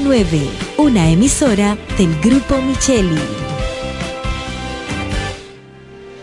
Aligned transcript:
100.9, 0.00 0.50
una 0.78 1.08
emisora 1.08 1.76
del 1.96 2.18
Grupo 2.20 2.60
Micheli. 2.60 3.20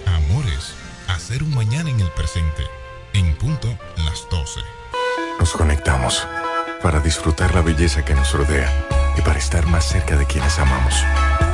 Amores, 0.05 0.74
hacer 1.08 1.42
un 1.42 1.55
mañana 1.55 1.89
en 1.89 2.02
el 2.02 2.10
presente, 2.12 2.63
en 3.13 3.34
punto 3.38 3.70
las 3.96 4.28
12. 4.29 4.60
Nos 5.39 5.54
conectamos 5.54 6.28
para 6.84 6.99
disfrutar 6.99 7.55
la 7.55 7.62
belleza 7.62 8.04
que 8.04 8.13
nos 8.13 8.34
rodea 8.34 8.70
y 9.18 9.21
para 9.21 9.39
estar 9.39 9.66
más 9.68 9.86
cerca 9.86 10.18
de 10.18 10.26
quienes 10.26 10.60
amamos. 10.60 11.06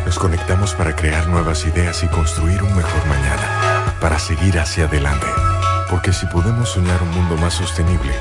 Nos 0.03 0.17
conectamos 0.17 0.73
para 0.73 0.95
crear 0.95 1.27
nuevas 1.27 1.65
ideas 1.67 2.03
y 2.03 2.07
construir 2.07 2.63
un 2.63 2.75
mejor 2.75 3.05
mañana, 3.05 3.93
para 4.01 4.17
seguir 4.17 4.57
hacia 4.57 4.85
adelante. 4.85 5.27
Porque 5.87 6.11
si 6.11 6.25
podemos 6.25 6.69
soñar 6.69 6.99
un 7.03 7.11
mundo 7.11 7.37
más 7.37 7.53
sostenible, 7.53 8.13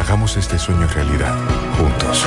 hagamos 0.00 0.36
este 0.36 0.58
sueño 0.58 0.88
realidad, 0.88 1.36
juntos. 1.78 2.24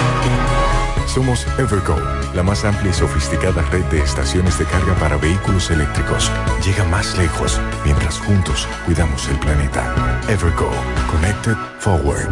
Somos 1.08 1.48
Evergo, 1.58 1.96
la 2.36 2.44
más 2.44 2.64
amplia 2.66 2.92
y 2.92 2.94
sofisticada 2.94 3.62
red 3.72 3.84
de 3.86 4.02
estaciones 4.02 4.60
de 4.60 4.66
carga 4.66 4.94
para 4.96 5.18
vehículos 5.18 5.72
eléctricos. 5.72 6.30
Llega 6.64 6.84
más 6.86 7.18
lejos 7.18 7.60
mientras 7.86 8.20
juntos 8.20 8.68
cuidamos 8.86 9.28
el 9.30 9.40
planeta. 9.40 10.22
Evergo, 10.28 10.70
Connected 11.10 11.56
Forward. 11.80 12.30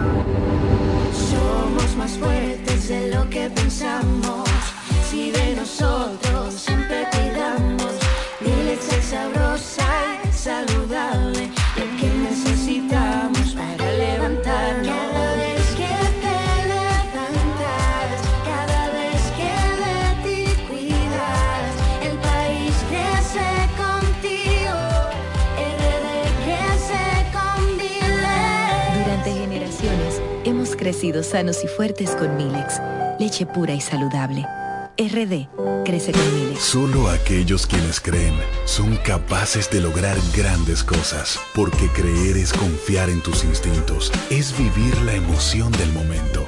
Somos 1.13 1.95
más 1.97 2.17
fuertes 2.17 2.89
de 2.89 3.16
lo 3.16 3.27
que 3.30 3.49
pensamos. 3.49 4.47
Si 5.09 5.31
de 5.31 5.55
nosotros 5.55 6.24
crecido 31.06 31.23
sanos 31.23 31.64
y 31.64 31.67
fuertes 31.67 32.11
con 32.11 32.36
Milex, 32.36 32.81
leche 33.20 33.45
pura 33.45 33.73
y 33.73 33.81
saludable. 33.81 34.44
RD 34.98 35.47
crece 35.86 36.12
con 36.12 36.34
Milex. 36.34 36.62
Solo 36.64 37.09
aquellos 37.09 37.67
quienes 37.67 38.00
creen 38.00 38.34
son 38.66 38.95
capaces 38.97 39.70
de 39.70 39.81
lograr 39.81 40.17
grandes 40.36 40.84
cosas, 40.84 41.39
porque 41.53 41.89
creer 41.89 42.38
es 42.38 42.53
confiar 42.53 43.09
en 43.09 43.22
tus 43.22 43.44
instintos, 43.44 44.12
es 44.31 44.58
vivir 44.58 44.97
la 45.03 45.14
emoción 45.14 45.72
del 45.73 45.92
momento, 45.92 46.47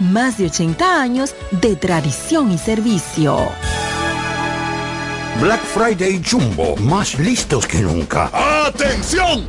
más 0.00 0.38
de 0.38 0.46
80 0.46 1.00
años 1.00 1.34
de 1.50 1.76
tradición 1.76 2.50
y 2.50 2.58
servicio. 2.58 3.36
Black 5.40 5.62
Friday 5.62 6.22
Jumbo, 6.28 6.76
más 6.76 7.18
listos 7.18 7.66
que 7.66 7.80
nunca. 7.80 8.30
¡Atención! 8.66 9.48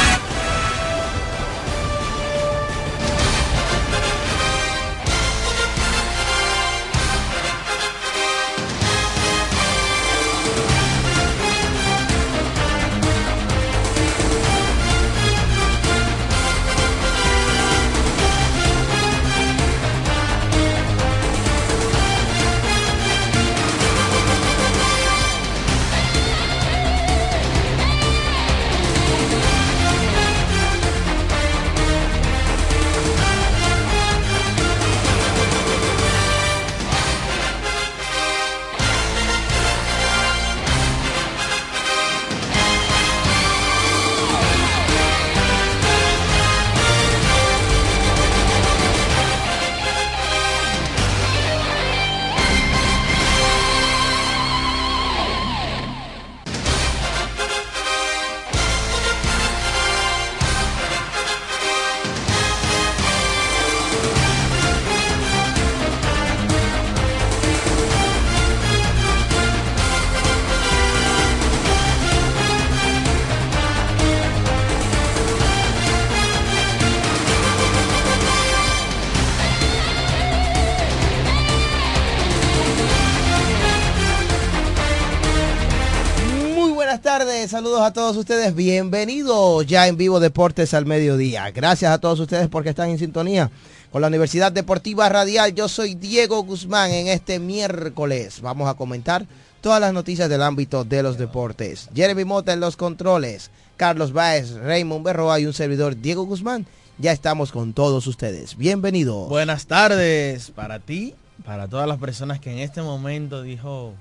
Todos 87.93 88.15
ustedes, 88.15 88.55
bienvenidos 88.55 89.65
ya 89.65 89.87
en 89.87 89.97
vivo 89.97 90.21
Deportes 90.21 90.73
al 90.73 90.85
Mediodía. 90.85 91.51
Gracias 91.51 91.91
a 91.91 91.97
todos 91.97 92.21
ustedes 92.21 92.47
porque 92.47 92.69
están 92.69 92.89
en 92.89 92.97
sintonía 92.97 93.51
con 93.91 94.01
la 94.01 94.07
Universidad 94.07 94.51
Deportiva 94.51 95.09
Radial. 95.09 95.53
Yo 95.53 95.67
soy 95.67 95.95
Diego 95.95 96.41
Guzmán 96.43 96.91
en 96.91 97.07
este 97.07 97.39
miércoles. 97.39 98.39
Vamos 98.41 98.69
a 98.69 98.75
comentar 98.75 99.25
todas 99.59 99.81
las 99.81 99.91
noticias 99.91 100.29
del 100.29 100.41
ámbito 100.41 100.85
de 100.85 101.03
los 101.03 101.17
deportes. 101.17 101.89
Jeremy 101.93 102.23
Mota 102.23 102.53
en 102.53 102.61
los 102.61 102.77
controles, 102.77 103.51
Carlos 103.75 104.13
Baez, 104.13 104.53
Raymond 104.53 105.03
Berroa 105.03 105.41
y 105.41 105.45
un 105.45 105.53
servidor 105.53 105.99
Diego 105.99 106.23
Guzmán. 106.23 106.65
Ya 106.97 107.11
estamos 107.11 107.51
con 107.51 107.73
todos 107.73 108.07
ustedes. 108.07 108.55
Bienvenidos. 108.55 109.27
Buenas 109.27 109.65
tardes 109.65 110.51
para 110.51 110.79
ti, 110.79 111.13
para 111.43 111.67
todas 111.67 111.89
las 111.89 111.97
personas 111.97 112.39
que 112.39 112.53
en 112.53 112.59
este 112.59 112.81
momento 112.81 113.41
dijo, 113.41 113.95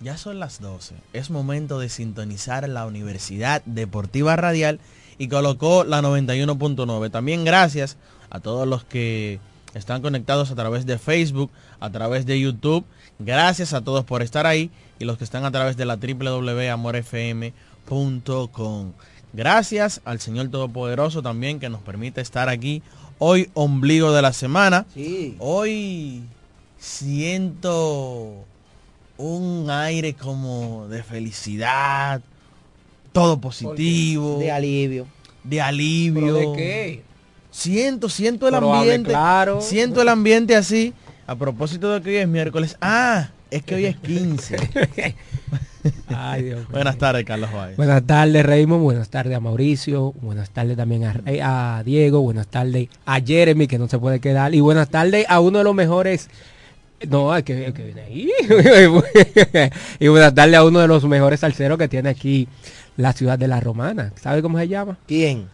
ya 0.00 0.16
son 0.16 0.38
las 0.38 0.60
12, 0.60 0.94
es 1.12 1.30
momento 1.30 1.78
de 1.78 1.88
sintonizar 1.88 2.68
la 2.68 2.86
Universidad 2.86 3.62
Deportiva 3.64 4.36
Radial 4.36 4.80
y 5.18 5.28
colocó 5.28 5.84
la 5.84 6.00
91.9. 6.00 7.10
También 7.10 7.44
gracias 7.44 7.96
a 8.30 8.40
todos 8.40 8.68
los 8.68 8.84
que 8.84 9.40
están 9.74 10.02
conectados 10.02 10.50
a 10.50 10.54
través 10.54 10.86
de 10.86 10.98
Facebook, 10.98 11.50
a 11.80 11.90
través 11.90 12.26
de 12.26 12.40
YouTube. 12.40 12.84
Gracias 13.18 13.72
a 13.72 13.82
todos 13.82 14.04
por 14.04 14.22
estar 14.22 14.46
ahí 14.46 14.70
y 14.98 15.04
los 15.04 15.18
que 15.18 15.24
están 15.24 15.44
a 15.44 15.50
través 15.50 15.76
de 15.76 15.84
la 15.84 15.96
www.amorfm.com. 15.96 18.92
Gracias 19.32 20.00
al 20.04 20.20
Señor 20.20 20.48
Todopoderoso 20.48 21.22
también 21.22 21.60
que 21.60 21.68
nos 21.68 21.82
permite 21.82 22.20
estar 22.20 22.48
aquí 22.48 22.82
hoy 23.18 23.50
ombligo 23.54 24.12
de 24.12 24.22
la 24.22 24.32
semana. 24.32 24.86
Hoy 25.38 26.22
siento 26.78 28.44
un 29.18 29.66
aire 29.70 30.14
como 30.14 30.88
de 30.88 31.02
felicidad, 31.02 32.20
todo 33.12 33.40
positivo. 33.40 34.38
De 34.38 34.50
alivio. 34.50 35.06
De 35.44 35.60
alivio. 35.60 36.34
¿Pero 36.36 36.50
de 36.52 36.56
qué? 36.56 37.02
Siento, 37.50 38.08
siento 38.08 38.46
el 38.48 38.54
Pero 38.54 38.72
ambiente. 38.74 39.10
claro. 39.10 39.60
Siento 39.60 40.02
el 40.02 40.08
ambiente 40.08 40.54
así. 40.56 40.92
A 41.26 41.34
propósito 41.36 41.92
de 41.92 42.00
que 42.00 42.10
hoy 42.10 42.16
es 42.16 42.28
miércoles. 42.28 42.76
Ah, 42.80 43.30
es 43.50 43.62
que 43.62 43.74
hoy 43.74 43.84
es 43.86 43.96
15. 43.96 44.56
Ay, 46.08 46.42
Dios. 46.42 46.68
Buenas 46.70 46.96
tardes, 46.98 47.24
Carlos 47.24 47.50
Juárez. 47.50 47.76
Buenas 47.76 48.02
tardes, 48.06 48.44
Raymond. 48.44 48.82
Buenas 48.82 49.08
tardes 49.08 49.36
a 49.36 49.40
Mauricio. 49.40 50.12
Buenas 50.20 50.50
tardes 50.50 50.76
también 50.76 51.04
a, 51.04 51.12
Rey- 51.14 51.40
a 51.42 51.82
Diego. 51.84 52.20
Buenas 52.22 52.46
tardes 52.46 52.88
a 53.06 53.20
Jeremy, 53.20 53.66
que 53.66 53.78
no 53.78 53.88
se 53.88 53.98
puede 53.98 54.20
quedar. 54.20 54.54
Y 54.54 54.60
buenas 54.60 54.88
tardes 54.90 55.26
a 55.28 55.40
uno 55.40 55.58
de 55.58 55.64
los 55.64 55.74
mejores. 55.74 56.28
No, 57.08 57.34
el 57.36 57.44
que, 57.44 57.66
el 57.66 57.72
que 57.72 57.84
viene 57.84 58.00
ahí. 58.02 58.30
y 60.00 60.08
buenas 60.08 60.34
tardes 60.34 60.56
a 60.56 60.64
uno 60.64 60.80
de 60.80 60.88
los 60.88 61.04
mejores 61.04 61.40
salseros 61.40 61.78
que 61.78 61.88
tiene 61.88 62.08
aquí 62.08 62.48
la 62.96 63.12
ciudad 63.12 63.38
de 63.38 63.46
la 63.48 63.60
Romana. 63.60 64.12
¿Sabe 64.20 64.42
cómo 64.42 64.58
se 64.58 64.66
llama? 64.68 64.98
¿Quién? 65.06 65.46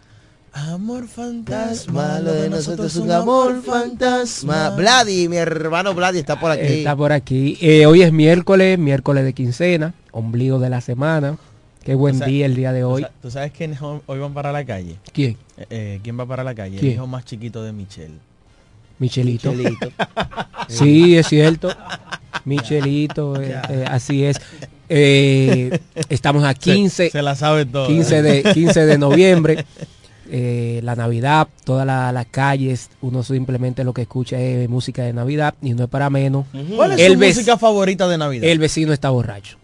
Amor 0.53 1.05
fantasma, 1.07 2.19
Lo 2.21 2.33
de 2.33 2.49
nosotros 2.49 2.95
es 2.95 2.95
un 2.95 3.11
amor 3.11 3.61
fantasma. 3.61 4.69
Vladi, 4.69 5.27
mi 5.27 5.35
hermano 5.35 5.93
Vladi 5.93 6.19
está 6.19 6.39
por 6.39 6.49
aquí. 6.51 6.61
Está 6.65 6.95
por 6.95 7.11
aquí. 7.11 7.57
Eh, 7.59 7.85
hoy 7.85 8.03
es 8.03 8.13
miércoles, 8.13 8.79
miércoles 8.79 9.25
de 9.25 9.33
quincena, 9.33 9.93
ombligo 10.11 10.57
de 10.59 10.69
la 10.69 10.79
semana. 10.79 11.37
Qué 11.83 11.93
buen 11.93 12.15
O 12.15 12.17
sea, 12.19 12.27
día 12.27 12.45
el 12.45 12.55
día 12.55 12.71
de 12.71 12.81
¿Tú 12.81 12.87
hoy. 12.87 13.05
¿Tú 13.21 13.29
sabes 13.29 13.51
quién 13.51 13.77
ho- 13.79 14.01
hoy 14.07 14.17
van 14.17 14.33
para 14.33 14.51
la 14.53 14.65
calle? 14.65 14.95
¿Quién? 15.13 15.37
Eh, 15.57 15.65
eh, 15.69 15.99
¿Quién 16.01 16.17
va 16.19 16.25
para 16.25 16.43
la 16.43 16.55
calle? 16.55 16.77
¿Quién? 16.79 16.91
El 16.93 16.95
hijo 16.97 17.05
más 17.07 17.25
chiquito 17.25 17.61
de 17.61 17.73
Michelle. 17.73 18.15
Michelito. 18.99 19.51
Michelito. 19.53 19.91
Sí, 20.67 21.15
es 21.15 21.27
cierto. 21.27 21.69
Michelito, 22.43 23.39
eh, 23.39 23.55
eh, 23.69 23.85
así 23.87 24.23
es. 24.25 24.37
Eh, 24.89 25.79
estamos 26.09 26.43
a 26.43 26.53
Se- 26.53 26.59
15, 26.73 27.09
se 27.11 27.21
la 27.21 27.35
sabe 27.35 27.65
toda. 27.65 27.87
15 27.87 28.21
de, 28.21 28.43
15 28.53 28.85
de 28.85 28.97
noviembre. 28.97 29.65
La 30.81 30.95
Navidad, 30.95 31.47
todas 31.63 31.85
la- 31.85 32.11
las 32.11 32.25
calles, 32.27 32.89
uno 33.01 33.21
simplemente 33.23 33.83
lo 33.83 33.93
que 33.93 34.01
escucha 34.03 34.39
es 34.39 34.67
música 34.67 35.03
de 35.03 35.13
Navidad 35.13 35.53
y 35.61 35.73
no 35.73 35.83
es 35.83 35.89
para 35.89 36.09
menos. 36.09 36.45
¿Cuál 36.75 36.93
es 36.93 36.99
El 36.99 37.13
su 37.13 37.19
música 37.19 37.57
favorita 37.59 38.07
de 38.07 38.17
Navidad? 38.17 38.49
El 38.49 38.57
vecino 38.59 38.91
está 38.91 39.11
borracho. 39.11 39.57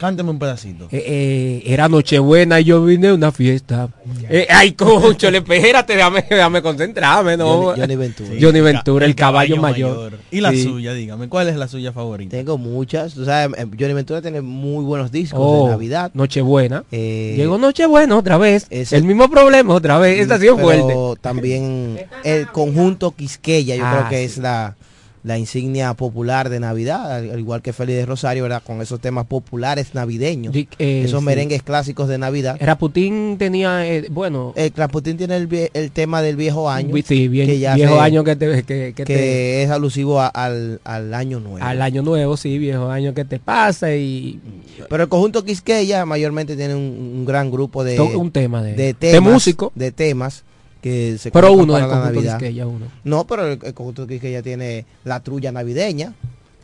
Cánteme 0.00 0.30
un 0.30 0.38
pedacito. 0.38 0.88
Eh, 0.90 1.04
eh, 1.06 1.62
era 1.66 1.86
Nochebuena 1.86 2.58
y 2.58 2.64
yo 2.64 2.82
vine 2.82 3.08
a 3.08 3.14
una 3.14 3.30
fiesta. 3.32 3.90
Eh, 4.30 4.46
ay, 4.48 4.72
concho, 4.72 5.30
le 5.30 5.38
espérate, 5.38 5.94
déjame, 5.94 6.24
déjame 6.28 6.62
concentrarme, 6.62 7.36
¿no? 7.36 7.62
Johnny, 7.64 7.80
Johnny 7.82 7.96
Ventura. 7.96 8.30
Johnny 8.40 8.60
Ventura, 8.62 9.04
el, 9.04 9.14
caballo, 9.14 9.56
mayor. 9.58 10.18
Y 10.30 10.40
la 10.40 10.52
Sí. 10.52 10.62
suya, 10.64 10.94
dígame, 10.94 11.28
¿cuál 11.28 11.48
es 11.48 11.56
la 11.56 11.68
suya 11.68 11.92
favorita? 11.92 12.34
Tengo 12.34 12.56
muchas. 12.56 13.12
Tú 13.12 13.26
sabes, 13.26 13.58
eh, 13.58 13.66
Johnny 13.78 13.92
Ventura 13.92 14.22
tiene 14.22 14.40
muy 14.40 14.82
buenos 14.84 15.12
discos 15.12 15.38
Oh, 15.42 15.64
de 15.66 15.72
Navidad. 15.72 16.10
Nochebuena. 16.14 16.84
Eh, 16.90 17.34
Llegó 17.36 17.58
Nochebuena 17.58 18.16
otra 18.16 18.38
vez. 18.38 18.66
ese- 18.70 18.96
el 18.96 19.04
mismo 19.04 19.28
problema 19.28 19.74
otra 19.74 19.98
vez. 19.98 20.18
Esta 20.18 20.36
ha 20.36 20.38
sido 20.38 20.56
pero 20.56 20.64
fuerte. 20.86 21.20
también 21.20 21.98
el 22.24 22.46
conjunto 22.46 23.10
Quisqueya, 23.10 23.76
yo 23.76 23.84
Ah, 23.84 23.96
creo 23.98 24.08
que 24.08 24.18
sí. 24.20 24.24
es 24.24 24.38
la, 24.38 24.76
la 25.22 25.36
insignia 25.38 25.92
popular 25.94 26.48
de 26.48 26.60
Navidad, 26.60 27.12
al, 27.14 27.30
al 27.30 27.38
igual 27.38 27.60
que 27.60 27.72
Félix 27.74 27.98
de 27.98 28.06
Rosario, 28.06 28.42
¿verdad? 28.44 28.62
Con 28.64 28.80
esos 28.80 29.00
temas 29.00 29.26
populares 29.26 29.94
navideños, 29.94 30.54
Di- 30.54 30.66
eh, 30.78 31.02
esos 31.04 31.20
sí. 31.20 31.26
merengues 31.26 31.62
clásicos 31.62 32.08
de 32.08 32.16
Navidad. 32.16 32.56
Raputín 32.58 33.36
tenía, 33.38 33.86
eh, 33.86 34.06
bueno, 34.10 34.54
El 34.56 34.72
Rasputín 34.74 35.18
tiene 35.18 35.36
el, 35.36 35.46
vie- 35.48 35.70
el 35.74 35.90
tema 35.90 36.22
del 36.22 36.36
viejo 36.36 36.70
año, 36.70 36.94
sí, 37.04 37.28
bien, 37.28 37.46
que 37.46 37.58
ya 37.58 37.74
viejo 37.74 37.96
se- 37.96 38.00
año 38.00 38.24
que 38.24 38.36
te, 38.36 38.62
que, 38.62 38.64
que 38.64 38.92
que 38.94 39.04
te- 39.04 39.62
es 39.62 39.70
alusivo 39.70 40.20
a- 40.20 40.28
al, 40.28 40.80
al 40.84 41.12
año 41.12 41.38
nuevo. 41.38 41.64
al 41.66 41.82
año 41.82 42.00
nuevo, 42.02 42.36
sí, 42.38 42.56
viejo 42.58 42.88
año 42.90 43.12
que 43.12 43.26
te 43.26 43.38
pasa 43.38 43.94
y 43.94 44.40
Pero 44.88 45.02
el 45.02 45.08
conjunto 45.10 45.44
Quisqueya 45.44 46.06
mayormente 46.06 46.56
tiene 46.56 46.74
un, 46.74 46.80
un 47.18 47.24
gran 47.26 47.50
grupo 47.50 47.84
de, 47.84 48.00
un 48.00 48.30
tema 48.30 48.62
de- 48.62 48.74
de 48.74 48.94
temas, 48.94 49.32
músico. 49.34 49.70
de 49.74 49.92
temas 49.92 50.44
que 50.80 51.16
se 51.18 51.30
Pero 51.30 51.52
uno 51.52 51.74
para 51.74 51.86
del 51.86 51.94
la 51.98 52.04
Navidad. 52.04 52.38
Quisqueya, 52.38 52.66
uno. 52.66 52.86
No, 53.04 53.26
pero 53.26 53.46
el, 53.52 53.58
el 53.62 53.74
conjunto 53.74 54.06
Quisqueya 54.06 54.42
tiene 54.42 54.86
la 55.04 55.20
trulla 55.20 55.52
navideña. 55.52 56.14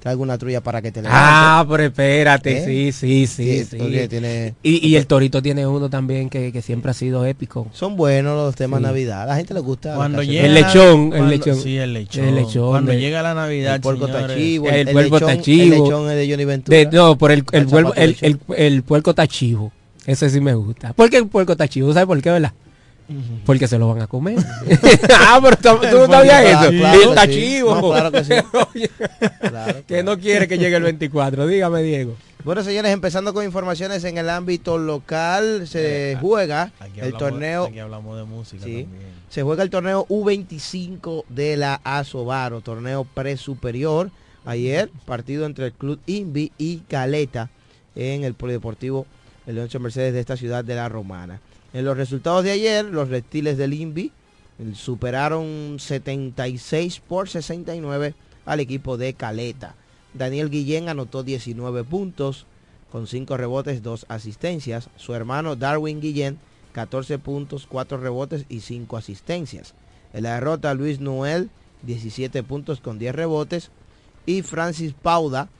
Trae 0.00 0.12
alguna 0.12 0.36
trulla 0.38 0.60
para 0.60 0.82
que 0.82 0.92
te 0.92 1.02
Ah, 1.06 1.66
pero 1.68 1.82
espérate, 1.84 2.58
¿Eh? 2.58 2.64
sí, 2.64 2.92
sí, 2.92 3.26
sí, 3.26 3.58
Sí, 3.60 3.64
sí. 3.64 3.76
porque 3.78 4.06
tiene- 4.08 4.54
Y, 4.62 4.86
y 4.86 4.94
el 4.96 5.06
Torito 5.06 5.42
tiene 5.42 5.66
uno 5.66 5.88
también 5.90 6.28
que, 6.28 6.52
que 6.52 6.62
siempre 6.62 6.90
ha 6.90 6.94
sido 6.94 7.24
épico. 7.24 7.66
Son 7.72 7.96
buenos 7.96 8.36
los 8.36 8.54
temas 8.54 8.78
Sí. 8.80 8.84
Navidad. 8.84 9.22
A 9.22 9.26
la 9.26 9.36
gente 9.36 9.52
le 9.54 9.60
gusta. 9.60 9.94
Cuando 9.96 10.22
llega 10.22 10.44
El 10.46 10.54
lechón, 10.54 11.12
el 11.14 11.28
lechón. 11.28 11.56
Sí, 11.56 11.76
el 11.78 11.94
lechón. 11.94 12.24
El 12.26 12.34
lechón 12.36 12.68
Cuando 12.68 12.92
de- 12.92 13.00
llega 13.00 13.22
la 13.22 13.34
Navidad, 13.34 13.76
el 13.76 13.80
puerco 13.80 14.06
tachivo, 14.06 14.68
El, 14.68 14.74
el, 14.88 14.92
puerco 14.92 15.18
lechón, 15.18 15.36
tachivo. 15.38 15.62
el 15.76 15.82
lechón 15.82 16.10
es 16.10 16.16
de 16.16 16.30
Johnny 16.30 16.44
Ventura. 16.44 16.78
De- 16.78 16.86
no, 16.86 17.18
por 17.18 17.32
el, 17.32 17.44
el, 17.52 17.62
El 17.62 17.68
el, 17.96 18.06
lechón. 18.12 18.28
el- 18.28 18.40
el 18.56 18.82
puerco 18.82 19.14
tachivo. 19.14 19.72
Ese 20.04 20.30
sí 20.30 20.40
me 20.40 20.54
gusta. 20.54 20.92
¿Por 20.92 21.10
qué 21.10 21.16
el 21.16 21.26
puerco 21.26 21.56
tachivo? 21.56 21.92
¿Sabes 21.92 22.06
por 22.06 22.22
qué, 22.22 22.30
verdad? 22.30 22.52
Porque 23.44 23.68
se 23.68 23.78
lo 23.78 23.88
van 23.88 24.02
a 24.02 24.06
comer. 24.06 24.36
ah, 25.18 25.38
pero 25.42 25.56
tú, 25.56 25.80
tú 25.88 25.96
no 25.98 26.06
sabías 26.06 26.42
Claro, 26.42 26.68
eso. 26.70 26.78
claro 26.78 27.14
el. 27.14 27.74
No, 27.74 27.90
claro 27.90 28.12
que 28.12 28.24
sí. 28.24 28.32
Oye, 28.74 28.90
Claro, 29.40 29.82
que 29.86 30.02
no 30.02 30.18
quiere 30.18 30.48
que 30.48 30.58
llegue 30.58 30.76
el 30.76 30.82
24. 30.82 31.46
Dígame, 31.46 31.82
Diego. 31.82 32.16
Bueno, 32.44 32.62
señores, 32.62 32.92
empezando 32.92 33.34
con 33.34 33.44
informaciones 33.44 34.04
en 34.04 34.18
el 34.18 34.30
ámbito 34.30 34.78
local, 34.78 35.66
se 35.66 36.16
juega 36.20 36.70
Aquí 36.78 37.00
el 37.00 37.06
hablamos- 37.14 37.18
torneo 37.18 37.64
Aquí 37.64 37.78
hablamos 37.80 38.16
de 38.16 38.24
música 38.24 38.64
Sí. 38.64 38.82
también. 38.84 39.16
Se 39.28 39.42
juega 39.42 39.62
el 39.64 39.70
torneo 39.70 40.06
U25 40.08 41.24
de 41.28 41.56
la 41.56 41.80
Asobaro, 41.82 42.60
torneo 42.60 43.04
pre-superior. 43.04 44.10
Ayer, 44.44 44.90
partido 45.06 45.44
entre 45.44 45.66
el 45.66 45.72
Club 45.72 45.98
Invi 46.06 46.52
y 46.56 46.78
Caleta 46.88 47.50
en 47.96 48.22
el 48.22 48.34
Polideportivo 48.34 49.06
el 49.48 49.56
Leoncio 49.56 49.80
Mercedes 49.80 50.12
de 50.14 50.20
esta 50.20 50.36
ciudad 50.36 50.64
de 50.64 50.74
la 50.76 50.88
Romana. 50.88 51.40
En 51.76 51.84
los 51.84 51.98
resultados 51.98 52.42
de 52.42 52.52
ayer, 52.52 52.86
los 52.86 53.10
reptiles 53.10 53.58
del 53.58 53.74
Invi 53.74 54.10
eh, 54.58 54.72
superaron 54.74 55.76
76 55.78 57.00
por 57.00 57.28
69 57.28 58.14
al 58.46 58.60
equipo 58.60 58.96
de 58.96 59.12
Caleta. 59.12 59.74
Daniel 60.14 60.48
Guillén 60.48 60.88
anotó 60.88 61.22
19 61.22 61.84
puntos 61.84 62.46
con 62.90 63.06
5 63.06 63.36
rebotes, 63.36 63.82
2 63.82 64.06
asistencias. 64.08 64.88
Su 64.96 65.12
hermano 65.12 65.54
Darwin 65.54 66.00
Guillén 66.00 66.38
14 66.72 67.18
puntos, 67.18 67.66
4 67.68 67.98
rebotes 67.98 68.46
y 68.48 68.60
5 68.60 68.96
asistencias. 68.96 69.74
En 70.14 70.22
la 70.22 70.36
derrota 70.36 70.72
Luis 70.72 70.98
Noel 71.00 71.50
17 71.82 72.42
puntos 72.42 72.80
con 72.80 72.98
10 72.98 73.14
rebotes 73.14 73.70
y 74.24 74.40
Francis 74.40 74.94
Pauda 74.94 75.50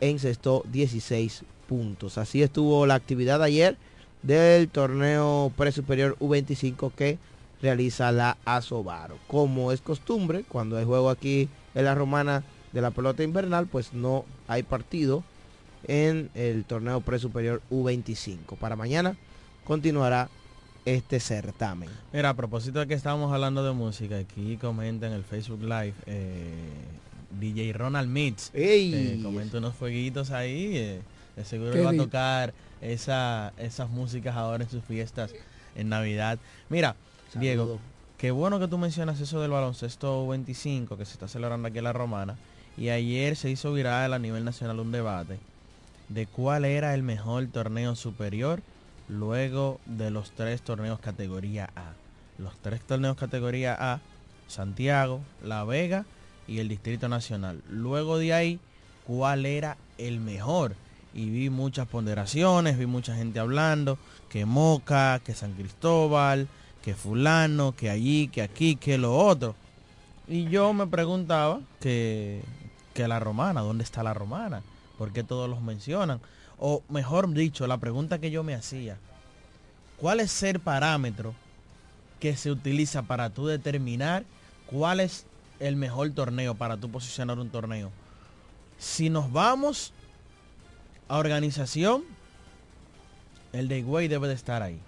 encestó 0.00 0.62
16 0.70 1.44
puntos. 1.66 2.18
Así 2.18 2.42
estuvo 2.42 2.84
la 2.84 2.96
actividad 2.96 3.42
ayer 3.42 3.78
del 4.22 4.68
torneo 4.68 5.52
presuperior 5.56 6.16
U25 6.18 6.92
que 6.92 7.18
realiza 7.62 8.12
la 8.12 8.36
Asobaro. 8.44 9.18
Como 9.26 9.72
es 9.72 9.80
costumbre, 9.80 10.44
cuando 10.48 10.76
hay 10.76 10.84
juego 10.84 11.10
aquí 11.10 11.48
en 11.74 11.84
la 11.84 11.94
romana 11.94 12.44
de 12.72 12.80
la 12.80 12.90
pelota 12.90 13.22
invernal, 13.22 13.66
pues 13.66 13.92
no 13.92 14.24
hay 14.46 14.62
partido 14.62 15.24
en 15.86 16.30
el 16.34 16.64
torneo 16.64 17.00
presuperior 17.00 17.62
U25. 17.70 18.56
Para 18.58 18.76
mañana 18.76 19.16
continuará 19.64 20.28
este 20.84 21.20
certamen. 21.20 21.90
Mira, 22.12 22.30
a 22.30 22.34
propósito 22.34 22.78
de 22.80 22.86
que 22.86 22.94
estábamos 22.94 23.32
hablando 23.32 23.62
de 23.64 23.72
música, 23.72 24.16
aquí 24.18 24.56
comenta 24.56 25.06
en 25.06 25.12
el 25.12 25.24
Facebook 25.24 25.60
Live 25.62 25.94
eh, 26.06 26.54
DJ 27.38 27.72
Ronald 27.74 28.08
Mitz. 28.08 28.50
Eh, 28.54 29.20
comenta 29.22 29.58
unos 29.58 29.74
fueguitos 29.74 30.30
ahí. 30.30 30.76
eh, 30.76 31.00
de 31.38 31.44
seguro 31.44 31.72
¿Qué 31.72 31.82
va 31.82 31.90
a 31.90 31.96
tocar 31.96 32.52
esa, 32.80 33.52
esas 33.58 33.88
músicas 33.88 34.36
ahora 34.36 34.64
en 34.64 34.70
sus 34.70 34.84
fiestas 34.84 35.32
en 35.76 35.88
Navidad. 35.88 36.38
Mira, 36.68 36.96
Diego, 37.34 37.78
qué 38.16 38.30
bueno 38.30 38.58
que 38.58 38.68
tú 38.68 38.78
mencionas 38.78 39.20
eso 39.20 39.40
del 39.40 39.52
baloncesto 39.52 40.26
25 40.26 40.96
que 40.96 41.04
se 41.04 41.12
está 41.12 41.28
celebrando 41.28 41.68
aquí 41.68 41.78
en 41.78 41.84
La 41.84 41.92
Romana. 41.92 42.36
Y 42.76 42.90
ayer 42.90 43.36
se 43.36 43.50
hizo 43.50 43.72
viral 43.72 44.12
a 44.12 44.18
nivel 44.18 44.44
nacional 44.44 44.80
un 44.80 44.92
debate 44.92 45.38
de 46.08 46.26
cuál 46.26 46.64
era 46.64 46.94
el 46.94 47.02
mejor 47.02 47.46
torneo 47.48 47.94
superior 47.96 48.62
luego 49.08 49.80
de 49.86 50.10
los 50.10 50.30
tres 50.32 50.62
torneos 50.62 51.00
categoría 51.00 51.70
A. 51.76 51.92
Los 52.38 52.56
tres 52.58 52.80
torneos 52.80 53.16
categoría 53.16 53.76
A, 53.78 54.00
Santiago, 54.46 55.20
La 55.42 55.64
Vega 55.64 56.04
y 56.46 56.58
el 56.58 56.68
Distrito 56.68 57.08
Nacional. 57.08 57.62
Luego 57.68 58.18
de 58.18 58.32
ahí, 58.32 58.60
cuál 59.06 59.44
era 59.44 59.76
el 59.98 60.20
mejor. 60.20 60.74
Y 61.18 61.30
vi 61.30 61.50
muchas 61.50 61.88
ponderaciones, 61.88 62.78
vi 62.78 62.86
mucha 62.86 63.16
gente 63.16 63.40
hablando, 63.40 63.98
que 64.28 64.44
Moca, 64.44 65.20
que 65.24 65.34
San 65.34 65.52
Cristóbal, 65.54 66.46
que 66.80 66.94
fulano, 66.94 67.74
que 67.74 67.90
allí, 67.90 68.28
que 68.28 68.40
aquí, 68.40 68.76
que 68.76 68.98
lo 68.98 69.16
otro. 69.16 69.56
Y 70.28 70.44
yo 70.44 70.72
me 70.72 70.86
preguntaba 70.86 71.58
que, 71.80 72.44
que 72.94 73.08
la 73.08 73.18
romana, 73.18 73.62
¿dónde 73.62 73.82
está 73.82 74.04
la 74.04 74.14
romana? 74.14 74.62
¿Por 74.96 75.12
qué 75.12 75.24
todos 75.24 75.50
los 75.50 75.60
mencionan? 75.60 76.20
O 76.56 76.84
mejor 76.88 77.28
dicho, 77.32 77.66
la 77.66 77.78
pregunta 77.78 78.20
que 78.20 78.30
yo 78.30 78.44
me 78.44 78.54
hacía, 78.54 78.96
¿cuál 79.96 80.20
es 80.20 80.40
el 80.44 80.60
parámetro 80.60 81.34
que 82.20 82.36
se 82.36 82.52
utiliza 82.52 83.02
para 83.02 83.30
tú 83.30 83.48
determinar 83.48 84.22
cuál 84.66 85.00
es 85.00 85.26
el 85.58 85.74
mejor 85.74 86.12
torneo 86.12 86.54
para 86.54 86.76
tú 86.76 86.88
posicionar 86.88 87.40
un 87.40 87.50
torneo? 87.50 87.90
Si 88.78 89.10
nos 89.10 89.32
vamos 89.32 89.92
organización, 91.08 92.02
el 93.52 93.68
de 93.68 93.78
Higüey 93.78 94.08
debe 94.08 94.28
de 94.28 94.34
estar 94.34 94.62
ahí, 94.62 94.78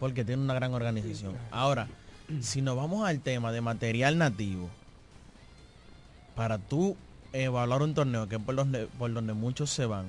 porque 0.00 0.24
tiene 0.24 0.42
una 0.42 0.54
gran 0.54 0.72
organización. 0.74 1.34
Ahora, 1.50 1.88
si 2.40 2.62
nos 2.62 2.76
vamos 2.76 3.06
al 3.06 3.20
tema 3.20 3.52
de 3.52 3.60
material 3.60 4.18
nativo, 4.18 4.68
para 6.34 6.58
tú 6.58 6.96
evaluar 7.32 7.82
un 7.82 7.94
torneo, 7.94 8.28
que 8.28 8.36
es 8.36 8.42
por 8.42 8.54
donde, 8.54 8.86
por 8.98 9.12
donde 9.12 9.32
muchos 9.32 9.70
se 9.70 9.86
van, 9.86 10.06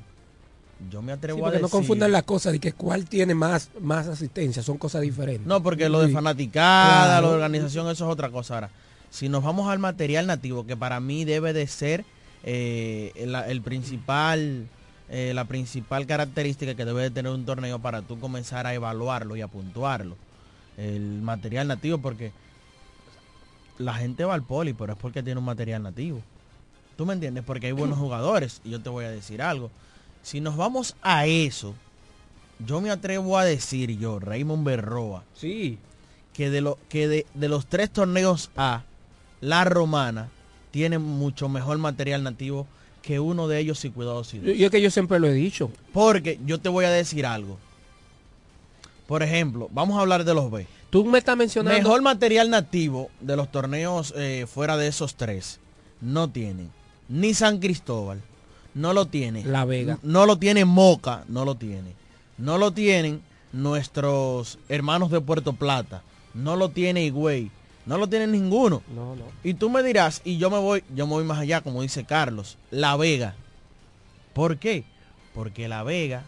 yo 0.92 1.02
me 1.02 1.12
atrevo 1.12 1.40
Sí, 1.40 1.44
a 1.46 1.48
decir... 1.50 1.62
no 1.64 1.70
confundan 1.70 2.12
las 2.12 2.24
cosas 2.24 2.54
de 2.54 2.60
que 2.60 2.72
cuál 2.74 3.06
tiene 3.06 3.34
más, 3.34 3.70
más 3.82 4.08
asistencia, 4.08 4.62
son 4.62 4.78
cosas 4.78 5.02
diferentes. 5.02 5.46
No, 5.48 5.62
porque 5.64 5.90
lo 5.90 6.00
de 6.02 6.10
fanaticada, 6.10 7.06
Claro. 7.06 7.22
lo 7.28 7.30
de 7.30 7.36
organización, 7.36 7.90
eso 7.90 8.06
es 8.06 8.12
otra 8.12 8.30
cosa. 8.30 8.56
Ahora, 8.56 8.70
si 9.10 9.28
nos 9.30 9.44
vamos 9.44 9.70
al 9.70 9.80
material 9.80 10.28
nativo, 10.28 10.66
que 10.66 10.78
para 10.78 11.00
mí 11.00 11.26
debe 11.26 11.52
de 11.54 11.66
ser 11.68 12.06
eh, 12.44 13.12
el 13.16 13.62
principal, 13.62 14.68
eh, 15.10 15.32
la 15.34 15.46
principal 15.46 16.06
característica 16.06 16.76
que 16.76 16.86
debe 16.86 17.04
de 17.04 17.12
tener 17.12 17.32
un 17.32 17.46
torneo 17.46 17.80
para 17.80 18.02
tú 18.02 18.20
comenzar 18.20 18.68
a 18.68 18.74
evaluarlo 18.74 19.36
y 19.36 19.42
a 19.42 19.48
puntuarlo. 19.48 20.16
El 20.78 21.22
material 21.22 21.68
nativo, 21.68 21.98
porque 21.98 22.32
la 23.78 23.94
gente 23.94 24.26
va 24.26 24.34
al 24.34 24.44
poli, 24.44 24.74
pero 24.74 24.94
es 24.94 25.00
porque 25.00 25.24
tiene 25.24 25.40
un 25.40 25.46
material 25.46 25.84
nativo. 25.84 26.22
¿Tú 26.98 27.06
me 27.06 27.14
entiendes? 27.14 27.44
Porque 27.44 27.68
hay 27.68 27.74
buenos 27.74 27.98
jugadores. 28.00 28.62
Y 28.64 28.72
yo 28.72 28.82
te 28.82 28.90
voy 28.90 29.06
a 29.06 29.12
decir 29.12 29.42
algo. 29.42 29.70
Si 30.24 30.42
nos 30.42 30.58
vamos 30.58 30.96
a 31.02 31.26
eso, 31.26 31.74
yo 32.66 32.82
me 32.82 32.90
atrevo 32.90 33.38
a 33.38 33.46
decir 33.46 33.98
yo, 33.98 34.20
Raymond 34.20 34.66
Berroa, 34.66 35.24
Sí. 35.36 35.78
que 36.34 36.50
de, 36.50 36.62
lo, 36.62 36.78
que 36.90 37.08
de, 37.08 37.26
de 37.34 37.48
los 37.50 37.66
tres 37.68 37.90
torneos 37.92 38.50
A, 38.58 38.84
la 39.42 39.64
romana 39.64 40.30
tiene 40.72 40.98
mucho 40.98 41.48
mejor 41.50 41.78
material 41.78 42.24
nativo 42.24 42.68
que 43.08 43.22
uno 43.22 43.48
de 43.48 43.60
ellos 43.60 43.86
y 43.86 43.90
cuidados 43.90 44.34
y 44.34 44.42
Yo, 44.42 44.52
yo 44.52 44.66
es 44.66 44.72
que 44.72 44.82
yo 44.82 44.92
siempre 44.92 45.18
lo 45.18 45.28
he 45.28 45.34
dicho. 45.34 45.72
Porque 45.94 46.40
yo 46.46 46.60
te 46.60 46.68
voy 46.68 46.84
a 46.84 46.90
decir 46.92 47.26
algo. 47.26 47.58
Por 49.08 49.24
ejemplo, 49.24 49.70
vamos 49.72 49.98
a 49.98 50.02
hablar 50.02 50.26
de 50.26 50.34
los 50.34 50.52
B. 50.52 50.68
Tú 50.90 51.06
me 51.06 51.18
estás 51.18 51.38
mencionando... 51.38 51.80
Mejor 51.80 52.02
material 52.02 52.50
nativo 52.50 53.10
de 53.22 53.38
los 53.38 53.50
torneos 53.50 54.14
eh, 54.18 54.46
fuera 54.46 54.76
de 54.76 54.88
esos 54.88 55.16
tres 55.16 55.62
no 56.02 56.30
tienen 56.30 56.70
ni 57.08 57.34
San 57.34 57.60
Cristóbal, 57.60 58.22
no 58.74 58.92
lo 58.92 59.06
tiene. 59.06 59.46
La 59.46 59.64
Vega. 59.64 60.00
No 60.04 60.26
lo 60.26 60.38
tiene 60.38 60.66
Moca, 60.66 61.24
no 61.30 61.46
lo 61.46 61.56
tiene. 61.56 61.94
No 62.38 62.58
lo 62.58 62.72
tienen 62.74 63.22
nuestros 63.54 64.60
hermanos 64.68 65.12
de 65.12 65.22
Puerto 65.22 65.54
Plata. 65.54 66.04
No 66.34 66.58
lo 66.58 66.70
tiene 66.70 67.06
Higüey. 67.06 67.52
No 67.88 67.98
lo 67.98 68.08
tiene 68.08 68.28
ninguno. 68.28 68.84
No, 68.94 69.16
no. 69.16 69.24
Y 69.44 69.54
tú 69.54 69.70
me 69.70 69.82
dirás, 69.82 70.22
y 70.24 70.38
yo 70.38 70.50
me 70.50 70.58
voy, 70.58 70.84
yo 70.94 71.08
me 71.08 71.14
voy 71.14 71.24
más 71.24 71.40
allá, 71.40 71.62
como 71.62 71.82
dice 71.82 72.04
Carlos, 72.04 72.58
La 72.70 72.96
Vega. 72.98 73.36
¿Por 74.34 74.58
qué? 74.58 74.84
Porque 75.34 75.68
La 75.68 75.84
Vega, 75.84 76.24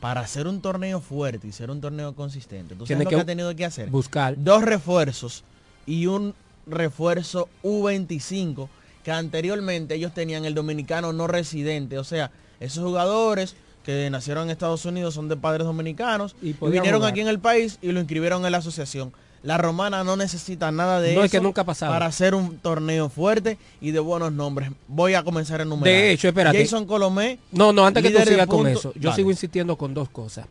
para 0.00 0.20
hacer 0.20 0.46
un 0.46 0.60
torneo 0.60 1.00
fuerte 1.00 1.48
y 1.48 1.52
ser 1.52 1.70
un 1.70 1.80
torneo 1.80 2.14
consistente, 2.14 2.74
¿tú 2.76 2.86
sabes 2.86 3.04
lo 3.04 3.10
que 3.10 3.16
que 3.16 3.20
ha 3.20 3.26
tenido 3.26 3.54
que 3.54 3.64
hacer? 3.64 3.90
buscar. 3.90 4.34
Dos 4.38 4.62
refuerzos 4.62 5.44
y 5.86 6.06
un 6.06 6.34
refuerzo 6.66 7.48
U25 7.62 8.68
que 9.02 9.10
anteriormente 9.10 9.94
ellos 9.94 10.14
tenían 10.14 10.44
el 10.44 10.54
dominicano 10.54 11.12
no 11.12 11.26
residente. 11.26 11.98
O 11.98 12.04
sea, 12.04 12.30
esos 12.60 12.84
jugadores 12.84 13.56
que 13.84 14.08
nacieron 14.10 14.44
en 14.44 14.50
Estados 14.50 14.84
Unidos 14.84 15.14
son 15.14 15.28
de 15.28 15.36
padres 15.36 15.66
dominicanos 15.66 16.36
y, 16.40 16.52
vinieron 16.52 17.00
jugar. 17.00 17.10
aquí 17.10 17.20
en 17.20 17.28
el 17.28 17.40
país 17.40 17.78
y 17.82 17.90
lo 17.90 17.98
inscribieron 17.98 18.44
en 18.46 18.52
la 18.52 18.58
asociación. 18.58 19.12
La 19.42 19.58
romana 19.58 20.04
no 20.04 20.16
necesita 20.16 20.70
nada 20.70 21.00
de 21.00 21.14
No, 21.14 21.20
eso 21.20 21.24
es 21.24 21.30
que 21.32 21.40
nunca 21.40 21.64
para 21.64 22.06
hacer 22.06 22.34
un 22.34 22.58
torneo 22.58 23.08
fuerte 23.08 23.58
y 23.80 23.90
de 23.90 23.98
buenos 23.98 24.32
nombres. 24.32 24.70
Voy 24.86 25.14
a 25.14 25.24
comenzar 25.24 25.60
a 25.60 25.64
enumerar. 25.64 25.92
De 25.92 26.12
hecho, 26.12 26.28
espérate. 26.28 26.62
Jason 26.62 26.86
Colomé. 26.86 27.38
No, 27.50 27.72
no, 27.72 27.84
antes 27.84 28.02
que 28.02 28.10
tú 28.10 28.20
sigas 28.20 28.46
con 28.46 28.66
eso, 28.68 28.92
yo 28.94 29.10
Dale. 29.10 29.16
sigo 29.16 29.30
insistiendo 29.30 29.76
con 29.76 29.94
dos 29.94 30.08
cosas. 30.08 30.46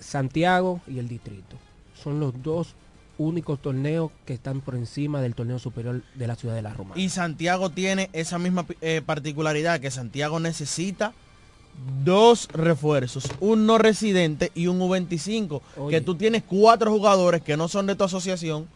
Santiago 0.00 0.80
y 0.86 0.98
el 0.98 1.08
distrito 1.08 1.56
son 2.02 2.20
los 2.20 2.42
dos 2.42 2.74
únicos 3.16 3.62
torneos 3.62 4.10
que 4.26 4.34
están 4.34 4.60
por 4.60 4.74
encima 4.74 5.20
del 5.22 5.34
torneo 5.34 5.58
superior 5.58 6.02
de 6.14 6.26
la 6.26 6.34
ciudad 6.34 6.54
de 6.54 6.62
la 6.62 6.74
Roma. 6.74 6.94
Y 6.96 7.08
Santiago 7.08 7.70
tiene 7.70 8.10
esa 8.12 8.38
misma 8.38 8.66
eh, 8.80 9.02
particularidad 9.04 9.80
que 9.80 9.90
Santiago 9.90 10.40
necesita 10.40 11.12
dos 12.04 12.48
refuerzos, 12.52 13.28
un 13.40 13.66
no 13.66 13.78
residente 13.78 14.52
y 14.54 14.66
un 14.66 14.80
U25, 14.80 15.60
Oye. 15.76 15.96
que 15.96 16.00
tú 16.00 16.14
tienes 16.14 16.42
cuatro 16.42 16.90
jugadores 16.90 17.42
que 17.42 17.56
no 17.56 17.68
son 17.68 17.86
de 17.86 17.94
tu 17.94 18.04
asociación. 18.04 18.68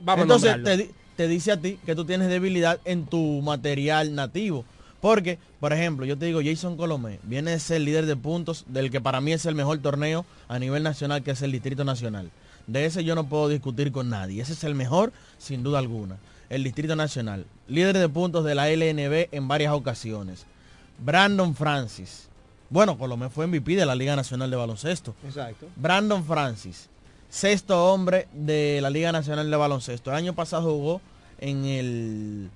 Vamos 0.00 0.22
Entonces 0.22 0.62
te, 0.62 0.90
te 1.16 1.28
dice 1.28 1.52
a 1.52 1.60
ti 1.60 1.78
que 1.84 1.94
tú 1.94 2.04
tienes 2.04 2.28
debilidad 2.28 2.80
en 2.84 3.06
tu 3.06 3.40
material 3.42 4.14
nativo. 4.14 4.64
Porque, 5.00 5.38
por 5.60 5.72
ejemplo, 5.72 6.06
yo 6.06 6.16
te 6.16 6.26
digo, 6.26 6.40
Jason 6.42 6.76
Colomé 6.76 7.20
viene 7.22 7.52
de 7.52 7.60
ser 7.60 7.80
líder 7.82 8.06
de 8.06 8.16
puntos 8.16 8.64
del 8.66 8.90
que 8.90 9.00
para 9.00 9.20
mí 9.20 9.32
es 9.32 9.44
el 9.46 9.54
mejor 9.54 9.78
torneo 9.78 10.24
a 10.48 10.58
nivel 10.58 10.82
nacional, 10.82 11.22
que 11.22 11.32
es 11.32 11.42
el 11.42 11.52
Distrito 11.52 11.84
Nacional. 11.84 12.30
De 12.66 12.86
ese 12.86 13.04
yo 13.04 13.14
no 13.14 13.28
puedo 13.28 13.48
discutir 13.48 13.92
con 13.92 14.08
nadie. 14.08 14.42
Ese 14.42 14.54
es 14.54 14.64
el 14.64 14.74
mejor, 14.74 15.12
sin 15.38 15.62
duda 15.62 15.78
alguna. 15.78 16.16
El 16.48 16.64
Distrito 16.64 16.96
Nacional. 16.96 17.46
Líder 17.68 17.98
de 17.98 18.08
puntos 18.08 18.44
de 18.44 18.54
la 18.54 18.68
LNB 18.68 19.28
en 19.32 19.48
varias 19.48 19.72
ocasiones. 19.72 20.46
Brandon 20.98 21.54
Francis. 21.54 22.28
Bueno, 22.70 22.98
Colomé 22.98 23.28
fue 23.28 23.46
MVP 23.46 23.76
de 23.76 23.86
la 23.86 23.94
Liga 23.94 24.16
Nacional 24.16 24.50
de 24.50 24.56
Baloncesto. 24.56 25.14
Exacto. 25.24 25.66
Brandon 25.76 26.24
Francis, 26.24 26.88
sexto 27.28 27.92
hombre 27.92 28.26
de 28.32 28.80
la 28.82 28.90
Liga 28.90 29.12
Nacional 29.12 29.50
de 29.50 29.56
Baloncesto. 29.56 30.10
El 30.10 30.16
año 30.16 30.32
pasado 30.34 30.62
jugó 30.64 31.00
en 31.38 31.64
el 31.64 32.50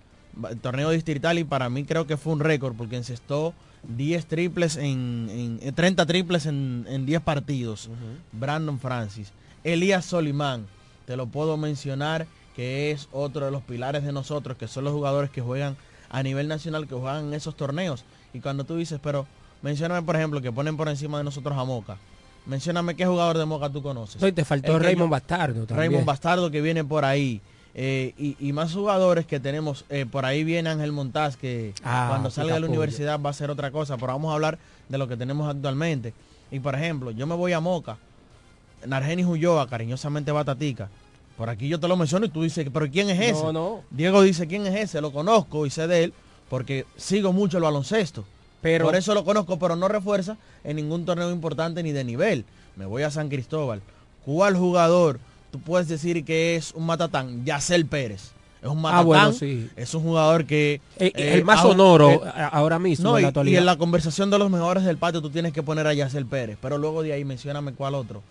torneo 0.62 0.90
distrital 0.90 1.38
y 1.38 1.44
para 1.44 1.68
mí 1.68 1.84
creo 1.84 2.06
que 2.06 2.16
fue 2.16 2.32
un 2.32 2.40
récord 2.40 2.74
porque 2.76 2.96
encestó 2.96 3.52
10 3.96 4.26
triples 4.26 4.76
en, 4.76 5.28
en- 5.30 5.58
eh, 5.62 5.72
30 5.72 6.06
triples 6.06 6.46
en, 6.46 6.86
en 6.88 7.06
10 7.06 7.20
partidos. 7.22 7.88
Brandon 8.32 8.78
Francis. 8.80 9.32
Elías 9.64 10.04
Solimán, 10.06 10.66
te 11.06 11.16
lo 11.16 11.26
puedo 11.26 11.56
mencionar 11.56 12.26
que 12.56 12.90
es 12.90 13.08
otro 13.12 13.44
de 13.44 13.50
los 13.52 13.62
pilares 13.62 14.02
de 14.02 14.12
nosotros, 14.12 14.56
que 14.56 14.66
son 14.66 14.84
los 14.84 14.92
jugadores 14.92 15.30
que 15.30 15.40
juegan 15.40 15.76
a 16.08 16.22
nivel 16.22 16.48
nacional, 16.48 16.88
que 16.88 16.94
juegan 16.96 17.26
en 17.28 17.34
esos 17.34 17.56
torneos. 17.56 18.04
Y 18.32 18.40
cuando 18.40 18.64
tú 18.64 18.76
dices, 18.76 18.98
pero 19.02 19.26
mencióname 19.62 20.02
por 20.02 20.16
ejemplo 20.16 20.40
que 20.40 20.52
ponen 20.52 20.76
por 20.76 20.88
encima 20.88 21.18
de 21.18 21.24
nosotros 21.24 21.56
a 21.58 21.64
Moca. 21.64 21.96
Mencióname 22.46 22.96
qué 22.96 23.04
jugador 23.06 23.36
de 23.38 23.44
Moca 23.44 23.68
tú 23.70 23.82
conoces. 23.82 24.20
No, 24.20 24.26
y 24.28 24.32
te 24.32 24.44
faltó 24.44 24.76
El 24.76 24.82
Raymond 24.84 25.08
yo- 25.08 25.10
Bastardo 25.10 25.54
también. 25.66 25.76
Raymond 25.78 26.06
Bastardo 26.06 26.50
que 26.50 26.60
viene 26.60 26.84
por 26.84 27.04
ahí. 27.04 27.40
Eh, 27.74 28.14
y, 28.18 28.36
y 28.40 28.52
más 28.52 28.72
jugadores 28.72 29.26
que 29.26 29.38
tenemos. 29.38 29.84
eh, 29.90 30.06
por 30.10 30.24
ahí 30.24 30.42
viene 30.42 30.70
Ángel 30.70 30.90
Montaz 30.92 31.36
que 31.36 31.72
Ah, 31.84 32.06
cuando 32.08 32.30
salga 32.30 32.54
de 32.54 32.60
la 32.60 32.66
universidad 32.66 33.20
va 33.20 33.30
a 33.30 33.34
ser 33.34 33.50
otra 33.50 33.70
cosa. 33.70 33.96
Pero 33.96 34.08
vamos 34.08 34.30
a 34.30 34.34
hablar 34.34 34.58
de 34.88 34.98
lo 34.98 35.06
que 35.06 35.16
tenemos 35.16 35.48
actualmente. 35.48 36.12
Y 36.50 36.58
por 36.60 36.74
ejemplo, 36.74 37.10
yo 37.12 37.26
me 37.26 37.34
voy 37.36 37.52
a 37.52 37.60
Moca. 37.60 37.96
Nargenis 38.86 39.26
Ulloa, 39.26 39.68
cariñosamente 39.68 40.32
Batatica. 40.32 40.88
Por 41.36 41.48
aquí 41.48 41.68
yo 41.68 41.78
te 41.78 41.86
lo 41.88 41.96
menciono 41.96 42.26
y 42.26 42.28
tú 42.30 42.42
dices, 42.42 42.66
pero 42.72 42.90
¿quién 42.90 43.08
es 43.10 43.20
ese? 43.20 43.42
No, 43.44 43.52
no. 43.52 43.80
Diego 43.90 44.22
dice, 44.22 44.46
¿quién 44.46 44.66
es 44.66 44.74
ese? 44.74 45.00
Lo 45.00 45.12
conozco 45.12 45.64
y 45.66 45.70
sé 45.70 45.86
de 45.86 46.04
él 46.04 46.14
porque 46.50 46.84
sigo 46.98 47.32
mucho 47.32 47.56
el 47.56 47.62
baloncesto. 47.62 48.24
Pero- 48.60 48.84
Por 48.84 48.96
eso 48.96 49.14
lo 49.14 49.24
conozco, 49.24 49.58
pero 49.58 49.74
no 49.76 49.88
refuerza 49.88 50.36
en 50.64 50.76
ningún 50.76 51.06
torneo 51.06 51.30
importante 51.30 51.82
ni 51.82 51.92
de 51.92 52.04
nivel. 52.04 52.44
Me 52.76 52.84
voy 52.84 53.04
a 53.04 53.10
San 53.10 53.30
Cristóbal. 53.30 53.80
¿Cuál 54.26 54.54
jugador 54.58 55.18
tú 55.50 55.58
puedes 55.60 55.88
decir 55.88 56.22
que 56.26 56.56
es 56.56 56.72
un 56.74 56.84
matatán? 56.84 57.46
Yacel 57.46 57.86
Pérez. 57.86 58.32
Es 58.62 58.68
un 58.68 58.82
matatán. 58.82 59.00
Ah, 59.00 59.04
bueno, 59.06 59.32
sí. 59.32 59.70
Es 59.76 59.94
un 59.94 60.02
jugador 60.02 60.44
que... 60.44 60.82
Eh, 60.98 61.10
eh, 61.14 61.34
el 61.34 61.44
más 61.46 61.60
ha- 61.60 61.62
sonoro 61.62 62.10
eh, 62.26 62.30
ahora 62.52 62.78
mismo 62.78 63.04
no, 63.12 63.16
en 63.16 63.20
y, 63.20 63.22
la 63.22 63.26
y 63.26 63.28
actualidad. 63.30 63.58
en 63.60 63.64
la 63.66 63.76
conversación 63.78 64.30
de 64.30 64.38
los 64.38 64.50
mejores 64.50 64.84
del 64.84 64.98
patio 64.98 65.22
tú 65.22 65.30
tienes 65.30 65.54
que 65.54 65.62
poner 65.62 65.86
a 65.86 65.94
Yacel 65.94 66.26
Pérez. 66.26 66.58
Pero 66.60 66.76
luego 66.76 67.02
de 67.02 67.14
ahí 67.14 67.24
mencióname 67.24 67.72
cuál 67.72 67.94
otro. 67.94 68.22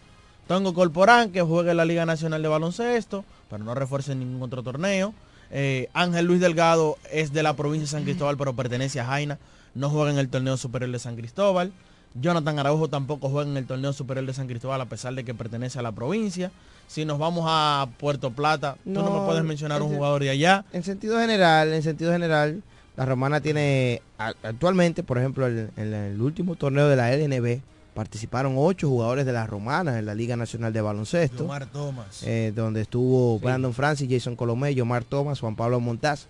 Tongo 0.47 0.75
Corporán, 0.75 1.31
que 1.31 1.41
juega 1.41 1.71
en 1.71 1.77
la 1.77 1.85
Liga 1.85 2.05
Nacional 2.05 2.41
de 2.43 2.47
Baloncesto, 2.47 3.25
pero 3.49 3.63
no 3.63 3.73
refuerza 3.73 4.11
en 4.11 4.19
ningún 4.19 4.43
otro 4.43 4.61
torneo. 4.61 5.13
Eh, 5.51 5.89
Ángel 5.93 6.25
Luis 6.25 6.39
Delgado 6.41 6.97
es 7.11 7.33
de 7.33 7.43
la 7.43 7.55
provincia 7.55 7.83
de 7.85 7.87
San 7.91 8.03
Cristóbal, 8.03 8.37
pero 8.37 8.53
pertenece 8.53 8.99
a 8.99 9.05
Jaina. 9.05 9.37
No 9.75 9.89
juega 9.89 10.11
en 10.11 10.17
el 10.17 10.29
torneo 10.29 10.57
superior 10.57 10.91
de 10.91 10.99
San 10.99 11.15
Cristóbal. 11.15 11.71
Jonathan 12.15 12.57
Araujo 12.59 12.87
tampoco 12.87 13.29
juega 13.29 13.49
en 13.49 13.57
el 13.57 13.65
torneo 13.67 13.93
superior 13.93 14.25
de 14.25 14.33
San 14.33 14.47
Cristóbal, 14.47 14.81
a 14.81 14.85
pesar 14.85 15.13
de 15.13 15.23
que 15.23 15.33
pertenece 15.33 15.77
a 15.79 15.81
la 15.83 15.91
provincia. 15.91 16.51
Si 16.87 17.05
nos 17.05 17.19
vamos 17.19 17.45
a 17.47 17.87
Puerto 17.99 18.31
Plata, 18.31 18.77
tú 18.83 18.89
no, 18.93 19.19
me 19.19 19.25
puedes 19.27 19.43
mencionar 19.43 19.81
un 19.83 19.93
jugador 19.95 20.23
de 20.23 20.31
allá. 20.31 20.65
En 20.73 20.83
sentido 20.83 21.19
general, 21.19 21.71
en 21.71 21.83
sentido 21.83 22.11
general, 22.11 22.63
la 22.97 23.05
Romana 23.05 23.41
tiene 23.41 24.01
actualmente, 24.17 25.03
por 25.03 25.19
ejemplo, 25.19 25.45
el- 25.45 25.69
en 25.77 25.93
el 25.93 26.19
último 26.21 26.55
torneo 26.55 26.87
de 26.89 26.95
la 26.95 27.11
LNB 27.13 27.61
participaron 27.99 28.53
ocho 28.55 28.87
jugadores 28.87 29.25
de 29.25 29.33
la 29.33 29.45
Romana 29.45 29.99
en 29.99 30.05
la 30.05 30.15
Liga 30.15 30.37
Nacional 30.37 30.71
de 30.71 30.79
Baloncesto. 30.79 31.39
Yomar 31.43 31.65
Thomas. 31.65 32.23
eh, 32.23 32.53
donde 32.55 32.79
estuvo 32.83 33.37
Brandon 33.39 33.73
Francis, 33.73 34.07
Jason 34.09 34.37
Colomé, 34.37 34.73
Yomar 34.73 35.03
Thomas, 35.03 35.41
Juan 35.41 35.57
Pablo 35.57 35.81
Montaz, 35.81 36.27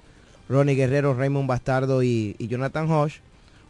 Ronnie 0.49 0.73
Guerrero, 0.73 1.13
Raymond 1.13 1.47
Bastardo 1.47 2.01
y, 2.01 2.35
y 2.39 2.47
Jonathan 2.47 2.89
Hodge, 2.89 3.21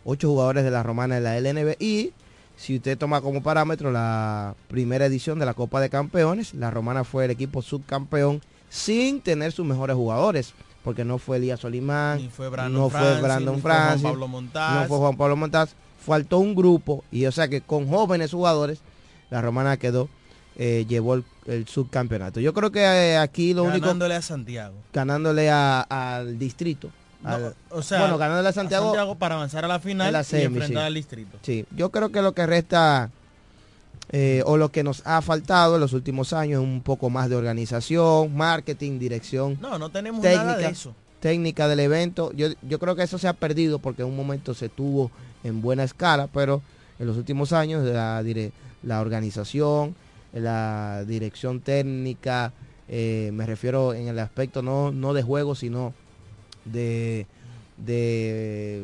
ocho 0.05 0.29
jugadores 0.29 0.63
de 0.63 0.71
la 0.71 0.81
Romana 0.81 1.17
en 1.17 1.25
la 1.25 1.38
LNB 1.41 1.75
y 1.81 2.13
si 2.55 2.77
usted 2.77 2.97
toma 2.97 3.19
como 3.19 3.43
parámetro 3.43 3.91
la 3.91 4.55
primera 4.69 5.05
edición 5.05 5.38
de 5.38 5.45
la 5.45 5.53
Copa 5.53 5.81
de 5.81 5.89
Campeones, 5.89 6.53
la 6.53 6.71
Romana 6.71 7.03
fue 7.03 7.25
el 7.25 7.31
equipo 7.31 7.62
subcampeón 7.62 8.41
sin 8.69 9.19
tener 9.19 9.51
sus 9.51 9.65
mejores 9.65 9.97
jugadores, 9.97 10.53
porque 10.85 11.03
no 11.03 11.17
fue 11.17 11.35
Elías 11.35 11.59
Solimán, 11.59 12.19
Ni 12.19 12.29
fue 12.29 12.47
Brandon 12.47 12.81
no 12.81 12.89
Francis, 12.89 13.12
fue 13.19 13.21
Brandon 13.27 13.55
ni 13.55 13.62
fue 13.62 13.71
Juan 13.71 13.83
Francis, 13.88 14.03
Pablo 14.09 14.27
Montaz. 14.29 14.73
no 14.81 14.88
fue 14.88 14.97
Juan 14.99 15.17
Pablo 15.17 15.35
Montaz, 15.35 15.75
faltó 15.99 16.39
un 16.39 16.55
grupo 16.55 17.03
y 17.12 17.25
o 17.25 17.31
sea 17.31 17.47
que 17.47 17.62
con 17.62 17.88
jóvenes 17.88 18.31
jugadores 18.31 18.79
la 19.29 19.41
Romana 19.41 19.77
quedó 19.77 20.09
eh, 20.57 20.85
llevó 20.89 21.13
el, 21.13 21.23
el 21.45 21.67
subcampeonato. 21.67 22.39
Yo 22.41 22.53
creo 22.53 22.71
que 22.71 22.81
eh, 22.81 23.17
aquí 23.17 23.53
lo 23.53 23.63
único 23.63 23.81
ganándole 23.85 24.15
a 24.15 24.21
Santiago. 24.21 24.75
ganándole 24.91 25.49
a- 25.49 25.81
al 25.81 26.38
distrito. 26.38 26.89
No, 27.23 27.29
al- 27.29 27.55
o 27.69 27.81
sea, 27.81 27.99
bueno, 28.01 28.17
ganándole 28.17 28.49
a 28.49 28.51
Santiago, 28.53 29.15
para 29.15 29.35
avanzar 29.35 29.63
a 29.63 29.67
la 29.67 29.79
final 29.79 30.12
la 30.13 30.21
y 30.21 30.23
semi, 30.25 30.43
enfrentar 30.45 30.83
sí. 30.83 30.88
al 30.88 30.93
distrito. 30.93 31.38
Sí, 31.43 31.65
yo 31.75 31.91
creo 31.91 32.09
que 32.09 32.21
lo 32.21 32.33
que 32.33 32.45
resta 32.45 33.09
eh, 34.12 34.41
o 34.45 34.57
lo 34.57 34.69
que 34.71 34.83
nos 34.83 35.01
ha 35.05 35.21
faltado 35.21 35.75
en 35.75 35.81
los 35.81 35.93
últimos 35.93 36.33
años 36.33 36.62
es 36.63 36.67
un 36.67 36.81
poco 36.81 37.09
más 37.09 37.29
de 37.29 37.35
organización, 37.35 38.35
marketing, 38.35 38.97
dirección 38.99 39.57
No, 39.62 39.77
no 39.77 39.89
tenemos 39.91 40.23
nada 40.23 40.39
de 40.43 40.53
técnica, 40.55 40.69
eso. 40.69 40.95
técnica 41.19 41.67
del 41.67 41.79
evento. 41.81 42.31
Yo, 42.33 42.47
yo 42.63 42.79
creo 42.79 42.95
que 42.95 43.03
eso 43.03 43.17
se 43.17 43.27
ha 43.27 43.33
perdido 43.33 43.79
porque 43.79 44.01
en 44.01 44.07
un 44.07 44.15
momento 44.17 44.53
se 44.53 44.67
tuvo 44.67 45.12
en 45.43 45.62
buena 45.62 45.84
escala, 45.84 46.28
pero 46.28 46.62
en 46.99 47.08
los 47.08 47.17
últimos 47.17 47.54
años 47.54 47.84
la, 47.86 48.21
dire- 48.23 48.52
la 48.84 49.02
organización, 49.02 49.95
la 50.34 51.04
dirección 51.08 51.60
técnica, 51.62 52.52
eh, 52.88 53.32
me 53.34 53.45
refiero 53.45 53.93
en 53.93 54.08
el 54.08 54.19
aspecto 54.19 54.62
no, 54.62 54.91
no 54.91 55.13
de 55.13 55.23
juego, 55.23 55.56
sino 55.56 55.93
de, 56.65 57.25
de, 57.78 58.84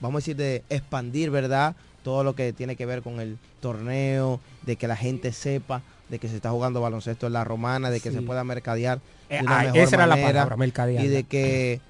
vamos 0.00 0.16
a 0.16 0.20
decir, 0.20 0.36
de 0.36 0.62
expandir, 0.70 1.30
¿verdad? 1.30 1.76
Todo 2.02 2.24
lo 2.24 2.34
que 2.34 2.52
tiene 2.52 2.76
que 2.76 2.86
ver 2.86 3.02
con 3.02 3.20
el 3.20 3.38
torneo, 3.60 4.40
de 4.62 4.76
que 4.76 4.88
la 4.88 4.96
gente 4.96 5.32
sepa 5.32 5.82
de 6.08 6.18
que 6.18 6.28
se 6.28 6.34
está 6.36 6.50
jugando 6.50 6.80
baloncesto 6.80 7.28
en 7.28 7.34
la 7.34 7.44
romana, 7.44 7.88
de 7.90 8.00
que 8.00 8.10
Sí. 8.10 8.16
se 8.16 8.22
pueda 8.22 8.42
mercadear 8.42 8.98
de 9.28 9.36
Eh, 9.36 9.40
una 9.42 9.60
ah, 9.60 9.62
mejor 9.62 9.78
esa 9.78 9.94
era 9.96 10.06
la 10.08 10.16
manera, 10.16 10.28
palabra, 10.32 10.56
mercadear. 10.56 11.04
y 11.04 11.08
de 11.08 11.22
que 11.22 11.80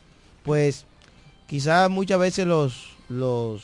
pues 0.42 0.84
quizás 1.46 1.88
muchas 1.88 2.18
veces 2.18 2.46
los 2.46 2.90
los 3.08 3.62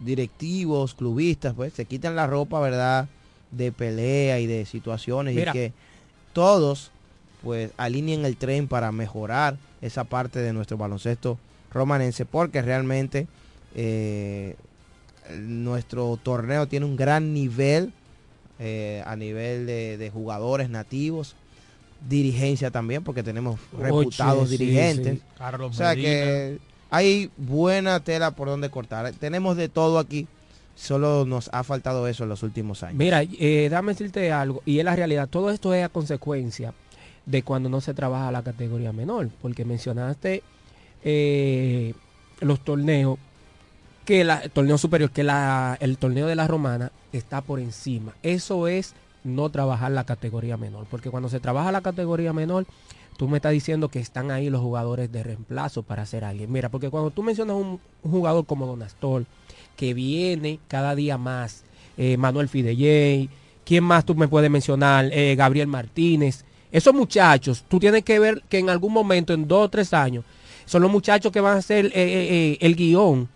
directivos 0.00 0.94
clubistas 0.94 1.54
pues 1.54 1.72
se 1.72 1.84
quitan 1.84 2.16
la 2.16 2.26
ropa 2.26 2.60
verdad 2.60 3.08
de 3.50 3.72
pelea 3.72 4.40
y 4.40 4.46
de 4.46 4.66
situaciones 4.66 5.34
Mira. 5.34 5.50
y 5.50 5.54
que 5.54 5.72
todos 6.32 6.90
pues 7.42 7.70
alineen 7.76 8.24
el 8.24 8.36
tren 8.36 8.66
para 8.68 8.90
mejorar 8.92 9.56
esa 9.82 10.04
parte 10.04 10.40
de 10.40 10.52
nuestro 10.52 10.76
baloncesto 10.76 11.38
romanense 11.72 12.24
porque 12.24 12.62
realmente 12.62 13.26
Eh, 13.76 14.54
nuestro 15.40 16.16
torneo 16.22 16.68
tiene 16.68 16.86
un 16.86 16.96
gran 16.96 17.32
nivel 17.34 17.92
eh, 18.60 19.02
a 19.06 19.16
nivel 19.16 19.66
de, 19.66 19.96
de 19.98 20.10
jugadores 20.10 20.68
nativos 20.70 21.34
dirigencia 22.08 22.70
también, 22.70 23.02
porque 23.02 23.22
tenemos 23.22 23.58
reputados 23.78 24.50
dirigentes. 24.50 25.16
sí. 25.18 25.22
Carlos 25.38 25.70
o 25.70 25.72
sea 25.74 25.94
Medina. 25.94 26.08
que 26.08 26.58
hay 26.94 27.28
buena 27.36 27.98
tela 27.98 28.30
por 28.30 28.46
donde 28.46 28.70
cortar. 28.70 29.12
Tenemos 29.14 29.56
de 29.56 29.68
todo 29.68 29.98
aquí. 29.98 30.28
Solo 30.76 31.24
nos 31.24 31.50
ha 31.52 31.64
faltado 31.64 32.06
eso 32.06 32.22
en 32.22 32.28
los 32.28 32.44
últimos 32.44 32.84
años. 32.84 32.96
Mira, 32.96 33.22
eh, 33.22 33.68
dame 33.68 33.92
decirte 33.92 34.30
algo, 34.30 34.62
y 34.64 34.78
es 34.78 34.84
la 34.84 34.94
realidad, 34.94 35.28
todo 35.28 35.50
esto 35.50 35.74
es 35.74 35.84
a 35.84 35.88
consecuencia 35.88 36.72
de 37.26 37.42
cuando 37.42 37.68
no 37.68 37.80
se 37.80 37.94
trabaja 37.94 38.30
la 38.30 38.42
categoría 38.42 38.92
menor, 38.92 39.28
porque 39.42 39.64
mencionaste 39.64 40.44
eh, 41.02 41.94
los 42.40 42.60
torneos, 42.60 43.18
que 44.04 44.22
la, 44.22 44.48
torneo 44.48 44.78
superior, 44.78 45.10
que 45.10 45.24
la, 45.24 45.76
el 45.80 45.98
torneo 45.98 46.28
de 46.28 46.36
la 46.36 46.46
romana 46.46 46.92
está 47.12 47.40
por 47.40 47.58
encima. 47.58 48.14
Eso 48.22 48.68
es 48.68 48.94
no 49.24 49.48
trabajar 49.48 49.90
la 49.90 50.04
categoría 50.04 50.56
menor, 50.56 50.86
porque 50.90 51.10
cuando 51.10 51.28
se 51.28 51.40
trabaja 51.40 51.72
la 51.72 51.80
categoría 51.80 52.32
menor, 52.32 52.66
tú 53.16 53.28
me 53.28 53.38
estás 53.38 53.52
diciendo 53.52 53.88
que 53.88 54.00
están 54.00 54.30
ahí 54.30 54.50
los 54.50 54.60
jugadores 54.60 55.10
de 55.10 55.22
reemplazo 55.22 55.82
para 55.82 56.02
hacer 56.02 56.24
alguien. 56.24 56.50
Mira, 56.50 56.68
porque 56.68 56.90
cuando 56.90 57.10
tú 57.10 57.22
mencionas 57.22 57.56
un, 57.56 57.80
un 58.02 58.10
jugador 58.10 58.46
como 58.46 58.66
Don 58.66 58.82
Astor, 58.82 59.24
que 59.76 59.94
viene 59.94 60.58
cada 60.68 60.94
día 60.94 61.18
más, 61.18 61.64
eh, 61.96 62.16
Manuel 62.16 62.48
Fidelley, 62.48 63.28
¿quién 63.64 63.84
más 63.84 64.04
tú 64.04 64.14
me 64.14 64.28
puedes 64.28 64.50
mencionar? 64.50 65.10
Eh, 65.12 65.34
Gabriel 65.36 65.68
Martínez. 65.68 66.44
Esos 66.70 66.94
muchachos, 66.94 67.64
tú 67.68 67.78
tienes 67.78 68.02
que 68.02 68.18
ver 68.18 68.42
que 68.48 68.58
en 68.58 68.68
algún 68.68 68.92
momento, 68.92 69.32
en 69.32 69.46
dos 69.46 69.66
o 69.66 69.68
tres 69.68 69.92
años, 69.94 70.24
son 70.66 70.82
los 70.82 70.90
muchachos 70.90 71.30
que 71.30 71.40
van 71.40 71.56
a 71.56 71.58
hacer 71.58 71.86
eh, 71.86 71.92
eh, 71.94 72.58
el 72.60 72.74
guion, 72.74 73.28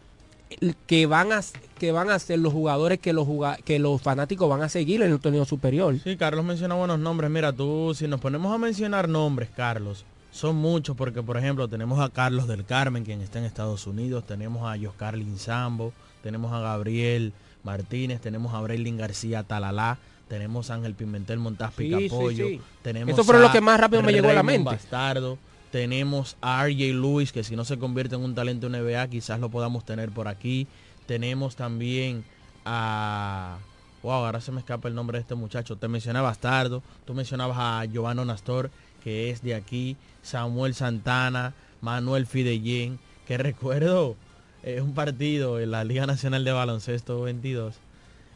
que 0.86 1.06
van 1.06 1.32
a 1.32 1.40
que 1.78 1.92
van 1.92 2.10
a 2.10 2.18
ser 2.18 2.38
los 2.38 2.52
jugadores 2.52 2.98
que 2.98 3.12
los 3.12 3.26
que 3.64 3.78
los 3.78 4.02
fanáticos 4.02 4.48
van 4.48 4.62
a 4.62 4.68
seguir 4.68 5.02
en 5.02 5.12
el 5.12 5.20
torneo 5.20 5.44
superior. 5.44 5.96
Sí, 6.02 6.16
Carlos 6.16 6.44
menciona 6.44 6.74
buenos 6.74 6.98
nombres. 6.98 7.30
Mira, 7.30 7.52
tú, 7.52 7.94
si 7.94 8.06
nos 8.08 8.20
ponemos 8.20 8.52
a 8.54 8.58
mencionar 8.58 9.08
nombres, 9.08 9.48
Carlos, 9.54 10.04
son 10.30 10.56
muchos 10.56 10.96
porque, 10.96 11.22
por 11.22 11.36
ejemplo, 11.36 11.68
tenemos 11.68 12.00
a 12.00 12.10
Carlos 12.10 12.46
del 12.46 12.64
Carmen, 12.64 13.04
quien 13.04 13.20
está 13.20 13.38
en 13.38 13.44
Estados 13.44 13.86
Unidos, 13.86 14.24
tenemos 14.26 14.68
a 14.68 14.76
Yoscar 14.76 15.16
Linsambo, 15.16 15.92
tenemos 16.22 16.52
a 16.52 16.60
Gabriel 16.60 17.32
Martínez, 17.64 18.20
tenemos 18.20 18.54
a 18.54 18.60
Braylin 18.60 18.96
García 18.96 19.42
Talalá, 19.42 19.98
tenemos 20.28 20.70
a 20.70 20.74
Ángel 20.74 20.94
Pimentel 20.94 21.38
Montaz 21.38 21.72
Sí, 21.76 21.84
Picapollo, 21.84 22.46
sí, 22.46 22.54
sí. 22.56 22.60
tenemos 22.82 23.14
Eso 23.14 23.24
fue 23.24 23.38
lo 23.40 23.50
que 23.50 23.60
más 23.60 23.80
rápido 23.80 24.02
me 24.02 24.12
llegó 24.12 24.28
a 24.28 24.34
la 24.34 24.42
mente. 24.42 24.64
Bastardo, 24.64 25.38
tenemos 25.70 26.36
a 26.40 26.64
RJ 26.66 26.94
Lewis, 26.94 27.32
que 27.32 27.44
si 27.44 27.56
no 27.56 27.64
se 27.64 27.78
convierte 27.78 28.14
en 28.14 28.22
un 28.22 28.34
talento 28.34 28.68
NBA, 28.68 29.08
quizás 29.08 29.40
lo 29.40 29.48
podamos 29.48 29.84
tener 29.84 30.10
por 30.10 30.28
aquí. 30.28 30.66
Tenemos 31.08 31.56
también 31.56 32.22
a... 32.66 33.56
Wow, 34.02 34.26
ahora 34.26 34.42
se 34.42 34.52
me 34.52 34.60
escapa 34.60 34.88
el 34.88 34.94
nombre 34.94 35.16
de 35.16 35.22
este 35.22 35.34
muchacho. 35.34 35.76
Te 35.76 35.88
mencioné 35.88 36.18
a 36.18 36.22
Bastardo, 36.22 36.82
tú 37.06 37.14
mencionabas 37.14 37.56
a 37.58 37.84
Giovanni 37.86 38.22
Nastor, 38.26 38.70
que 39.02 39.30
es 39.30 39.42
de 39.42 39.54
aquí, 39.54 39.96
Samuel 40.22 40.74
Santana, 40.74 41.54
Manuel 41.80 42.26
Fidellén, 42.26 42.98
que 43.26 43.38
recuerdo 43.38 44.16
eh, 44.62 44.82
un 44.82 44.92
partido 44.92 45.58
en 45.60 45.70
la 45.70 45.82
Liga 45.82 46.04
Nacional 46.06 46.44
de 46.44 46.52
Baloncesto 46.52 47.22
22, 47.22 47.76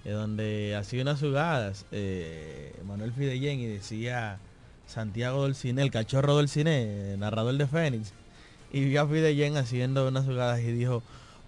eh, 0.06 0.10
donde 0.10 0.74
hacía 0.74 1.02
unas 1.02 1.20
jugadas 1.20 1.84
eh, 1.92 2.74
Manuel 2.86 3.12
Fidellén 3.12 3.60
y 3.60 3.66
decía 3.66 4.38
Santiago 4.86 5.42
Dolcine, 5.42 5.82
el 5.82 5.90
cachorro 5.90 6.32
Dolcine, 6.32 7.18
narrador 7.18 7.54
de 7.54 7.66
Fénix, 7.66 8.14
y 8.72 8.86
vio 8.86 9.02
a 9.02 9.06
Fidellén 9.06 9.58
haciendo 9.58 10.08
unas 10.08 10.24
jugadas 10.24 10.60
y 10.60 10.72
dijo, 10.72 11.02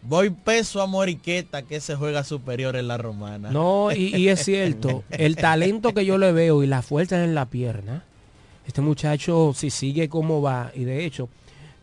voy 0.04 0.30
peso 0.30 0.80
a 0.82 0.86
Moriqueta 0.86 1.62
que 1.62 1.80
se 1.80 1.96
juega 1.96 2.24
superior 2.24 2.76
en 2.76 2.88
la 2.88 2.98
romana. 2.98 3.50
No, 3.50 3.90
y, 3.92 4.14
y 4.16 4.28
es 4.28 4.44
cierto, 4.44 5.04
el 5.10 5.36
talento 5.36 5.92
que 5.94 6.04
yo 6.04 6.18
le 6.18 6.32
veo 6.32 6.62
y 6.62 6.66
la 6.66 6.82
fuerza 6.82 7.22
en 7.24 7.34
la 7.34 7.46
pierna, 7.46 8.04
este 8.66 8.80
muchacho 8.80 9.52
si 9.54 9.70
sigue 9.70 10.08
como 10.08 10.40
va, 10.42 10.70
y 10.74 10.84
de 10.84 11.04
hecho, 11.04 11.28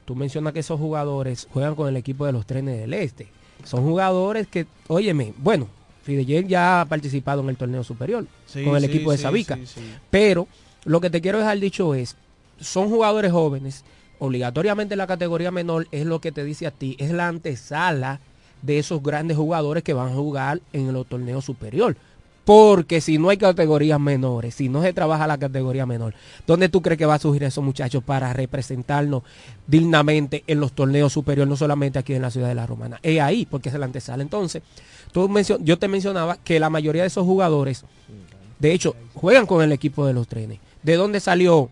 tú 0.05 0.15
mencionas 0.15 0.53
que 0.53 0.59
esos 0.59 0.79
jugadores 0.79 1.47
juegan 1.51 1.75
con 1.75 1.87
el 1.87 1.97
equipo 1.97 2.25
de 2.25 2.31
los 2.31 2.45
trenes 2.45 2.79
del 2.79 2.93
este. 2.93 3.27
Son 3.63 3.83
jugadores 3.83 4.47
que, 4.47 4.65
óyeme, 4.87 5.33
bueno, 5.37 5.67
Fidel 6.03 6.47
ya 6.47 6.81
ha 6.81 6.85
participado 6.85 7.41
en 7.41 7.49
el 7.49 7.57
torneo 7.57 7.83
superior 7.83 8.25
Sí, 8.47 8.63
con 8.63 8.75
el 8.75 8.81
sí, 8.83 8.87
equipo 8.89 9.11
de 9.11 9.19
Sabica. 9.19 9.55
sí. 9.63 9.81
Pero 10.09 10.47
lo 10.83 10.99
que 10.99 11.11
te 11.11 11.21
quiero 11.21 11.37
dejar 11.37 11.59
dicho 11.59 11.93
es, 11.93 12.15
son 12.59 12.89
jugadores 12.89 13.31
jóvenes, 13.31 13.83
obligatoriamente 14.21 14.95
la 14.95 15.07
categoría 15.07 15.49
menor 15.49 15.87
es 15.91 16.05
lo 16.05 16.21
que 16.21 16.31
te 16.31 16.43
dice 16.43 16.67
a 16.67 16.71
ti, 16.71 16.95
es 16.99 17.09
la 17.09 17.27
antesala 17.27 18.19
de 18.61 18.77
esos 18.77 19.01
grandes 19.01 19.35
jugadores 19.35 19.81
que 19.81 19.93
van 19.93 20.09
a 20.09 20.15
jugar 20.15 20.61
en 20.73 20.95
el 20.95 21.05
torneo 21.07 21.41
superior. 21.41 21.97
Porque 22.45 23.01
si 23.01 23.17
no 23.17 23.29
hay 23.29 23.37
categorías 23.37 23.99
menores, 23.99 24.53
si 24.53 24.69
no 24.69 24.83
se 24.83 24.93
trabaja 24.93 25.25
la 25.25 25.39
categoría 25.39 25.87
menor, 25.87 26.13
¿dónde 26.45 26.69
tú 26.69 26.83
crees 26.83 26.99
que 26.99 27.07
va 27.07 27.15
a 27.15 27.19
surgir 27.19 27.43
esos 27.43 27.63
muchachos 27.63 28.03
para 28.03 28.31
representarnos 28.31 29.23
dignamente 29.65 30.43
en 30.45 30.59
los 30.59 30.73
torneos 30.73 31.11
superiores, 31.11 31.49
no 31.49 31.57
solamente 31.57 31.97
aquí 31.97 32.13
en 32.13 32.21
la 32.21 32.29
ciudad 32.29 32.47
de 32.47 32.55
La 32.55 32.67
Romana? 32.67 32.99
Es 33.01 33.19
ahí, 33.19 33.47
porque 33.47 33.69
es 33.69 33.75
la 33.75 33.85
antesala. 33.85 34.21
Entonces, 34.21 34.61
tú 35.11 35.31
yo 35.61 35.79
te 35.79 35.87
mencionaba 35.87 36.37
que 36.37 36.59
la 36.59 36.69
mayoría 36.69 37.01
de 37.01 37.07
esos 37.07 37.25
jugadores, 37.25 37.85
de 38.59 38.71
hecho, 38.71 38.95
juegan 39.15 39.47
con 39.47 39.63
el 39.63 39.71
equipo 39.71 40.05
de 40.05 40.13
los 40.13 40.27
trenes. 40.27 40.59
¿De 40.83 40.95
dónde 40.95 41.19
salió 41.19 41.69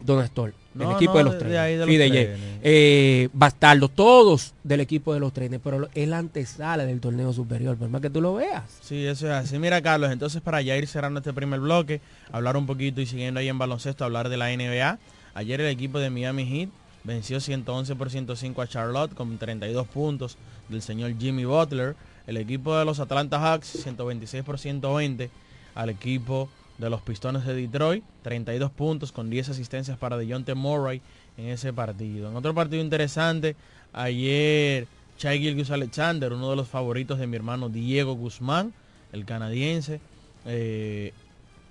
Don 0.00 0.18
Astor? 0.18 0.59
No, 0.72 0.92
equipo 0.96 1.12
no, 1.14 1.18
de 1.18 1.24
los 1.24 1.32
de 1.34 1.38
trenes. 1.40 1.58
ahí 1.58 1.72
de 1.72 1.78
los 1.78 1.86
trenes. 1.86 2.38
eh, 2.62 3.28
Bastardo, 3.32 3.88
todos 3.88 4.54
del 4.62 4.80
equipo 4.80 5.12
de 5.12 5.18
los 5.20 5.32
trenes, 5.32 5.60
pero 5.62 5.88
es 5.94 6.08
la 6.08 6.18
antesala 6.18 6.84
del 6.84 7.00
torneo 7.00 7.32
superior, 7.32 7.76
por 7.76 7.88
más 7.88 8.00
que 8.00 8.08
tú 8.10 8.20
lo 8.20 8.34
veas. 8.34 8.62
Sí, 8.80 9.04
eso 9.04 9.26
es 9.26 9.32
así. 9.32 9.58
Mira, 9.58 9.82
Carlos, 9.82 10.12
entonces 10.12 10.40
para 10.42 10.62
ya 10.62 10.76
ir 10.76 10.86
cerrando 10.86 11.18
este 11.18 11.32
primer 11.32 11.58
bloque, 11.60 12.00
hablar 12.30 12.56
un 12.56 12.66
poquito 12.66 13.00
y 13.00 13.06
siguiendo 13.06 13.40
ahí 13.40 13.48
en 13.48 13.58
baloncesto, 13.58 14.04
hablar 14.04 14.28
de 14.28 14.36
la 14.36 14.46
NBA. 14.56 14.98
Ayer 15.34 15.60
el 15.60 15.68
equipo 15.68 15.98
de 15.98 16.10
Miami 16.10 16.44
Heat 16.46 16.68
venció 17.02 17.40
111 17.40 17.96
por 17.96 18.10
105 18.10 18.62
a 18.62 18.66
Charlotte 18.68 19.14
con 19.14 19.38
32 19.38 19.88
puntos 19.88 20.36
del 20.68 20.82
señor 20.82 21.14
Jimmy 21.18 21.44
Butler. 21.44 21.96
El 22.28 22.36
equipo 22.36 22.76
de 22.78 22.84
los 22.84 23.00
Atlanta 23.00 23.40
Hawks 23.40 23.66
126 23.82 24.44
por 24.44 24.58
120 24.58 25.30
al 25.74 25.88
equipo 25.90 26.48
de 26.80 26.90
los 26.90 27.02
Pistones 27.02 27.44
de 27.44 27.54
Detroit, 27.54 28.02
32 28.22 28.70
puntos 28.70 29.12
con 29.12 29.28
10 29.28 29.50
asistencias 29.50 29.98
para 29.98 30.16
DeJounte 30.16 30.54
Murray 30.54 31.02
en 31.36 31.48
ese 31.48 31.72
partido. 31.72 32.30
En 32.30 32.36
otro 32.36 32.54
partido 32.54 32.82
interesante, 32.82 33.54
ayer 33.92 34.86
Chai 35.18 35.38
Gilgeous 35.38 35.70
Alexander, 35.70 36.32
uno 36.32 36.50
de 36.50 36.56
los 36.56 36.68
favoritos 36.68 37.18
de 37.18 37.26
mi 37.26 37.36
hermano 37.36 37.68
Diego 37.68 38.14
Guzmán, 38.14 38.72
el 39.12 39.26
canadiense, 39.26 40.00
eh, 40.46 41.12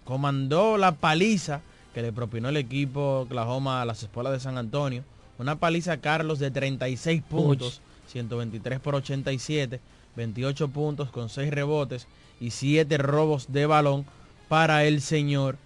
comandó 0.05 0.77
la 0.77 0.93
paliza 0.93 1.61
que 1.93 2.03
le 2.03 2.13
propinó 2.13 2.49
el 2.49 2.57
equipo 2.57 3.21
Oklahoma 3.21 3.81
a 3.81 3.85
las 3.85 4.03
espuelas 4.03 4.33
de 4.33 4.39
San 4.39 4.57
Antonio. 4.57 5.03
Una 5.39 5.55
paliza, 5.55 5.97
Carlos, 5.97 6.37
de 6.37 6.51
36 6.51 7.23
puntos, 7.23 7.81
123 8.07 8.79
por 8.79 8.93
87, 8.93 9.79
28 10.15 10.67
puntos 10.67 11.09
con 11.09 11.29
6 11.29 11.49
rebotes 11.49 12.07
y 12.39 12.51
7 12.51 12.97
robos 12.99 13.51
de 13.51 13.65
balón 13.65 14.05
para 14.49 14.83
el 14.83 14.99
señor 14.99 15.57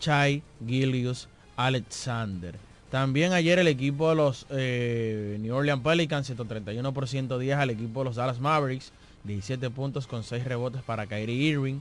Chai 0.00 0.42
Gillius 0.66 1.28
Alexander. 1.56 2.54
También 2.90 3.32
ayer 3.32 3.58
el 3.58 3.68
equipo 3.68 4.08
de 4.10 4.16
los 4.16 4.46
eh, 4.50 5.38
New 5.40 5.54
Orleans 5.54 5.82
Pelicans 5.82 6.26
131 6.26 6.92
por 6.92 7.08
110 7.08 7.56
al 7.56 7.70
equipo 7.70 8.00
de 8.00 8.04
los 8.06 8.16
Dallas 8.16 8.40
Mavericks, 8.40 8.92
17 9.24 9.70
puntos 9.70 10.06
con 10.06 10.24
6 10.24 10.44
rebotes 10.44 10.82
para 10.82 11.06
Kyrie 11.06 11.50
Irving. 11.50 11.80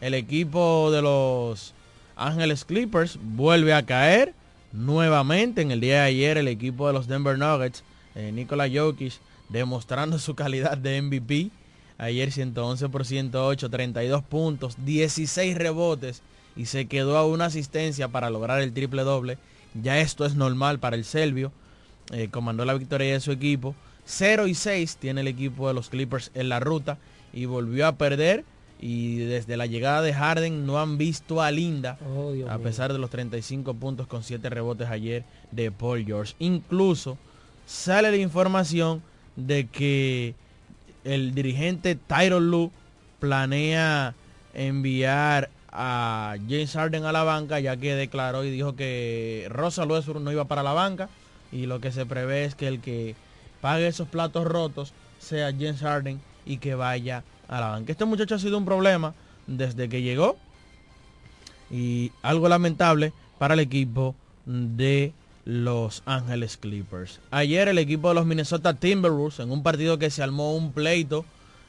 El 0.00 0.14
equipo 0.14 0.90
de 0.90 1.02
los 1.02 1.72
Ángeles 2.16 2.64
Clippers 2.64 3.18
vuelve 3.20 3.74
a 3.74 3.86
caer 3.86 4.34
nuevamente 4.72 5.62
en 5.62 5.70
el 5.70 5.80
día 5.80 6.00
de 6.00 6.08
ayer 6.08 6.36
el 6.36 6.48
equipo 6.48 6.86
de 6.86 6.92
los 6.92 7.06
Denver 7.06 7.38
Nuggets, 7.38 7.84
eh, 8.14 8.30
Nikola 8.32 8.68
Jokic 8.72 9.14
demostrando 9.48 10.18
su 10.18 10.34
calidad 10.34 10.76
de 10.76 11.00
MVP. 11.00 11.50
Ayer 12.04 12.30
111 12.32 12.88
por 12.90 13.04
108, 13.06 13.70
32 13.70 14.22
puntos, 14.24 14.76
16 14.84 15.56
rebotes 15.56 16.22
y 16.54 16.66
se 16.66 16.86
quedó 16.86 17.16
a 17.16 17.26
una 17.26 17.46
asistencia 17.46 18.08
para 18.08 18.28
lograr 18.30 18.60
el 18.60 18.72
triple 18.74 19.02
doble. 19.02 19.38
Ya 19.80 19.98
esto 20.00 20.26
es 20.26 20.34
normal 20.34 20.78
para 20.78 20.96
el 20.96 21.04
serbio. 21.04 21.50
Eh, 22.12 22.28
comandó 22.30 22.64
la 22.66 22.74
victoria 22.74 23.14
de 23.14 23.20
su 23.20 23.32
equipo. 23.32 23.74
0 24.04 24.46
y 24.48 24.54
6 24.54 24.98
tiene 24.98 25.22
el 25.22 25.28
equipo 25.28 25.66
de 25.66 25.72
los 25.74 25.88
Clippers 25.88 26.30
en 26.34 26.50
la 26.50 26.60
ruta 26.60 26.98
y 27.32 27.46
volvió 27.46 27.86
a 27.86 27.96
perder. 27.96 28.44
Y 28.78 29.16
desde 29.16 29.56
la 29.56 29.64
llegada 29.64 30.02
de 30.02 30.12
Harden 30.12 30.66
no 30.66 30.78
han 30.78 30.98
visto 30.98 31.40
a 31.40 31.50
Linda, 31.50 31.96
Oh, 32.06 32.30
a 32.30 32.32
mío. 32.34 32.62
pesar 32.62 32.92
de 32.92 32.98
los 32.98 33.08
35 33.08 33.72
puntos 33.74 34.06
con 34.06 34.22
7 34.22 34.50
rebotes 34.50 34.88
ayer 34.90 35.24
de 35.52 35.70
Paul 35.70 36.04
George. 36.04 36.34
Incluso 36.38 37.16
sale 37.64 38.10
la 38.10 38.18
información 38.18 39.02
de 39.36 39.66
que 39.68 40.34
el 41.04 41.34
dirigente 41.34 41.94
Tyron 41.94 42.50
Lue 42.50 42.70
planea 43.20 44.14
enviar 44.54 45.50
a 45.70 46.36
James 46.48 46.72
Harden 46.72 47.04
a 47.04 47.12
la 47.12 47.24
banca 47.24 47.60
ya 47.60 47.76
que 47.76 47.94
declaró 47.94 48.44
y 48.44 48.50
dijo 48.50 48.76
que 48.76 49.46
Rosa 49.50 49.84
Westbrook 49.84 50.22
no 50.22 50.32
iba 50.32 50.44
para 50.44 50.62
la 50.62 50.72
banca 50.72 51.08
y 51.52 51.66
lo 51.66 51.80
que 51.80 51.92
se 51.92 52.06
prevé 52.06 52.44
es 52.44 52.54
que 52.54 52.68
el 52.68 52.80
que 52.80 53.14
pague 53.60 53.86
esos 53.86 54.08
platos 54.08 54.46
rotos 54.46 54.92
sea 55.18 55.50
James 55.52 55.80
Harden 55.80 56.20
y 56.46 56.58
que 56.58 56.74
vaya 56.74 57.24
a 57.48 57.60
la 57.60 57.68
banca. 57.68 57.92
Este 57.92 58.04
muchacho 58.04 58.34
ha 58.34 58.38
sido 58.38 58.58
un 58.58 58.64
problema 58.64 59.14
desde 59.46 59.88
que 59.88 60.02
llegó 60.02 60.36
y 61.70 62.12
algo 62.22 62.48
lamentable 62.48 63.12
para 63.38 63.54
el 63.54 63.60
equipo 63.60 64.14
de 64.46 65.12
los 65.44 66.02
Ángeles 66.06 66.56
Clippers. 66.56 67.20
Ayer 67.30 67.68
el 67.68 67.78
equipo 67.78 68.08
de 68.08 68.14
los 68.14 68.24
Minnesota 68.26 68.74
Timberwolves 68.74 69.40
en 69.40 69.50
un 69.50 69.62
partido 69.62 69.98
que 69.98 70.10
se 70.10 70.22
armó 70.22 70.54
un 70.56 70.72
pleito. 70.72 71.24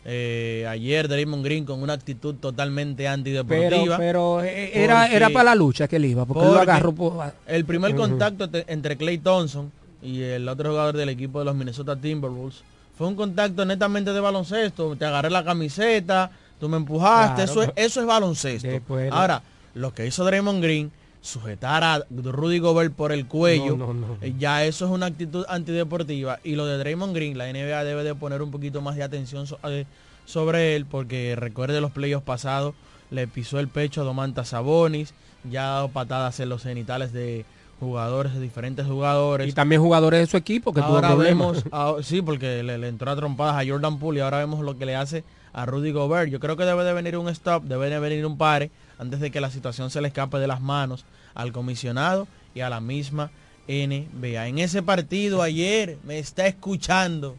eh, 0.07 0.67
ayer 0.69 1.07
Draymond 1.07 1.43
Green 1.43 1.65
con 1.65 1.81
una 1.81 1.93
actitud 1.93 2.35
totalmente 2.35 3.03
Pero, 3.03 3.13
antideportiva. 3.13 3.97
pero 3.97 4.43
eh, 4.43 4.69
era, 4.83 5.01
porque- 5.01 5.15
era 5.15 5.29
para 5.31 5.43
la 5.45 5.55
lucha 5.55 5.87
que 5.87 5.95
él 5.95 6.05
iba, 6.05 6.25
porque, 6.27 6.43
él 6.43 6.49
lo 6.51 6.57
porque 6.57 6.71
agarró 6.71 6.91
por- 6.93 7.33
El 7.47 7.65
primer 7.65 7.95
contacto 7.95 8.47
entre 8.67 8.97
Clay 8.97 9.17
Thompson 9.17 9.71
y 10.03 10.21
el 10.21 10.47
otro 10.47 10.69
jugador 10.69 10.95
del 10.95 11.09
equipo 11.09 11.39
de 11.39 11.45
los 11.45 11.55
Minnesota 11.55 11.95
Timberwolves 11.95 12.61
fue 12.95 13.07
un 13.07 13.15
contacto 13.15 13.65
netamente 13.65 14.13
de 14.13 14.19
baloncesto. 14.19 14.95
Te 14.95 15.05
agarré 15.05 15.31
la 15.31 15.43
camiseta, 15.43 16.29
tú 16.59 16.69
me 16.69 16.77
empujaste. 16.77 17.43
Claro, 17.45 17.51
eso, 17.51 17.63
es, 17.63 17.71
eso 17.75 17.99
es 18.01 18.05
baloncesto. 18.05 18.67
después- 18.67 19.11
Ahora, 19.11 19.41
lo 19.73 19.91
que 19.91 20.05
hizo 20.05 20.23
Draymond 20.23 20.61
Green, 20.61 20.91
sujetar 21.25 21.83
a 21.83 22.05
Rudy 22.09 22.59
Gobert 22.59 22.93
por 22.93 23.11
el 23.11 23.25
cuello, 23.27 23.75
No, 23.75 23.93
no, 23.93 23.93
no. 23.93 24.17
eh, 24.21 24.33
ya 24.37 24.63
eso 24.65 24.85
es 24.85 24.91
una 24.91 25.07
actitud 25.07 25.45
antideportiva. 25.49 26.39
Y 26.43 26.55
lo 26.55 26.65
de 26.65 26.77
Draymond 26.77 27.15
Green, 27.15 27.37
la 27.37 27.51
NBA 27.51 27.83
debe 27.83 28.03
de 28.03 28.15
poner 28.15 28.41
un 28.41 28.51
poquito 28.51 28.81
más 28.81 28.95
de 28.95 29.03
atención 29.03 29.45
eh, 29.63 29.85
sobre 30.25 30.75
él, 30.75 30.85
porque 30.85 31.35
recuerde 31.35 31.81
los 31.81 31.91
playoffs 31.91 32.25
pasados, 32.25 32.75
le 33.11 33.27
pisó 33.27 33.59
el 33.59 33.67
pecho 33.67 34.01
a 34.01 34.03
Domantas 34.03 34.49
Sabonis, 34.49 35.13
ya 35.49 35.63
ha 35.67 35.73
dado 35.75 35.89
patadas 35.89 36.39
en 36.39 36.49
los 36.49 36.63
genitales 36.63 37.11
de 37.13 37.45
jugadores, 37.79 38.33
de 38.33 38.39
diferentes 38.39 38.85
jugadores. 38.85 39.47
y 39.49 39.51
también 39.53 39.81
jugadores 39.81 40.19
de 40.21 40.27
su 40.27 40.37
equipo 40.37 40.73
que 40.73 40.81
tuvo 40.81 40.95
ahora 40.95 41.09
problemas. 41.09 41.63
vemos, 41.63 42.05
sí, 42.05 42.21
porque 42.21 42.63
le, 42.63 42.77
le 42.77 42.87
entró 42.87 43.11
a 43.11 43.15
trompadas 43.15 43.55
a 43.63 43.67
Jordan 43.69 43.99
Poole 43.99 44.19
y 44.19 44.21
ahora 44.21 44.37
vemos 44.39 44.61
lo 44.61 44.77
que 44.77 44.85
le 44.85 44.95
hace 44.95 45.23
a 45.53 45.65
Rudy 45.65 45.91
Gobert. 45.91 46.29
Yo 46.31 46.39
creo 46.39 46.55
que 46.55 46.65
debe 46.65 46.83
de 46.83 46.93
venir 46.93 47.17
un 47.17 47.29
stop, 47.29 47.63
debe 47.63 47.89
de 47.89 47.99
venir 47.99 48.25
un 48.25 48.37
pare 48.37 48.71
antes 48.97 49.19
de 49.19 49.31
que 49.31 49.41
la 49.41 49.51
situación 49.51 49.89
se 49.89 50.01
le 50.01 50.07
escape 50.07 50.37
de 50.37 50.47
las 50.47 50.61
manos 50.61 51.05
al 51.33 51.51
comisionado 51.51 52.27
y 52.53 52.61
a 52.61 52.69
la 52.69 52.81
misma 52.81 53.31
NBA. 53.67 54.47
En 54.47 54.59
ese 54.59 54.83
partido 54.83 55.41
ayer 55.41 55.97
me 56.03 56.19
está 56.19 56.47
escuchando 56.47 57.35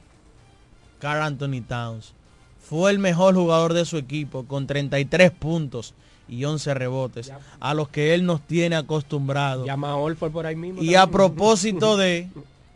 Carl 0.99 1.23
Anthony 1.23 1.63
Towns. 1.67 2.13
Fue 2.61 2.91
el 2.91 2.99
mejor 2.99 3.35
jugador 3.35 3.75
de 3.75 3.85
su 3.85 3.97
equipo 3.97 4.45
con 4.45 4.67
33 4.67 5.31
puntos 5.31 5.95
y 6.29 6.45
11 6.45 6.75
rebotes 6.75 7.33
a 7.61 7.75
los 7.75 7.89
que 7.89 8.15
él 8.15 8.27
nos 8.27 8.41
tiene 8.43 8.77
acostumbrados. 8.77 9.67
Llama 9.67 9.91
a 9.91 9.97
Olford 9.97 10.33
por 10.33 10.47
ahí 10.47 10.57
mismo. 10.57 10.83
Y 10.83 10.97
a 10.97 11.07
propósito 11.07 11.97
de 11.97 12.29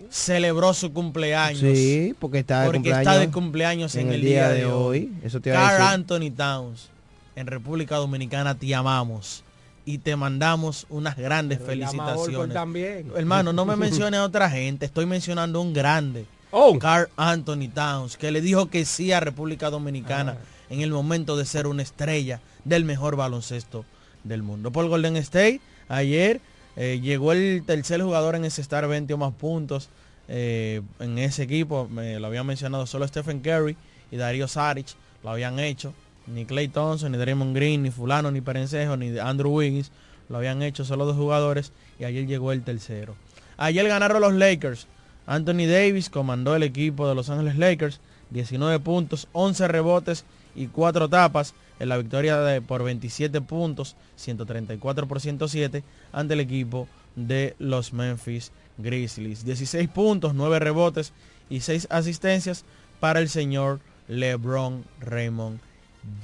celebró 0.09 0.73
su 0.75 0.93
cumpleaños. 0.93 1.61
Sí, 1.61 2.15
porque 2.19 2.39
está 2.39 2.61
de 2.61 2.67
porque 2.67 2.79
cumpleaños 2.79 3.07
está 3.07 3.19
de 3.19 3.31
cumpleaños 3.31 3.95
en, 3.97 4.13
el 4.13 4.21
día, 4.21 4.49
de 4.51 4.67
hoy. 4.67 5.13
Eso 5.23 5.41
te 5.41 5.51
Carl 5.51 5.79
decir. 5.79 5.95
Anthony 5.95 6.31
Towns, 6.37 6.91
en 7.37 7.47
República 7.47 7.97
Dominicana 7.97 8.55
te 8.55 8.75
amamos 8.75 9.45
y 9.85 9.99
te 9.99 10.15
mandamos 10.17 10.87
unas 10.91 11.17
grandes 11.17 11.59
Pero 11.59 11.71
a 11.71 11.75
Olford 11.75 11.99
felicitaciones. 11.99 12.55
también. 12.55 13.13
Hermano, 13.17 13.53
no 13.53 13.65
me 13.65 13.77
mencione 13.77 14.17
a 14.17 14.25
otra 14.25 14.51
gente, 14.51 14.87
estoy 14.87 15.07
mencionando 15.07 15.61
un 15.61 15.73
grande. 15.73 16.27
Oh. 16.53 16.79
Carl 16.79 17.09
Anthony 17.17 17.69
Towns, 17.73 18.17
que 18.17 18.31
le 18.33 18.41
dijo 18.41 18.69
que 18.69 18.85
sí 18.85 19.13
a 19.13 19.21
República 19.21 19.71
Dominicana 19.71 20.37
en 20.69 20.81
el 20.81 20.91
momento 20.91 21.37
de 21.37 21.45
ser 21.45 21.67
una 21.67 21.83
estrella 21.83 22.41
del 22.65 22.85
mejor 22.85 23.17
baloncesto 23.17 23.85
del 24.25 24.43
mundo. 24.43 24.71
Por 24.71 24.89
Golden 24.89 25.17
State, 25.17 25.61
ayer 25.89 26.41
eh, 26.77 27.01
llegó 27.03 27.33
el 27.33 27.63
tercer 27.65 28.03
jugador 28.03 28.35
en 28.35 28.45
ese 28.45 28.61
estar 28.61 28.87
20 28.87 29.15
o 29.15 29.19
más 29.19 29.33
puntos 29.35 29.91
eh, 30.29 30.83
en 30.99 31.19
ese 31.19 31.43
equipo. 31.43 31.89
Me 31.89 32.19
lo 32.19 32.27
había 32.27 32.45
mencionado 32.45 32.87
solo 32.87 33.07
Stephen 33.07 33.41
Curry 33.41 33.77
y 34.11 34.17
Darío 34.17 34.49
Saric 34.49 34.89
lo 35.23 35.31
habían 35.31 35.59
hecho. 35.59 35.93
Ni 36.33 36.45
Clay 36.45 36.69
Thompson, 36.69 37.13
ni 37.13 37.19
Draymond 37.19 37.55
Green, 37.55 37.83
ni 37.83 37.91
Fulano, 37.91 38.31
ni 38.31 38.41
Perencejo, 38.41 38.97
ni 38.97 39.19
Andrew 39.19 39.53
Wiggins 39.53 39.91
lo 40.31 40.39
habían 40.39 40.63
hecho 40.63 40.85
solo 40.85 41.05
dos 41.05 41.17
jugadores 41.17 41.73
y 41.99 42.05
ayer 42.05 42.27
llegó 42.27 42.53
el 42.53 42.63
tercero. 42.63 43.17
Ayer 43.57 43.87
ganaron 43.89 44.23
los 44.23 44.33
Lakers. 44.33 44.87
Anthony 45.27 45.67
Davis 45.67 46.09
comandó 46.09 46.57
el 46.57 46.63
equipo 46.63 47.09
de 47.09 47.15
Los 47.15 47.31
Ángeles 47.31 47.59
Lakers, 47.59 48.01
19 48.31 48.79
puntos, 48.81 49.29
11 49.33 49.69
rebotes 49.69 50.25
y 50.55 50.69
4 50.69 51.09
tapas 51.09 51.55
en 51.79 51.89
la 51.89 51.99
victoria 51.99 52.39
de, 52.39 52.63
por 52.63 52.85
27 52.85 53.41
puntos, 53.41 53.97
134 54.17 55.09
por 55.09 55.21
107 55.21 55.83
ante 56.13 56.35
el 56.35 56.41
equipo 56.41 56.89
de 57.17 57.57
los 57.59 57.93
Memphis 57.93 58.53
Grizzlies. 58.79 59.45
16 59.45 59.89
puntos, 59.89 60.35
9 60.35 60.59
rebotes 60.61 61.13
y 61.49 61.61
6 61.61 61.89
asistencias 61.91 62.65
para 63.01 63.21
el 63.21 63.29
señor 63.29 63.81
LeBron 64.09 64.85
Raymond 65.01 65.61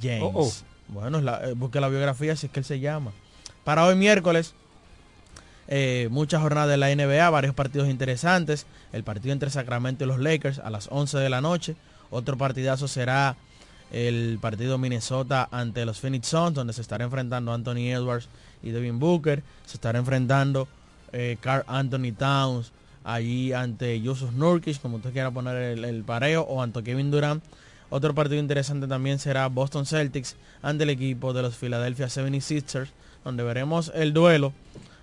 James. 0.01 0.63
Bueno, 0.87 1.19
eh, 1.19 1.53
busque 1.53 1.79
la 1.81 1.89
biografía 1.89 2.35
si 2.35 2.47
es 2.47 2.51
que 2.51 2.59
él 2.59 2.65
se 2.65 2.79
llama. 2.79 3.11
Para 3.63 3.85
hoy 3.85 3.95
miércoles, 3.95 4.53
eh, 5.67 6.07
muchas 6.11 6.41
jornadas 6.41 6.69
de 6.69 6.77
la 6.77 6.89
NBA, 6.89 7.29
varios 7.29 7.53
partidos 7.53 7.89
interesantes. 7.89 8.65
El 8.93 9.03
partido 9.03 9.33
entre 9.33 9.49
Sacramento 9.49 10.03
y 10.03 10.07
los 10.07 10.19
Lakers 10.19 10.59
a 10.59 10.69
las 10.69 10.87
11 10.91 11.17
de 11.17 11.29
la 11.29 11.41
noche. 11.41 11.75
Otro 12.09 12.37
partidazo 12.37 12.87
será 12.87 13.35
el 13.91 14.39
partido 14.41 14.77
Minnesota 14.77 15.47
ante 15.51 15.85
los 15.85 15.99
Phoenix 15.99 16.27
Suns, 16.27 16.53
donde 16.53 16.73
se 16.73 16.81
estará 16.81 17.03
enfrentando 17.05 17.53
Anthony 17.53 17.91
Edwards 17.91 18.29
y 18.63 18.71
Devin 18.71 18.99
Booker. 18.99 19.43
Se 19.65 19.75
estará 19.75 19.99
enfrentando 19.99 20.67
eh, 21.11 21.37
Carl 21.41 21.63
Anthony 21.67 22.13
Towns 22.17 22.71
allí 23.03 23.53
ante 23.53 24.01
Yusuf 24.01 24.33
Nurkic, 24.33 24.81
como 24.81 24.97
usted 24.97 25.13
quiera 25.13 25.31
poner 25.31 25.55
el, 25.55 25.85
el 25.85 26.03
pareo, 26.03 26.41
o 26.43 26.61
ante 26.61 26.83
Kevin 26.83 27.11
Durant. 27.11 27.43
Otro 27.89 28.13
partido 28.13 28.39
interesante 28.39 28.87
también 28.87 29.17
será 29.17 29.47
Boston 29.47 29.85
Celtics 29.85 30.35
ante 30.61 30.83
el 30.83 30.89
equipo 30.89 31.31
de 31.33 31.41
los 31.41 31.55
Philadelphia 31.55 32.07
76ers, 32.07 32.89
donde 33.23 33.43
veremos 33.43 33.91
el 33.95 34.13
duelo 34.13 34.53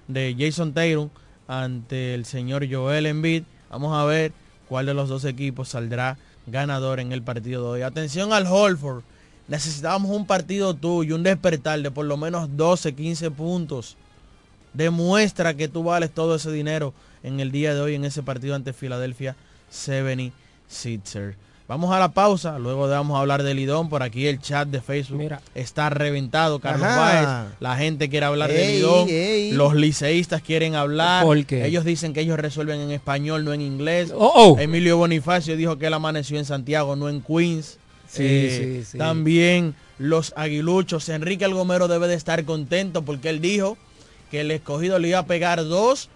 de 0.06 0.36
Jason 0.38 0.74
Tatum 0.74 1.08
ante 1.48 2.14
el 2.14 2.26
señor 2.26 2.70
Joel 2.70 3.06
Embiid. 3.06 3.44
Vamos 3.70 3.96
a 3.96 4.04
ver 4.04 4.32
cuál 4.68 4.86
de 4.86 4.94
los 4.94 5.08
dos 5.08 5.24
equipos 5.24 5.70
saldrá 5.70 6.18
ganador 6.46 7.00
en 7.00 7.12
el 7.12 7.22
partido 7.22 7.62
de 7.62 7.68
hoy. 7.68 7.82
Atención 7.82 8.32
al 8.32 8.46
Holford. 8.46 9.02
Necesitábamos 9.48 10.10
un 10.10 10.26
partido 10.26 10.74
tuyo, 10.74 11.16
un 11.16 11.22
despertar 11.22 11.80
de 11.80 11.90
por 11.90 12.06
lo 12.06 12.16
menos 12.16 12.56
12, 12.56 12.94
15 12.94 13.30
puntos. 13.30 13.96
Demuestra 14.72 15.54
que 15.54 15.68
tú 15.68 15.84
vales 15.84 16.10
todo 16.10 16.34
ese 16.34 16.50
dinero 16.50 16.94
en 17.22 17.40
el 17.40 17.50
día 17.50 17.74
de 17.74 17.80
hoy 17.80 17.94
en 17.94 18.04
ese 18.04 18.22
partido 18.22 18.54
ante 18.54 18.72
Philadelphia 18.72 19.36
76ers. 19.72 21.34
Vamos 21.66 21.94
a 21.94 21.98
la 21.98 22.12
pausa, 22.12 22.58
luego 22.58 22.86
vamos 22.88 23.16
a 23.16 23.20
hablar 23.20 23.42
del 23.42 23.56
Lidón. 23.56 23.88
Por 23.88 24.02
aquí 24.02 24.26
el 24.26 24.38
chat 24.38 24.68
de 24.68 24.82
Facebook 24.82 25.32
está 25.54 25.88
reventado, 25.88 26.58
Carlos 26.60 26.86
Ajá. 26.86 26.98
Báez. 27.46 27.54
La 27.58 27.76
gente 27.76 28.10
quiere 28.10 28.26
hablar 28.26 28.50
del 28.52 28.60
Ey, 28.60 28.76
Lidón. 28.76 29.08
ey. 29.08 29.52
Los 29.52 29.74
liceístas 29.74 30.42
quieren 30.42 30.74
hablar. 30.74 31.24
¿Por 31.24 31.42
qué? 31.46 31.64
Ellos 31.64 31.86
dicen 31.86 32.12
que 32.12 32.20
ellos 32.20 32.38
resuelven 32.38 32.80
en 32.80 32.90
español, 32.90 33.46
no 33.46 33.54
en 33.54 33.62
inglés. 33.62 34.12
Oh, 34.14 34.30
oh. 34.34 34.58
Emilio 34.58 34.98
Bonifacio 34.98 35.56
dijo 35.56 35.78
que 35.78 35.86
él 35.86 35.94
amaneció 35.94 36.38
en 36.38 36.44
Santiago, 36.44 36.96
no 36.96 37.08
en 37.08 37.22
Queens. 37.22 37.78
Sí, 38.10 38.22
Eh, 38.26 38.80
sí, 38.84 38.90
sí. 38.92 38.98
También 38.98 39.74
los 39.98 40.34
aguiluchos. 40.36 41.08
Enrique 41.08 41.46
Algomero 41.46 41.88
debe 41.88 42.08
de 42.08 42.14
estar 42.14 42.44
contento 42.44 43.06
porque 43.06 43.30
él 43.30 43.40
dijo 43.40 43.78
que 44.30 44.42
el 44.42 44.50
escogido 44.50 44.98
le 44.98 45.08
iba 45.08 45.20
a 45.20 45.26
pegar 45.26 45.64
dos, 45.64 46.10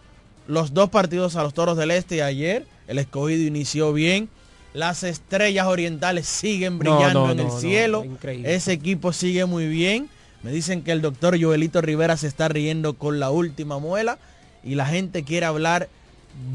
los 0.46 0.74
dos 0.74 0.90
partidos 0.90 1.36
a 1.36 1.42
los 1.42 1.54
toros 1.54 1.78
del 1.78 1.90
este 1.90 2.16
y 2.16 2.20
ayer. 2.20 2.66
El 2.86 2.98
escogido 2.98 3.42
inició 3.46 3.94
bien. 3.94 4.28
Las 4.74 5.02
estrellas 5.02 5.66
orientales 5.66 6.26
siguen 6.26 6.78
brillando 6.78 7.26
no, 7.26 7.32
en 7.32 7.40
el 7.40 7.50
cielo. 7.50 8.04
Ese 8.44 8.72
equipo 8.72 9.12
sigue 9.12 9.44
muy 9.46 9.66
bien. 9.66 10.08
Me 10.42 10.52
dicen 10.52 10.82
que 10.82 10.92
el 10.92 11.00
doctor 11.00 11.40
Joelito 11.40 11.80
Rivera 11.80 12.16
se 12.16 12.26
está 12.26 12.48
riendo 12.48 12.94
con 12.94 13.18
la 13.18 13.30
última 13.30 13.78
muela. 13.78 14.18
Y 14.62 14.74
la 14.74 14.86
gente 14.86 15.24
quiere 15.24 15.46
hablar 15.46 15.88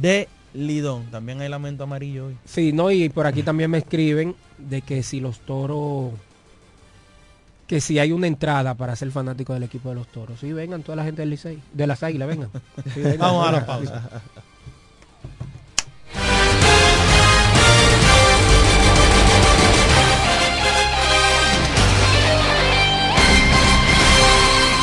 de 0.01 0.27
Lidón. 0.53 1.05
También 1.11 1.41
hay 1.41 1.49
lamento 1.49 1.83
amarillo 1.83 2.27
hoy. 2.27 2.37
Sí, 2.45 2.71
no, 2.71 2.91
y 2.91 3.09
por 3.09 3.25
aquí 3.25 3.43
también 3.43 3.71
me 3.71 3.79
escriben 3.79 4.35
de 4.57 4.81
que 4.81 5.03
si 5.03 5.19
los 5.19 5.39
toros, 5.39 6.11
que 7.67 7.81
si 7.81 7.99
hay 7.99 8.11
una 8.11 8.27
entrada 8.27 8.75
para 8.75 8.95
ser 8.95 9.11
fanático 9.11 9.53
del 9.53 9.63
equipo 9.63 9.89
de 9.89 9.95
los 9.95 10.07
toros. 10.07 10.39
Sí, 10.39 10.53
vengan 10.53 10.83
toda 10.83 10.97
la 10.97 11.03
gente 11.03 11.21
del 11.21 11.31
Licey, 11.31 11.59
de 11.73 11.87
las 11.87 12.03
águilas, 12.03 12.27
vengan. 12.27 12.49
Sí, 12.93 13.01
vengan. 13.01 13.17
Vamos 13.19 13.47
a 13.47 13.51
la 13.51 13.65
pausa. 13.65 14.09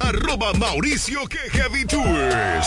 Arroba 0.00 0.52
Mauricio 0.54 1.26
que 1.28 1.38
Heavy 1.50 1.84
Tours. 1.84 2.66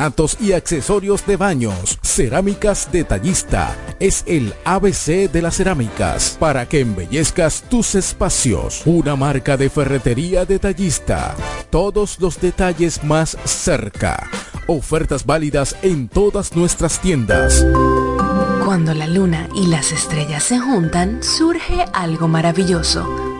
porcelanatos 0.00 0.36
y 0.40 0.52
accesorios 0.52 1.26
de 1.26 1.36
baños. 1.36 1.98
Cerámicas 2.02 2.90
Detallista 2.90 3.76
es 3.98 4.24
el 4.26 4.54
ABC 4.64 5.30
de 5.30 5.42
las 5.42 5.56
cerámicas 5.56 6.36
para 6.38 6.66
que 6.66 6.80
embellezcas 6.80 7.62
tus 7.68 7.94
espacios. 7.94 8.82
Una 8.86 9.16
marca 9.16 9.56
de 9.56 9.68
ferretería 9.68 10.44
detallista. 10.44 11.34
Todos 11.70 12.18
los 12.20 12.40
detalles 12.40 13.04
más 13.04 13.36
cerca. 13.44 14.28
Ofertas 14.66 15.26
válidas 15.26 15.76
en 15.82 16.08
todas 16.08 16.56
nuestras 16.56 17.00
tiendas. 17.00 17.64
Cuando 18.64 18.94
la 18.94 19.06
luna 19.06 19.48
y 19.54 19.66
las 19.66 19.92
estrellas 19.92 20.44
se 20.44 20.58
juntan, 20.60 21.22
surge 21.22 21.84
algo 21.92 22.28
maravilloso. 22.28 23.39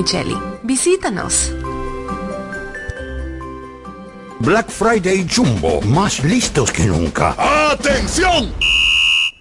Micheli. 0.01 0.35
Visítanos. 0.63 1.51
Black 4.39 4.71
Friday 4.71 5.27
Jumbo, 5.29 5.79
más 5.81 6.23
listos 6.23 6.71
que 6.71 6.85
nunca. 6.85 7.35
¡Atención! 7.71 8.51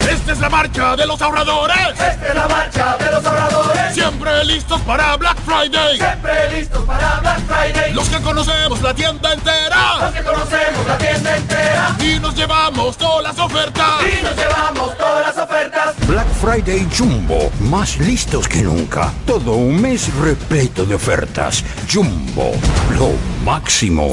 Esta 0.08 0.32
es 0.32 0.38
la 0.38 0.48
marcha 0.48 0.96
de 0.96 1.06
los 1.06 1.20
ahorradores. 1.20 1.76
Esta 1.90 2.28
es 2.28 2.34
la 2.34 2.48
marcha 2.48 2.96
de 2.98 3.10
los 3.10 3.24
ahorradores. 3.24 3.94
Siempre 3.94 4.44
listos 4.44 4.80
para 4.82 5.16
Black 5.16 5.36
Friday. 5.44 5.96
Siempre 5.96 6.50
listos 6.50 6.84
para 6.84 7.20
Black 7.20 7.40
Friday. 7.46 7.92
Los 7.92 8.08
que 8.08 8.20
conocemos 8.20 8.80
la 8.82 8.94
tienda 8.94 9.32
entera. 9.32 9.98
Los 10.00 10.12
que 10.12 10.22
conocemos 10.22 10.86
la 10.86 10.98
tienda 10.98 11.36
entera. 11.36 11.96
Y 12.00 12.18
nos 12.18 12.34
llevamos 12.34 12.96
todas 12.96 13.22
las 13.22 13.38
ofertas. 13.38 14.02
Y 14.02 14.22
nos 14.22 14.36
llevamos 14.36 14.96
todas 14.96 15.26
las 15.26 15.44
ofertas. 15.44 15.94
Black 16.06 16.26
Friday 16.40 16.88
Jumbo, 16.96 17.50
más 17.60 17.98
listos 17.98 18.48
que 18.48 18.62
nunca. 18.62 19.12
Todo 19.26 19.54
un 19.54 19.80
mes 19.80 20.12
repleto 20.14 20.84
de 20.84 20.94
ofertas. 20.94 21.64
Jumbo, 21.92 22.52
lo 22.98 23.10
máximo. 23.44 24.12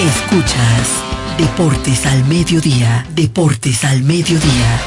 Escuchas 0.00 1.02
Deportes 1.36 2.06
al 2.06 2.24
Mediodía, 2.26 3.06
Deportes 3.14 3.84
al 3.84 4.02
Mediodía. 4.02 4.80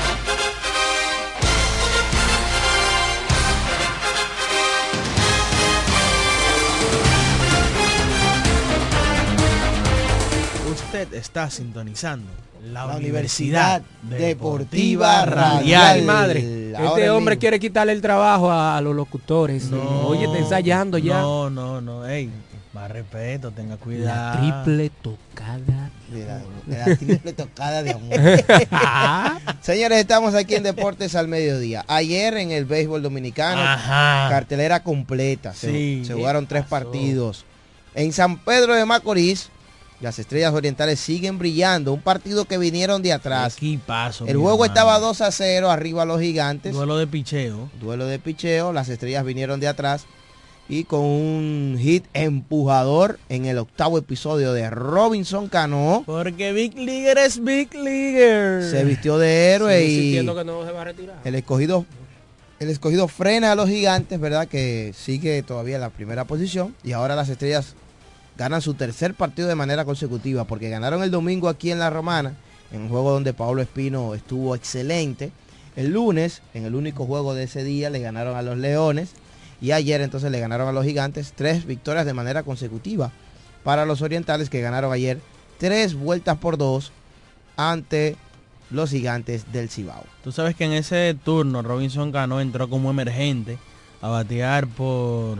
Usted 10.72 11.14
está 11.14 11.49
sintonizando 11.49 12.30
la, 12.72 12.86
La 12.88 12.95
Universidad, 12.95 13.82
Universidad 14.03 14.28
Deportiva 14.28 15.20
Deportiva 15.20 15.26
Radial. 15.26 15.95
Ay, 15.97 16.01
madre. 16.03 16.74
Ahora 16.76 16.89
Este 16.89 17.09
hombre 17.09 17.36
mismo. 17.36 17.41
quiere 17.41 17.59
quitarle 17.59 17.91
el 17.93 18.01
trabajo 18.01 18.49
a, 18.49 18.78
a 18.78 18.82
los 18.82 18.95
locutores. 18.95 19.70
Oye, 20.05 20.26
está 20.26 20.38
ensayando 20.38 20.97
ya. 20.97 21.20
No, 21.22 21.49
no, 21.49 21.82
no. 21.82 22.05
Ey, 22.07 22.30
más 22.74 22.89
respeto, 22.89 23.51
tenga 23.51 23.76
La 23.76 23.78
cuidado. 23.78 24.39
triple 24.63 24.89
tocada. 25.01 25.91
Mira, 26.11 26.41
la 26.67 26.95
triple 26.97 27.34
tocada 27.38 27.84
de 27.84 27.91
amor. 27.91 28.19
Señores, 29.61 29.99
estamos 29.99 30.34
aquí 30.36 30.55
en 30.55 30.63
Deportes 30.63 31.15
al 31.15 31.28
Mediodía. 31.28 31.86
Ayer 31.88 32.36
en 32.38 32.51
el 32.51 32.65
béisbol 32.65 33.01
dominicano, 33.01 33.61
Ajá. 33.61 34.28
cartelera 34.30 34.82
completa. 34.84 35.53
Se, 35.53 35.69
Sí. 35.71 36.03
se 36.05 36.13
jugaron 36.13 36.47
tres 36.47 36.65
partidos. 36.65 37.45
En 37.95 38.11
San 38.11 38.38
Pedro 38.39 38.74
de 38.74 38.86
Macorís, 38.86 39.49
las 40.01 40.17
estrellas 40.19 40.53
orientales 40.53 40.99
siguen 40.99 41.38
brillando. 41.38 41.93
Un 41.93 42.01
partido 42.01 42.45
que 42.45 42.57
vinieron 42.57 43.01
de 43.03 43.13
atrás. 43.13 43.55
Equipazo, 43.55 44.26
El 44.26 44.38
mi 44.38 44.41
juego 44.43 44.65
hermano. 44.65 44.74
estaba 44.80 44.99
2 44.99 45.21
a 45.21 45.32
0 45.32 45.69
arriba 45.71 46.05
los 46.05 46.19
gigantes. 46.19 46.74
Duelo 46.74 46.97
de 46.97 47.05
picheo. 47.07 47.69
Duelo 47.80 48.05
de 48.07 48.17
picheo. 48.19 48.74
Las 48.74 48.89
estrellas 48.89 49.24
vinieron 49.24 49.59
de 49.59 49.67
atrás. 49.67 50.05
Y 50.70 50.86
con 50.86 51.01
un 51.01 51.78
hit 51.80 52.05
empujador 52.14 53.20
en 53.30 53.45
el 53.45 53.57
octavo 53.57 53.97
episodio 53.97 54.53
de 54.53 54.70
Robinson 54.70 55.49
Cano. 55.49 56.03
Porque 56.05 56.53
Big 56.53 56.78
Leaguer 56.78 57.18
es 57.18 57.43
Big 57.43 57.74
Leaguer. 57.74 58.64
Se 58.64 58.84
vistió 58.84 59.18
de 59.18 59.51
héroe 59.51 59.86
y 59.86 59.95
insistiendo 59.95 60.36
que 60.36 60.45
no 60.45 60.66
se 60.66 60.72
va 60.72 60.82
a 60.82 60.86
retirar. 60.86 61.20
el 61.24 61.36
escogido 61.36 61.86
el 62.64 62.70
escogido 62.70 63.09
frena 63.09 63.51
a 63.51 63.55
los 63.55 63.68
gigantes, 63.68 64.20
¿verdad? 64.20 64.47
Que 64.47 64.93
sigue 64.95 65.43
todavía 65.43 65.76
en 65.76 65.82
la 65.82 65.89
primera 65.89 66.24
posición. 66.24 66.74
Y 66.82 66.93
ahora 66.93 67.16
las 67.16 67.28
estrellas 67.28 67.76
ganan 68.38 68.61
su 68.61 68.74
tercer 68.74 69.16
partido 69.16 69.49
de 69.49 69.55
manera 69.55 69.84
consecutiva. 69.84 70.45
Porque 70.45 70.70
ganaron 70.70 71.03
el 71.03 71.11
domingo 71.11 71.49
aquí 71.49 71.72
en 71.72 71.80
La 71.80 71.89
Romana. 71.89 72.38
En 72.72 72.84
un 72.84 72.89
juego 72.89 73.11
donde 73.11 73.34
Pablo 73.34 73.61
Espino 73.61 74.16
estuvo 74.16 74.55
excelente. 74.55 75.32
El 75.76 75.91
lunes, 75.91 76.41
en 76.53 76.66
el 76.66 76.76
único 76.76 77.05
juego 77.05 77.34
de 77.34 77.43
ese 77.43 77.64
día, 77.64 77.89
le 77.89 77.99
ganaron 77.99 78.38
a 78.38 78.41
los 78.41 78.57
Leones. 78.57 79.09
Y 79.64 79.72
ayer 79.72 80.01
entonces 80.01 80.30
le 80.30 80.39
ganaron 80.39 80.68
a 80.68 80.72
los 80.74 80.86
gigantes. 80.86 81.34
Tres 81.36 81.66
victorias 81.66 82.05
de 82.05 82.14
manera 82.14 82.43
consecutiva 82.43 83.11
para 83.64 83.86
los 83.86 84.01
orientales 84.03 84.49
que 84.49 84.59
ganaron 84.61 84.91
ayer 84.93 85.20
tres 85.57 85.95
vueltas 85.95 86.38
por 86.38 86.57
dos 86.57 86.91
ante 87.55 88.18
los 88.70 88.89
gigantes 88.89 89.51
del 89.53 89.70
Cibao. 89.70 90.03
Tú 90.24 90.32
sabes 90.32 90.55
que 90.55 90.66
en 90.66 90.74
ese 90.74 91.16
turno 91.24 91.61
Robinson 91.61 92.11
Cano 92.11 92.41
entró 92.41 92.70
como 92.70 92.89
emergente 92.89 93.57
a 94.01 94.09
batear 94.09 94.68
por 94.68 95.38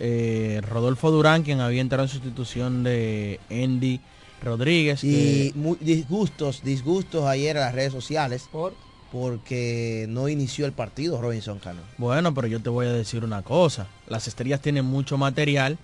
eh, 0.00 0.60
Rodolfo 0.68 1.10
Durán, 1.12 1.42
quien 1.42 1.60
había 1.60 1.80
entrado 1.80 2.04
en 2.04 2.08
sustitución 2.08 2.82
de 2.82 3.38
Andy 3.50 4.00
Rodríguez. 4.42 5.04
Y 5.04 5.50
que- 5.50 5.58
muy 5.58 5.76
disgustos, 5.80 6.62
disgustos 6.64 7.26
ayer 7.26 7.56
en 7.56 7.62
las 7.62 7.74
redes 7.74 7.92
sociales 7.92 8.48
porque 9.12 10.06
no 10.08 10.28
inició 10.28 10.66
el 10.66 10.72
partido 10.72 11.20
Robinson 11.20 11.58
Cano. 11.58 11.80
Bueno, 11.98 12.32
pero 12.34 12.46
yo 12.46 12.60
te 12.60 12.68
voy 12.70 12.86
a 12.86 12.92
decir 12.92 13.24
una 13.24 13.42
cosa. 13.42 13.86
Las 14.08 14.28
estrellas 14.28 14.60
tienen 14.60 14.84
mucho 14.84 15.18
material 15.18 15.78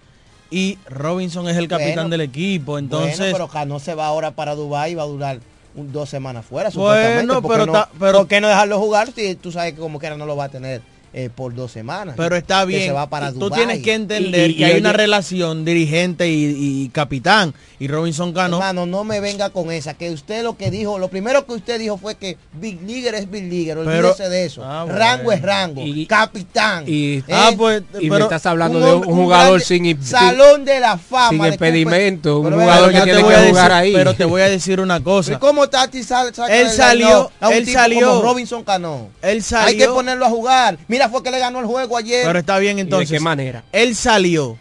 y 0.50 0.78
Robinson 0.88 1.48
es 1.48 1.56
el 1.56 1.68
capitán 1.68 1.94
Bueno, 1.94 2.08
del 2.10 2.20
equipo. 2.22 2.78
Entonces, 2.78 3.18
bueno, 3.18 3.34
pero 3.36 3.48
Cano 3.48 3.78
se 3.80 3.94
va 3.94 4.06
ahora 4.06 4.30
para 4.30 4.54
Dubai 4.54 4.92
y 4.92 4.94
va 4.94 5.02
a 5.02 5.06
durar 5.06 5.40
un- 5.74 5.92
dos 5.92 6.08
semanas 6.08 6.46
fuera. 6.46 6.70
Bueno, 6.70 6.92
supuestamente. 6.94 7.34
¿Por 7.34 7.42
qué 7.42 7.48
pero 7.48 7.66
no, 7.66 7.72
ta- 7.72 7.90
pero- 7.98 8.18
¿por 8.18 8.28
qué 8.28 8.40
no 8.40 8.48
dejarlo 8.48 8.78
jugar 8.78 9.12
si 9.12 9.34
tú 9.34 9.50
sabes 9.52 9.74
que 9.74 9.80
como 9.80 9.98
quiera 9.98 10.16
no 10.16 10.24
lo 10.26 10.36
va 10.36 10.44
a 10.44 10.48
tener 10.48 10.80
eh, 11.18 11.30
por 11.34 11.54
dos 11.54 11.72
semanas? 11.72 12.14
pero 12.16 12.36
está 12.36 12.60
Que 12.60 12.66
bien. 12.66 12.82
se 12.82 12.92
va 12.92 13.08
para 13.08 13.32
Tú 13.32 13.50
tienes 13.50 13.82
que 13.82 13.94
entender 13.94 14.50
Y- 14.50 14.52
y- 14.52 14.56
que 14.58 14.64
hay 14.66 14.76
y 14.76 14.80
una 14.80 14.92
relación 14.92 15.64
dirigente 15.64 16.28
y, 16.28 16.44
y 16.84 16.88
capitán. 16.90 17.54
Y 17.78 17.88
Robinson 17.88 18.32
Cano. 18.32 18.56
Hermano, 18.58 18.86
no 18.86 19.02
me 19.04 19.20
venga 19.20 19.50
con 19.50 19.70
esa, 19.72 19.94
que 19.94 20.10
usted 20.10 20.42
lo 20.42 20.56
que 20.56 20.70
dijo, 20.70 20.98
lo 20.98 21.08
primero 21.08 21.44
que 21.46 21.52
usted 21.54 21.78
dijo 21.78 21.98
fue 21.98 22.14
que 22.14 22.36
Big 22.54 22.80
Leaguer 22.82 23.14
es 23.16 23.30
Big 23.30 23.44
Pero- 23.66 23.80
olvídese 23.82 24.28
de 24.28 24.44
eso. 24.46 24.62
Ah, 24.64 24.84
bueno. 24.84 24.98
rango 24.98 25.32
es 25.32 25.42
rango, 25.42 25.82
capitán. 26.08 26.84
Y, 26.86 27.18
¿eh? 27.18 27.24
Ah, 27.32 27.50
pues, 27.56 27.82
y 28.00 28.04
me 28.04 28.16
pero- 28.16 28.24
estás 28.24 28.46
hablando 28.46 28.78
un 28.78 28.84
de 28.84 28.92
un 28.92 29.06
un 29.06 29.24
jugador 29.24 29.60
sin, 29.60 30.02
Salón 30.02 30.64
de 30.64 30.80
la 30.80 30.98
fama. 30.98 31.28
sin 31.30 31.40
de 31.42 31.48
impedimento, 31.48 32.38
un 32.40 32.44
Pero 32.46 32.60
jugador 32.60 32.86
que 32.92 33.00
tiene 33.00 33.12
te 33.12 33.16
que 33.18 33.24
voy 33.24 33.34
a 33.34 33.48
jugar 33.48 33.70
decir- 33.70 33.72
ahí. 33.72 33.92
Pero 33.94 34.14
te 34.14 34.24
voy 34.24 34.42
a 34.42 34.48
decir 34.48 34.80
una 34.80 35.02
cosa. 35.02 35.32
¿Y 35.32 35.36
cómo 35.36 35.68
Tati 35.68 36.02
sal- 36.02 36.34
saca 36.34 36.54
Él 36.54 36.68
salió- 36.70 37.30
él 37.50 37.66
salió- 37.66 38.22
Robinson 38.22 38.64
Cano? 38.64 39.08
Él 39.22 39.42
salió. 39.42 39.66
Hay 39.68 39.76
que 39.76 39.86
ponerlo 39.88 40.26
a 40.26 40.28
jugar. 40.30 40.78
Mira, 40.88 41.05
fue 41.08 41.22
que 41.22 41.30
le 41.30 41.38
ganó 41.38 41.60
el 41.60 41.66
juego 41.66 41.96
ayer. 41.96 42.24
Pero 42.26 42.38
está 42.38 42.58
bien 42.58 42.78
entonces. 42.78 43.10
qué 43.10 43.20
manera? 43.20 43.64
Él 43.72 43.94
salió 43.94 44.56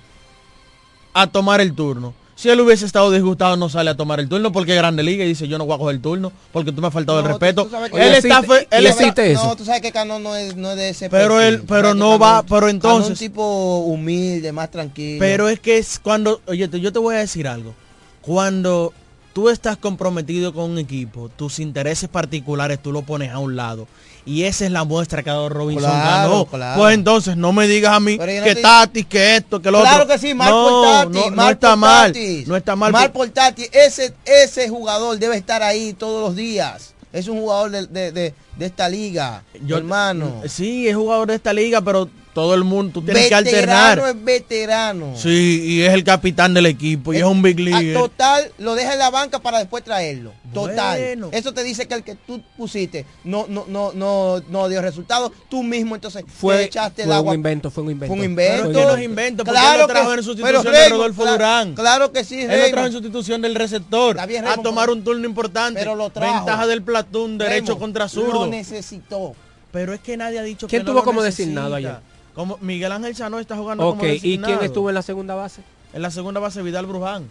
a 1.13 1.27
tomar 1.27 1.61
el 1.61 1.73
turno. 1.73 2.13
Si 2.37 2.49
él 2.49 2.59
hubiese 2.59 2.85
estado 2.85 3.11
disgustado, 3.11 3.55
no 3.55 3.69
sale 3.69 3.89
a 3.91 3.95
tomar 3.95 4.19
el 4.19 4.27
turno 4.27 4.51
porque 4.51 4.71
es 4.73 4.77
Grande 4.77 5.03
Liga 5.03 5.23
y 5.23 5.29
dice 5.29 5.47
yo 5.47 5.57
no 5.57 5.65
voy 5.65 5.75
a 5.75 5.77
coger 5.77 5.95
el 5.95 6.01
turno 6.01 6.33
porque 6.51 6.73
tú 6.73 6.81
me 6.81 6.87
has 6.87 6.93
faltado 6.93 7.19
el 7.19 7.23
No, 7.23 7.29
respeto. 7.29 7.65
tú 7.65 7.75
él 7.77 7.91
Oye, 7.93 8.17
está, 8.17 8.39
existe- 8.39 8.67
él 8.71 8.85
existe 8.87 9.33
No, 9.35 9.55
tú 9.55 9.63
sabes 9.63 9.81
que 9.81 9.93
Cano 9.93 10.19
no 10.19 10.35
es, 10.35 10.53
no 10.57 10.71
es 10.71 10.75
de 10.77 10.89
ese 10.89 11.09
Pero 11.09 11.35
perfil. 11.37 11.53
él- 11.53 11.63
pero 11.65 11.93
no 11.93 12.11
Cano- 12.11 12.19
va- 12.19 12.41
pero 12.43 12.55
Cano 12.59 12.67
es 12.67 12.73
entonces- 12.73 13.09
un 13.11 13.15
tipo 13.15 13.77
humilde, 13.85 14.51
más 14.51 14.69
tranquilo. 14.69 15.19
Pero 15.21 15.47
es 15.47 15.61
que 15.61 15.77
es 15.77 15.97
cuando, 15.97 16.41
oye, 16.47 16.67
te- 16.67 16.81
yo 16.81 16.91
te 16.91 16.99
voy 16.99 17.15
a 17.15 17.19
decir 17.19 17.47
algo. 17.47 17.73
Cuando 18.21 18.91
tú 19.31 19.47
estás 19.49 19.77
comprometido 19.77 20.53
con 20.53 20.71
un 20.71 20.77
equipo, 20.77 21.29
tus 21.29 21.59
intereses 21.59 22.09
particulares 22.09 22.79
tú 22.83 22.91
lo 22.91 23.03
pones 23.03 23.31
a 23.31 23.39
un 23.39 23.55
lado. 23.55 23.87
Y 24.27 24.43
esa 24.43 24.65
es 24.65 24.71
la 24.71 24.83
muestra 24.83 25.21
que 25.21 25.29
ha 25.29 25.33
dado 25.33 25.49
Robinson 25.49 25.89
Claro, 25.91 26.45
claro. 26.49 26.81
Pues 26.81 26.95
entonces 26.95 27.37
no 27.37 27.53
me 27.53 27.67
digas 27.67 27.93
a 27.93 27.99
mí 27.99 28.17
no 28.17 28.25
que 28.25 28.55
te- 28.55 28.61
Tati, 28.61 29.03
que 29.03 29.35
esto, 29.35 29.61
que 29.61 29.69
lo 29.69 29.81
Claro 29.81 30.03
otro. 30.03 30.13
que 30.15 30.19
sí, 30.19 30.33
mal 30.33 30.49
no, 30.49 30.67
por 30.67 30.85
Tati, 31.13 31.29
no, 31.29 31.35
mal 31.35 31.53
está 31.53 31.69
por 31.71 31.77
mal. 31.77 32.11
Tatis. 32.13 32.47
No 32.47 32.55
está 32.55 32.75
mal. 32.75 32.91
Mal 32.91 33.11
por- 33.11 33.27
por 33.27 33.33
Tati. 33.33 33.67
Ese, 33.71 34.13
ese 34.25 34.67
jugador 34.69 35.19
debe 35.19 35.37
estar 35.37 35.61
ahí 35.61 35.93
todos 35.93 36.27
los 36.27 36.35
días. 36.35 36.93
Es 37.13 37.27
un 37.27 37.39
jugador 37.39 37.69
de, 37.71 37.85
de- 37.87 38.11
de- 38.11 38.33
de 38.57 38.65
esta 38.65 38.87
liga, 38.89 39.43
Yo- 39.65 39.77
hermano. 39.77 40.41
Sí, 40.47 40.87
es 40.87 40.95
jugador 40.95 41.27
de 41.27 41.35
esta 41.35 41.53
liga, 41.53 41.81
pero 41.81 42.09
todo 42.33 42.53
el 42.53 42.65
mundo, 42.65 42.91
tú 42.95 43.01
tienes 43.01 43.29
que 43.29 43.35
veterano 43.35 43.73
alternar. 44.03 44.09
es 44.17 44.25
veterano. 44.25 45.13
Sí, 45.15 45.61
y 45.65 45.81
es 45.83 45.93
el 45.93 46.03
capitán 46.03 46.53
del 46.53 46.65
equipo 46.65 47.13
y 47.13 47.17
es 47.17 47.23
un 47.23 47.41
big 47.41 47.57
A 47.59 47.61
league. 47.79 47.93
total, 47.93 48.51
lo 48.57 48.75
deja 48.75 48.91
en 48.91 48.99
la 48.99 49.09
banca 49.09 49.39
para 49.39 49.59
después 49.59 49.85
traerlo. 49.85 50.33
Total. 50.53 50.99
Bueno. 50.99 51.29
Eso 51.31 51.53
te 51.53 51.63
dice 51.63 51.87
que 51.87 51.93
el 51.95 52.03
que 52.03 52.15
tú 52.15 52.41
pusiste 52.57 53.05
no, 53.23 53.45
no, 53.47 53.65
no, 53.69 53.91
no, 53.93 54.41
no 54.49 54.67
dio 54.69 54.81
resultado. 54.81 55.31
Tú 55.49 55.63
mismo 55.63 55.95
entonces 55.95 56.25
te 56.25 56.31
Fue, 56.31 56.65
echaste 56.65 57.03
el 57.03 57.07
fue 57.07 57.15
agua. 57.15 57.31
un 57.31 57.35
invento, 57.35 57.71
fue 57.71 57.83
un 57.83 57.91
invento. 57.91 58.13
Fue 58.13 58.19
un 58.25 58.29
invento. 58.29 58.63
Pero 58.63 58.79
que 58.79 58.85
no 58.85 58.95
es 58.97 59.03
invento, 59.05 59.43
porque 59.45 59.59
Claro 59.59 59.73
él 59.75 59.81
lo 59.81 59.87
trajo 59.87 60.09
que- 60.11 60.15
en 60.17 60.23
sustitución 60.23 60.73
de 60.73 60.89
Rodolfo 60.89 61.25
Durán. 61.25 61.73
Claro 61.75 62.11
que 62.11 62.23
sí, 62.25 62.41
Él 62.41 62.61
lo 62.61 62.69
trajo 62.69 62.87
en 62.87 62.91
sustitución 62.93 63.41
del 63.41 63.55
receptor 63.55 64.27
bien, 64.27 64.45
a 64.45 64.57
tomar 64.57 64.89
un 64.89 65.03
turno 65.05 65.25
importante. 65.25 65.79
pero 65.79 65.95
lo 65.95 66.09
trajo. 66.09 66.35
Ventaja 66.35 66.67
del 66.67 66.81
platón 66.83 67.37
derecho 67.37 67.73
Raymond, 67.73 67.79
contra 67.79 68.03
Lo 68.05 68.09
necesitó. 68.49 69.33
Pero 69.71 69.93
es 69.93 69.99
que 69.99 70.15
nadie 70.17 70.39
ha 70.39 70.43
dicho 70.43 70.67
¿Quién 70.67 70.81
que 70.81 70.85
no 70.85 70.91
tuvo 70.91 70.99
lo 71.01 71.05
como 71.05 71.21
necesita. 71.21 71.43
designado 71.45 71.75
ayer? 71.75 71.97
Como 72.33 72.57
Miguel 72.61 72.91
Ángel 72.91 73.15
Chano 73.15 73.39
está 73.39 73.55
jugando 73.57 73.87
Ok, 73.87 73.97
como 73.99 74.05
¿y 74.05 74.19
quién 74.19 74.41
designado. 74.41 74.61
estuvo 74.61 74.89
en 74.89 74.95
la 74.95 75.01
segunda 75.01 75.35
base? 75.35 75.61
En 75.93 76.01
la 76.01 76.11
segunda 76.11 76.39
base 76.39 76.61
Vidal 76.61 76.85
Bruján. 76.85 77.27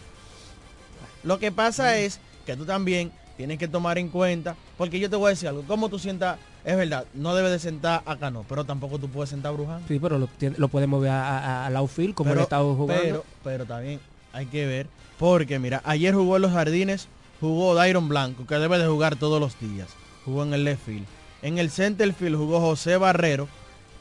Lo 1.23 1.39
que 1.39 1.53
pasa 1.53 1.97
es 1.99 2.21
que 2.47 2.57
tú 2.57 2.65
también 2.65 3.11
tienes 3.37 3.59
que 3.59 3.67
tomar 3.69 3.99
en 3.99 4.09
cuenta, 4.09 4.57
porque 4.77 5.01
yo 5.01 5.09
te 5.11 5.17
voy 5.17 5.27
a 5.29 5.31
decir 5.31 5.49
algo, 5.49 5.63
como 5.63 5.89
tú 5.89 5.99
sientas, 5.99 6.39
es 6.65 6.77
verdad, 6.77 7.05
no 7.15 7.35
debes 7.35 7.51
de 7.51 7.59
sentar 7.59 8.03
a 8.07 8.17
Cano, 8.17 8.45
pero 8.49 8.65
tampoco 8.65 8.99
tú 8.99 9.09
puedes 9.09 9.31
sentar 9.31 9.51
a 9.51 9.53
Bruján. 9.55 9.83
Sí, 9.89 9.99
pero 9.99 10.19
lo, 10.19 10.29
lo 10.57 10.69
podemos 10.69 11.01
ver 11.03 11.11
a- 11.11 11.67
a- 11.67 11.77
outfield 11.79 12.15
como 12.15 12.29
pero, 12.31 12.41
él 12.41 12.45
estado 12.45 12.75
jugando. 12.75 13.03
Pero, 13.03 13.25
pero 13.43 13.67
también 13.67 14.01
hay 14.33 14.47
que 14.47 14.67
ver, 14.67 14.87
porque 15.19 15.59
mira, 15.59 15.81
ayer 15.85 16.15
jugó 16.15 16.37
en 16.37 16.43
los 16.43 16.53
jardines, 16.53 17.09
jugó 17.41 17.75
Dairon 17.75 18.09
Blanco, 18.09 18.47
que 18.47 18.55
debe 18.57 18.79
de 18.79 18.87
jugar 18.87 19.17
todos 19.17 19.41
los 19.41 19.59
días. 19.59 19.89
Jugó 20.25 20.43
en 20.45 20.55
el 20.55 20.65
left 20.65 20.85
field. 20.87 21.07
En 21.43 21.59
el 21.59 21.71
center 21.71 22.13
field 22.15 22.37
jugó 22.37 22.61
José 22.61 22.97
Barrero 22.97 23.49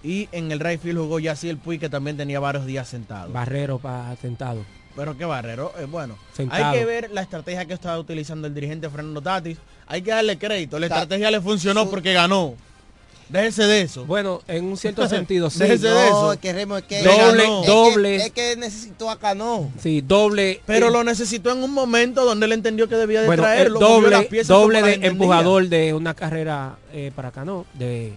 y 0.03 0.29
en 0.31 0.51
el 0.51 0.59
right 0.59 0.81
field 0.81 0.99
jugó 0.99 1.19
Yaciel 1.19 1.57
Puy, 1.57 1.79
que 1.79 1.89
también 1.89 2.17
tenía 2.17 2.39
varios 2.39 2.65
días 2.65 2.87
sentado. 2.87 3.31
Barrero 3.31 3.79
para 3.79 4.15
sentado. 4.17 4.63
Pero 4.95 5.17
qué 5.17 5.25
Barrero, 5.25 5.73
eh, 5.79 5.85
bueno, 5.85 6.17
Sentado. 6.33 6.65
hay 6.65 6.77
que 6.79 6.85
ver 6.85 7.09
la 7.11 7.21
estrategia 7.21 7.65
que 7.65 7.73
estaba 7.73 7.97
utilizando 7.97 8.47
el 8.47 8.53
dirigente 8.53 8.89
Fernando 8.89 9.21
Tatis. 9.21 9.57
Hay 9.87 10.03
que 10.03 10.11
darle 10.11 10.37
crédito. 10.37 10.77
La 10.77 10.87
Ta- 10.87 10.95
estrategia 11.01 11.31
le 11.31 11.41
funcionó 11.41 11.89
porque 11.89 12.13
ganó. 12.13 12.53
Déjese 13.29 13.63
de 13.63 13.81
eso. 13.81 14.05
Bueno, 14.05 14.41
en 14.47 14.65
un 14.65 14.77
cierto 14.77 15.07
sentido, 15.09 15.49
sí. 15.49 15.59
Déjese 15.59 15.87
de 15.87 15.93
No, 15.93 16.05
eso. 16.05 16.33
es 16.33 16.39
que 16.39 16.53
Remo, 16.53 16.77
es 16.77 16.83
que 16.83 17.01
Doble, 17.03 17.43
es 17.43 17.49
que- 17.61 17.67
doble. 17.67 18.15
Es 18.17 18.31
que, 18.31 18.55
necesitó 18.57 19.09
a 19.09 19.17
Cano. 19.19 19.71
Sí, 19.79 20.01
doble. 20.01 20.61
Pero 20.65 20.87
eh, 20.87 20.91
lo 20.91 21.03
necesitó 21.03 21.51
en 21.51 21.63
un 21.63 21.71
momento 21.71 22.25
donde 22.25 22.45
él 22.45 22.51
entendió 22.51 22.87
que 22.87 22.95
debía 22.95 23.21
de 23.21 23.27
bueno, 23.27 23.43
el 23.43 23.47
traerlo. 23.47 23.79
doble, 23.79 24.29
doble 24.47 24.81
de 24.83 25.07
empujador 25.07 25.67
de 25.67 25.93
una 25.93 26.13
carrera 26.13 26.77
eh, 26.91 27.11
para 27.15 27.31
Cano, 27.31 27.65
de 27.73 28.13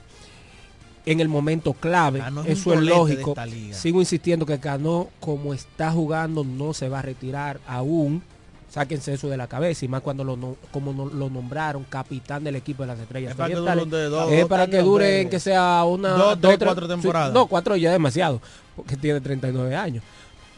en 1.06 1.20
el 1.20 1.28
momento 1.28 1.72
clave. 1.72 2.18
Cano 2.18 2.42
es 2.42 2.58
Eso 2.60 2.70
un 2.70 2.74
es 2.78 2.80
de 2.80 2.86
lógico. 2.86 3.30
esta 3.30 3.46
liga. 3.46 3.76
Sigo 3.76 4.00
insistiendo 4.00 4.44
que 4.44 4.58
Cano, 4.58 5.08
como 5.20 5.54
está 5.54 5.92
jugando, 5.92 6.42
no 6.42 6.74
se 6.74 6.88
va 6.88 6.98
a 6.98 7.02
retirar 7.02 7.60
aún. 7.66 8.22
Sáquense 8.68 9.14
eso 9.14 9.28
de 9.28 9.36
la 9.36 9.46
cabeza 9.46 9.84
y 9.84 9.88
más 9.88 10.02
cuando 10.02 10.22
lo 10.24 10.56
como 10.72 10.92
no- 10.92 11.06
lo 11.06 11.30
nombraron 11.30 11.84
capitán 11.88 12.44
del 12.44 12.56
equipo 12.56 12.82
de 12.82 12.88
las 12.88 12.98
estrellas. 12.98 13.30
Es 13.30 13.36
para 13.36 13.48
que 13.48 13.54
dure 13.54 13.96
de 13.96 14.08
dos- 14.08 14.32
Es 14.32 14.40
dos 14.40 14.48
para 14.48 14.66
que 14.66 14.78
dure 14.82 15.06
pero- 15.18 15.30
que 15.30 15.40
sea 15.40 15.84
una 15.84 16.08
Dos, 16.10 16.38
tres, 16.40 16.58
cuatro 16.62 16.86
sí, 16.86 16.92
temporadas. 16.92 17.32
no, 17.32 17.46
cuatro 17.46 17.76
ya 17.76 17.88
es 17.90 17.94
demasiado, 17.94 18.40
porque 18.74 18.96
tiene 18.96 19.20
39 19.20 19.74
años. 19.76 20.02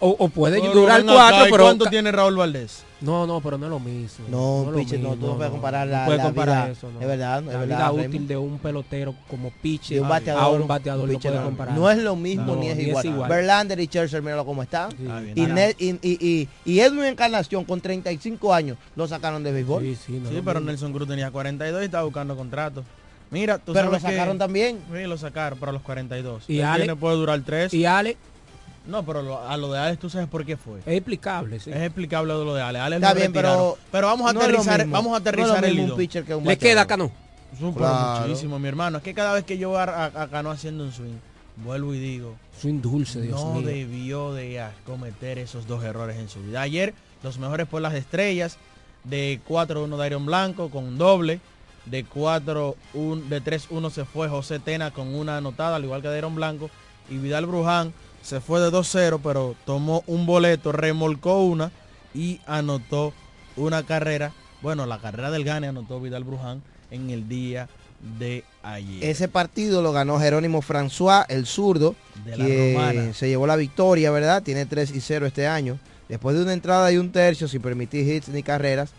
O, 0.00 0.16
o 0.18 0.28
puede 0.28 0.60
Pero 0.60 0.72
durar 0.72 1.02
cuatro, 1.04 1.20
acá, 1.20 1.48
¿y 1.48 1.50
pero 1.52 1.64
¿Cuánto 1.64 1.84
tiene 1.86 2.10
Raúl 2.12 2.36
Valdés? 2.36 2.82
No, 3.00 3.26
no, 3.26 3.40
pero 3.40 3.56
no 3.58 3.66
es 3.66 3.70
lo 3.70 3.78
mismo. 3.78 4.24
No, 4.28 4.62
es 4.62 4.72
lo 4.72 4.78
pitcher, 4.78 4.98
no, 5.00 5.14
tú 5.14 5.26
no 5.28 5.36
puedes 5.36 5.52
comparar 5.52 5.86
la- 5.86 6.04
puedes 6.04 6.18
la 6.18 6.24
comparar 6.24 6.64
vida- 6.64 6.72
eso, 6.72 6.90
no. 6.90 7.00
es 7.00 7.06
verdad, 7.06 7.38
es 7.40 7.44
la 7.46 7.52
verdad, 7.58 7.66
vida 7.66 7.86
Raymond. 7.88 8.08
útil 8.08 8.28
de 8.28 8.36
un 8.36 8.58
pelotero 8.58 9.14
como 9.28 9.50
pitcher 9.62 9.96
de 9.96 10.00
un 10.02 10.08
bateador, 10.08 10.42
a 10.42 10.48
un 10.48 10.66
bateador 10.68 11.06
no 11.08 11.12
pitcher, 11.14 11.32
no. 11.34 11.44
comparar. 11.44 11.74
No 11.76 11.90
es 11.90 11.98
lo 11.98 12.16
mismo 12.16 12.54
No, 12.54 12.56
ni 12.56 12.68
es 12.68 13.04
igual. 13.04 13.28
Verlander 13.30 13.78
y 13.80 13.86
Scherzer, 13.86 14.20
míralo 14.22 14.44
cómo 14.44 14.62
está. 14.62 14.88
Ah, 15.08 15.20
bien. 15.20 15.38
Y, 15.38 15.44
Ah, 15.60 15.70
y, 15.78 15.90
y, 15.90 15.98
y, 16.02 16.48
y 16.64 16.80
Edwin 16.80 17.04
Encarnación 17.04 17.64
con 17.64 17.80
35 17.80 18.52
años 18.52 18.76
lo 18.96 19.06
sacaron 19.06 19.42
de 19.44 19.52
béisbol. 19.52 19.82
Sí, 19.82 19.94
sí, 20.06 20.12
no 20.20 20.28
es 20.28 20.34
Sí, 20.34 20.42
pero 20.44 20.60
mismo. 20.60 20.70
Nelson 20.72 20.92
Cruz 20.92 21.08
tenía 21.08 21.30
42 21.30 21.82
y 21.82 21.84
estaba 21.84 22.04
buscando 22.04 22.36
contrato. 22.36 22.84
Mira, 23.30 23.58
tú 23.58 23.74
Pero 23.74 23.86
lo 23.86 23.92
que- 23.92 24.00
sacaron 24.00 24.38
también. 24.38 24.78
Sí, 24.90 25.02
lo 25.02 25.18
sacaron 25.18 25.58
para 25.58 25.70
los 25.70 25.82
42. 25.82 26.44
Y 26.48 26.62
Ale- 26.62 26.96
puede 26.96 27.16
durar 27.16 27.38
3. 27.44 27.74
Y 27.74 27.84
Ale, 27.84 28.16
No, 28.88 29.04
pero 29.04 29.22
lo- 29.22 29.46
a 29.46 29.56
lo 29.56 29.70
de 29.70 29.78
Alex 29.78 30.00
tú 30.00 30.08
sabes 30.10 30.28
por 30.28 30.44
qué 30.46 30.56
fue. 30.56 30.80
es 30.80 30.86
explicable, 30.88 31.60
sí. 31.60 31.70
Es 31.70 31.76
explicable 31.82 32.32
lo 32.32 32.54
de 32.54 32.62
Ale. 32.62 32.78
Ale 32.80 32.96
Está 32.96 33.12
bien, 33.14 33.26
retiraron. 33.28 33.58
pero 33.58 33.78
pero 33.92 34.06
vamos 34.08 34.30
a 34.30 34.32
no 34.32 34.40
aterrizar, 34.40 34.86
vamos 34.88 35.08
a 35.08 35.10
No 35.10 35.16
aterrizar 35.16 35.64
el 35.64 35.78
un 35.80 35.96
pitcher 35.96 36.24
que 36.24 36.34
un 36.34 36.44
Le 36.44 36.56
queda. 36.58 36.86
Cano. 36.86 37.12
Claro. 37.76 38.26
muchísimo, 38.26 38.58
mi 38.58 38.68
hermano. 38.68 38.98
Es 38.98 39.04
que 39.04 39.14
cada 39.14 39.32
vez 39.34 39.44
que 39.44 39.58
yo 39.58 39.70
veo 39.70 39.78
a, 39.78 40.04
a- 40.06 40.28
Cano 40.28 40.50
haciendo 40.50 40.84
un 40.84 40.92
swing, 40.92 41.16
vuelvo 41.56 41.94
y 41.94 41.98
digo, 41.98 42.34
Swing 42.60 42.80
dulce, 42.80 43.20
Dios 43.22 43.40
no 43.42 43.54
mío. 43.54 43.66
debió 43.66 44.32
de 44.34 44.64
cometer 44.86 45.38
esos 45.38 45.66
dos 45.66 45.82
errores 45.84 46.16
en 46.18 46.28
su 46.28 46.40
vida. 46.42 46.60
Ayer, 46.62 46.94
los 47.22 47.38
mejores 47.38 47.66
por 47.66 47.80
las 47.82 47.94
estrellas, 47.94 48.58
de 49.04 49.40
4-1 49.48 49.96
de 49.96 50.06
Iron 50.06 50.26
Blanco 50.26 50.70
con 50.70 50.84
un 50.84 50.98
doble, 50.98 51.40
de 51.86 52.04
4-1, 52.04 53.28
de 53.28 53.42
3-1 53.42 53.90
se 53.90 54.04
fue 54.04 54.28
José 54.28 54.58
Tena 54.58 54.90
con 54.90 55.14
una 55.14 55.36
anotada, 55.38 55.76
al 55.76 55.84
igual 55.84 56.02
que 56.02 56.16
Iron 56.18 56.34
Blanco, 56.34 56.70
y 57.10 57.16
Vidal 57.16 57.46
Bruján 57.46 57.92
se 58.28 58.40
fue 58.42 58.60
de 58.60 58.70
2-0, 58.70 59.20
pero 59.22 59.56
tomó 59.64 60.04
un 60.06 60.26
boleto, 60.26 60.70
remolcó 60.70 61.42
una 61.44 61.72
y 62.14 62.40
anotó 62.46 63.14
una 63.56 63.84
carrera. 63.84 64.32
Bueno, 64.60 64.84
la 64.84 64.98
carrera 64.98 65.30
del 65.30 65.44
Gane 65.44 65.68
anotó 65.68 65.98
Vidal 65.98 66.24
Bruján 66.24 66.62
en 66.90 67.08
el 67.08 67.26
día 67.26 67.68
de 68.18 68.44
ayer. 68.62 69.02
Ese 69.02 69.28
partido 69.28 69.80
lo 69.80 69.92
ganó 69.92 70.20
Jerónimo 70.20 70.60
François, 70.60 71.24
el 71.30 71.46
zurdo, 71.46 71.94
De 72.26 72.36
la 72.36 72.44
que 72.44 72.74
Romana. 72.74 73.14
se 73.14 73.28
llevó 73.28 73.46
la 73.46 73.56
victoria, 73.56 74.10
¿verdad? 74.10 74.42
Tiene 74.42 74.66
3 74.66 74.90
y 74.90 75.00
0 75.00 75.26
este 75.26 75.46
año. 75.46 75.78
Después 76.08 76.36
de 76.36 76.42
una 76.42 76.52
entrada 76.52 76.92
y 76.92 76.98
un 76.98 77.10
tercio 77.10 77.48
sin 77.48 77.62
permitir 77.62 78.06
hits 78.06 78.28
ni 78.28 78.42
carreras 78.42 78.90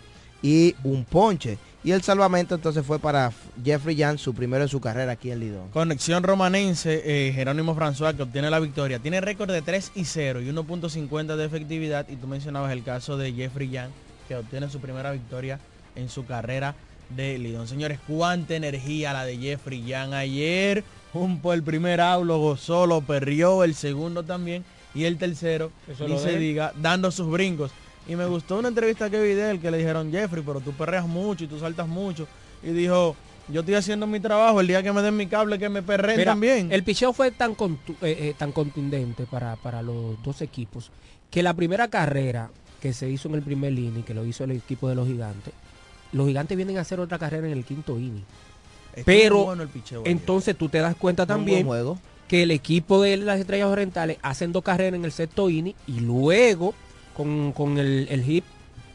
y 0.42 0.76
un 0.84 1.06
ponche. 1.06 1.60
Y 1.82 1.92
el 1.92 2.02
salvamento 2.02 2.56
entonces 2.56 2.86
fue 2.86 3.00
para 3.00 3.32
Jeffrey 3.64 3.96
Young, 3.96 4.18
su 4.18 4.34
primero 4.34 4.64
en 4.64 4.70
su 4.70 4.82
carrera 4.82 5.14
aquí 5.14 5.32
en 5.32 5.40
Lidón. 5.40 5.70
Conexión 5.70 6.24
romanense, 6.24 7.02
eh, 7.06 7.32
Jerónimo 7.32 7.74
François, 7.74 8.14
que 8.14 8.24
obtiene 8.24 8.50
la 8.50 8.60
victoria. 8.60 9.00
Tiene 9.00 9.22
récord 9.22 9.50
de 9.50 9.62
3 9.62 9.94
y 9.96 10.04
0 10.04 10.42
y 10.42 10.50
1.50 10.50 11.38
de 11.38 11.46
efectividad. 11.46 12.06
Y 12.10 12.18
tú 12.18 12.28
mencionabas 12.28 12.74
el 12.74 12.84
caso 12.84 13.16
de 13.16 13.32
Jeffrey 13.32 13.70
Young, 13.70 13.92
que 14.28 14.36
obtiene 14.36 14.70
su 14.70 14.82
primera 14.82 15.12
victoria 15.12 15.60
en 15.96 16.10
su 16.10 16.26
carrera 16.26 16.76
de 17.16 17.40
Lidón. 17.40 17.68
Señores, 17.68 18.00
cuánta 18.06 18.56
energía 18.56 19.14
la 19.14 19.24
de 19.24 19.38
Jeffrey 19.38 19.84
Young 19.86 20.14
ayer. 20.14 20.84
Un 21.14 21.40
por 21.40 21.56
el 21.56 21.64
primer 21.64 22.02
out, 22.02 22.26
lo 22.26 22.40
gozó, 22.40 22.86
lo 22.86 23.02
perrió, 23.02 23.64
el 23.64 23.74
segundo 23.74 24.24
también. 24.24 24.66
Y 24.94 25.06
el 25.06 25.18
tercero, 25.18 25.72
ni 26.08 26.20
se 26.20 26.38
diga, 26.38 26.74
dando 26.82 27.10
sus 27.10 27.30
brincos. 27.30 27.72
Y 28.10 28.16
me 28.16 28.26
gustó 28.26 28.58
una 28.58 28.70
entrevista 28.70 29.10
que 29.10 29.22
vi 29.22 29.34
de 29.36 29.52
él 29.52 29.60
que 29.60 29.70
le 29.70 29.78
dijeron, 29.78 30.12
Jeffrey, 30.12 30.44
pero 30.46 30.60
tú 30.62 30.72
perreas 30.74 31.08
mucho 31.08 31.44
y 31.44 31.48
tú 31.48 31.60
saltas 31.60 31.88
mucho. 31.88 32.28
Y 32.64 32.70
dijo, 32.72 33.16
yo 33.48 33.60
estoy 33.62 33.76
haciendo 33.76 34.08
mi 34.08 34.20
trabajo, 34.20 34.60
el 34.62 34.68
día 34.68 34.82
que 34.82 34.92
me 34.92 35.02
den 35.04 35.16
mi 35.16 35.28
cable, 35.28 35.60
que 35.60 35.70
me 35.70 35.84
perreen 35.84 36.18
Mira, 36.18 36.32
también. 36.32 36.72
El 36.72 36.84
picheo 36.84 37.14
fue 37.14 37.30
tan, 37.32 37.56
contu- 37.56 37.96
eh, 38.02 38.18
eh, 38.20 38.36
tan 38.36 38.52
contundente 38.52 39.26
para, 39.26 39.56
para 39.58 39.84
los 39.84 40.22
dos 40.24 40.42
equipos 40.42 40.92
que 41.30 41.44
la 41.44 41.54
primera 41.54 41.88
carrera 41.88 42.50
que 42.82 42.94
se 42.94 43.08
hizo 43.10 43.28
en 43.30 43.36
el 43.36 43.44
primer 43.44 43.74
inning, 43.74 44.02
que 44.04 44.16
lo 44.16 44.26
hizo 44.26 44.44
el 44.44 44.52
equipo 44.52 44.90
de 44.90 44.96
los 44.96 45.08
gigantes, 45.08 45.54
los 46.12 46.28
gigantes 46.28 46.58
vienen 46.58 46.80
a 46.80 46.82
hacer 46.82 47.00
otra 47.00 47.20
carrera 47.20 47.46
en 47.46 47.54
el 47.54 47.64
quinto 47.64 48.00
inning. 48.00 48.26
Pero 49.06 49.46
bueno 49.46 49.62
el 49.64 49.70
picheo 49.70 50.02
entonces 50.06 50.56
tú 50.58 50.68
te 50.68 50.80
das 50.80 50.96
cuenta 50.96 51.26
también 51.28 51.68
que 52.28 52.44
el 52.44 52.52
equipo 52.52 53.02
de 53.02 53.18
las 53.18 53.40
estrellas 53.40 53.68
orientales 53.68 54.18
hacen 54.24 54.52
dos 54.52 54.64
carreras 54.64 54.96
en 54.96 55.06
el 55.06 55.12
sexto 55.12 55.50
inning 55.50 55.76
y 55.88 56.00
luego 56.00 56.74
con, 57.16 57.52
con 57.54 57.78
el, 57.78 58.08
el 58.10 58.24
hit, 58.24 58.44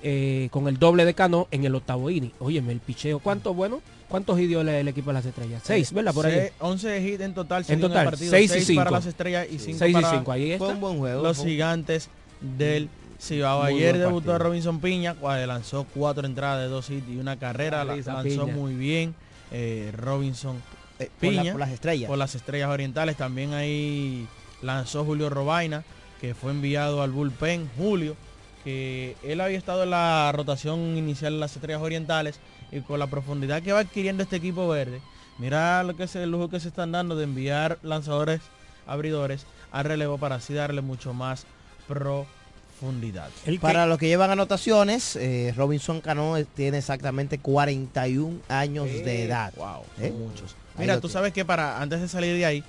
eh, 0.03 0.49
con 0.51 0.69
el 0.69 0.79
doble 0.79 1.05
de 1.05 1.15
Cano 1.15 1.49
en 1.51 1.65
el 1.65 1.75
octavo 1.75 2.11
inning. 2.11 2.33
Óyeme, 2.41 2.73
el 2.73 2.81
picheo, 2.81 3.19
¿cuánto 3.19 3.55
bueno? 3.55 3.81
¿Cuántos 4.09 4.39
hit 4.39 4.49
dio 4.49 4.61
el, 4.61 4.69
el 4.69 4.87
equipo 4.89 5.11
de 5.11 5.15
las 5.15 5.27
estrellas? 5.27 5.62
Seis, 5.65 5.93
¿verdad? 5.93 6.12
Por 6.15 6.27
ahí. 6.27 6.33
Se- 6.35 6.53
11 6.61 7.01
hits 7.09 7.21
en 7.23 7.35
total. 7.35 7.65
En 7.69 7.81
total, 7.81 7.99
el 8.05 8.11
partido, 8.11 8.31
seis 8.31 8.51
y 8.51 8.55
seis 8.61 8.77
para 8.77 8.91
cinco. 8.91 8.97
las 8.97 9.07
estrellas 9.07 9.47
y 9.51 9.59
5 9.59 9.79
Seis 9.79 9.91
y 9.91 9.93
para 9.95 10.11
cinco, 10.11 10.33
ahí 10.33 10.53
está. 10.53 10.65
Fue 10.65 10.75
un 10.75 10.81
buen 10.81 10.99
juego. 10.99 11.23
los 11.23 11.39
gigantes 11.43 12.09
del 12.41 12.89
Cibao. 13.21 13.62
Muy 13.62 13.75
Ayer 13.75 13.97
debutó 13.99 14.27
partido. 14.33 14.39
Robinson 14.39 14.81
Piña, 14.81 15.15
cual 15.15 15.47
lanzó 15.49 15.87
cuatro 15.95 16.27
entradas 16.27 16.61
de 16.62 16.69
dos 16.69 16.91
hits 16.91 17.09
y 17.09 17.17
una 17.17 17.39
carrera. 17.39 17.85
La- 17.85 17.97
lanzó 17.97 18.23
Piña. 18.23 18.55
muy 18.55 18.75
bien. 18.75 19.15
eh, 19.51 19.91
Robinson 19.97 20.57
eh, 20.99 21.09
por, 21.21 21.33
la- 21.33 21.41
Piña. 21.43 21.53
por 21.53 21.61
las 21.61 21.71
estrellas. 21.71 22.09
por 22.09 22.19
las 22.19 22.35
estrellas 22.35 22.69
orientales. 22.69 23.17
También 23.17 23.55
ahí 23.55 24.27
lanzó 24.62 25.05
Julio 25.05 25.31
Robaina, 25.31 25.83
que 26.21 26.35
fue 26.35 26.51
enviado 26.53 27.03
al 27.03 27.11
bullpen 27.11 27.69
Julio, 27.77 28.17
que 28.65 29.17
él 29.23 29.41
había 29.41 29.59
estado 29.59 29.83
en 29.83 29.91
la 29.91 30.33
rotación 30.33 30.97
inicial 30.97 31.35
en 31.35 31.41
las 31.41 31.55
estrellas 31.55 31.83
orientales 31.83 32.37
y 32.73 32.81
con 32.81 32.99
la 32.99 33.07
profundidad 33.07 33.62
que 33.62 33.73
va 33.73 33.81
adquiriendo 33.81 34.23
este 34.23 34.37
equipo 34.37 34.67
verde, 34.69 35.01
mira 35.39 35.83
lo 35.83 35.95
que 35.97 36.05
es 36.05 36.17
el 36.17 36.31
lujo 36.31 36.49
que 36.49 36.61
se 36.61 36.69
están 36.69 36.93
dando 36.93 37.15
de 37.17 37.25
enviar 37.25 37.79
lanzadores 37.83 38.41
abridores 38.87 39.47
al 39.71 39.85
relevo 39.85 40.19
para 40.19 40.37
así 40.37 40.55
darle 40.55 40.81
mucho 40.81 41.12
más 41.12 41.45
profundidad. 41.87 43.29
El 43.47 43.55
que- 43.57 43.61
Para 43.61 43.87
los 43.87 43.99
que 43.99 44.07
llevan 44.09 44.31
anotaciones, 44.31 45.17
eh, 45.17 45.53
Robinson 45.57 46.01
Cano 46.01 46.37
eh, 46.37 46.45
tiene 46.55 46.79
exactamente 46.79 47.39
41 47.39 48.41
años 48.49 48.87
de 48.87 49.25
edad. 49.25 49.53
Wow, 49.57 49.83
¿Eh? 50.01 50.09
son 50.09 50.19
muchos. 50.29 50.55
Mira, 50.79 51.01
tú 51.01 51.09
sabes 51.09 51.33
que 51.33 51.45
para 51.45 51.81
antes 51.81 52.01
de 52.01 52.09
salir 52.09 52.35
de 52.37 52.45
ahí, 52.47 52.65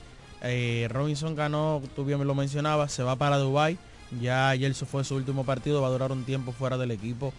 eh, 0.46 0.88
Robinson 0.89 1.36
ganó, 1.36 1.82
tú 1.96 2.06
bien 2.06 2.20
me 2.20 2.26
lo 2.26 2.36
mencionabas, 2.36 2.91
se 2.91 3.04
va 3.04 3.16
para 3.16 3.38
Dubai. 3.38 3.78
Ya 4.22 4.50
ayer 4.50 4.74
fue 4.76 5.04
su 5.04 5.16
último 5.16 5.43
partido, 5.46 5.82
va 5.82 5.88
a 5.88 5.91
durar 5.91 6.12
un 6.12 6.24
tiempo 6.24 6.52
fuera 6.54 6.78
del 6.78 6.91
equipo 6.91 7.34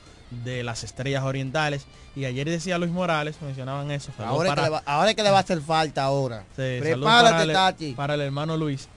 de 0.44 0.62
las 0.64 0.82
Estrellas 0.84 1.22
Orientales. 1.22 1.86
Y 2.16 2.24
ayer 2.24 2.48
decía 2.48 2.76
Luis 2.78 2.90
Morales, 2.90 3.36
mencionaban 3.40 3.90
eso. 3.90 4.10
Ahora, 4.18 4.48
es 4.48 4.54
que 4.54 4.56
para- 4.56 4.62
le 4.66 4.70
va, 4.70 4.82
ahora 4.84 5.10
es 5.10 5.16
que 5.16 5.22
le 5.22 5.30
va 5.30 5.38
a 5.38 5.40
hacer 5.40 5.60
falta 5.60 6.02
ahora. 6.02 6.44
Sí, 6.56 6.62
saludos 6.62 6.82
Prepárate, 6.82 7.30
para 7.32 7.42
el- 7.44 7.52
Tati. 7.52 7.92
Para 7.92 8.14
el 8.14 8.20
hermano 8.22 8.56
Luis. 8.56 8.88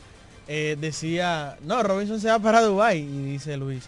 Eh, 0.47 0.76
decía, 0.80 1.57
no, 1.64 1.84
Robinson 1.84 2.20
se 2.20 2.28
va 2.28 2.39
para 2.39 2.62
Dubai 2.62 2.97
Y 2.97 3.24
dice 3.34 3.55
Luis, 3.55 3.84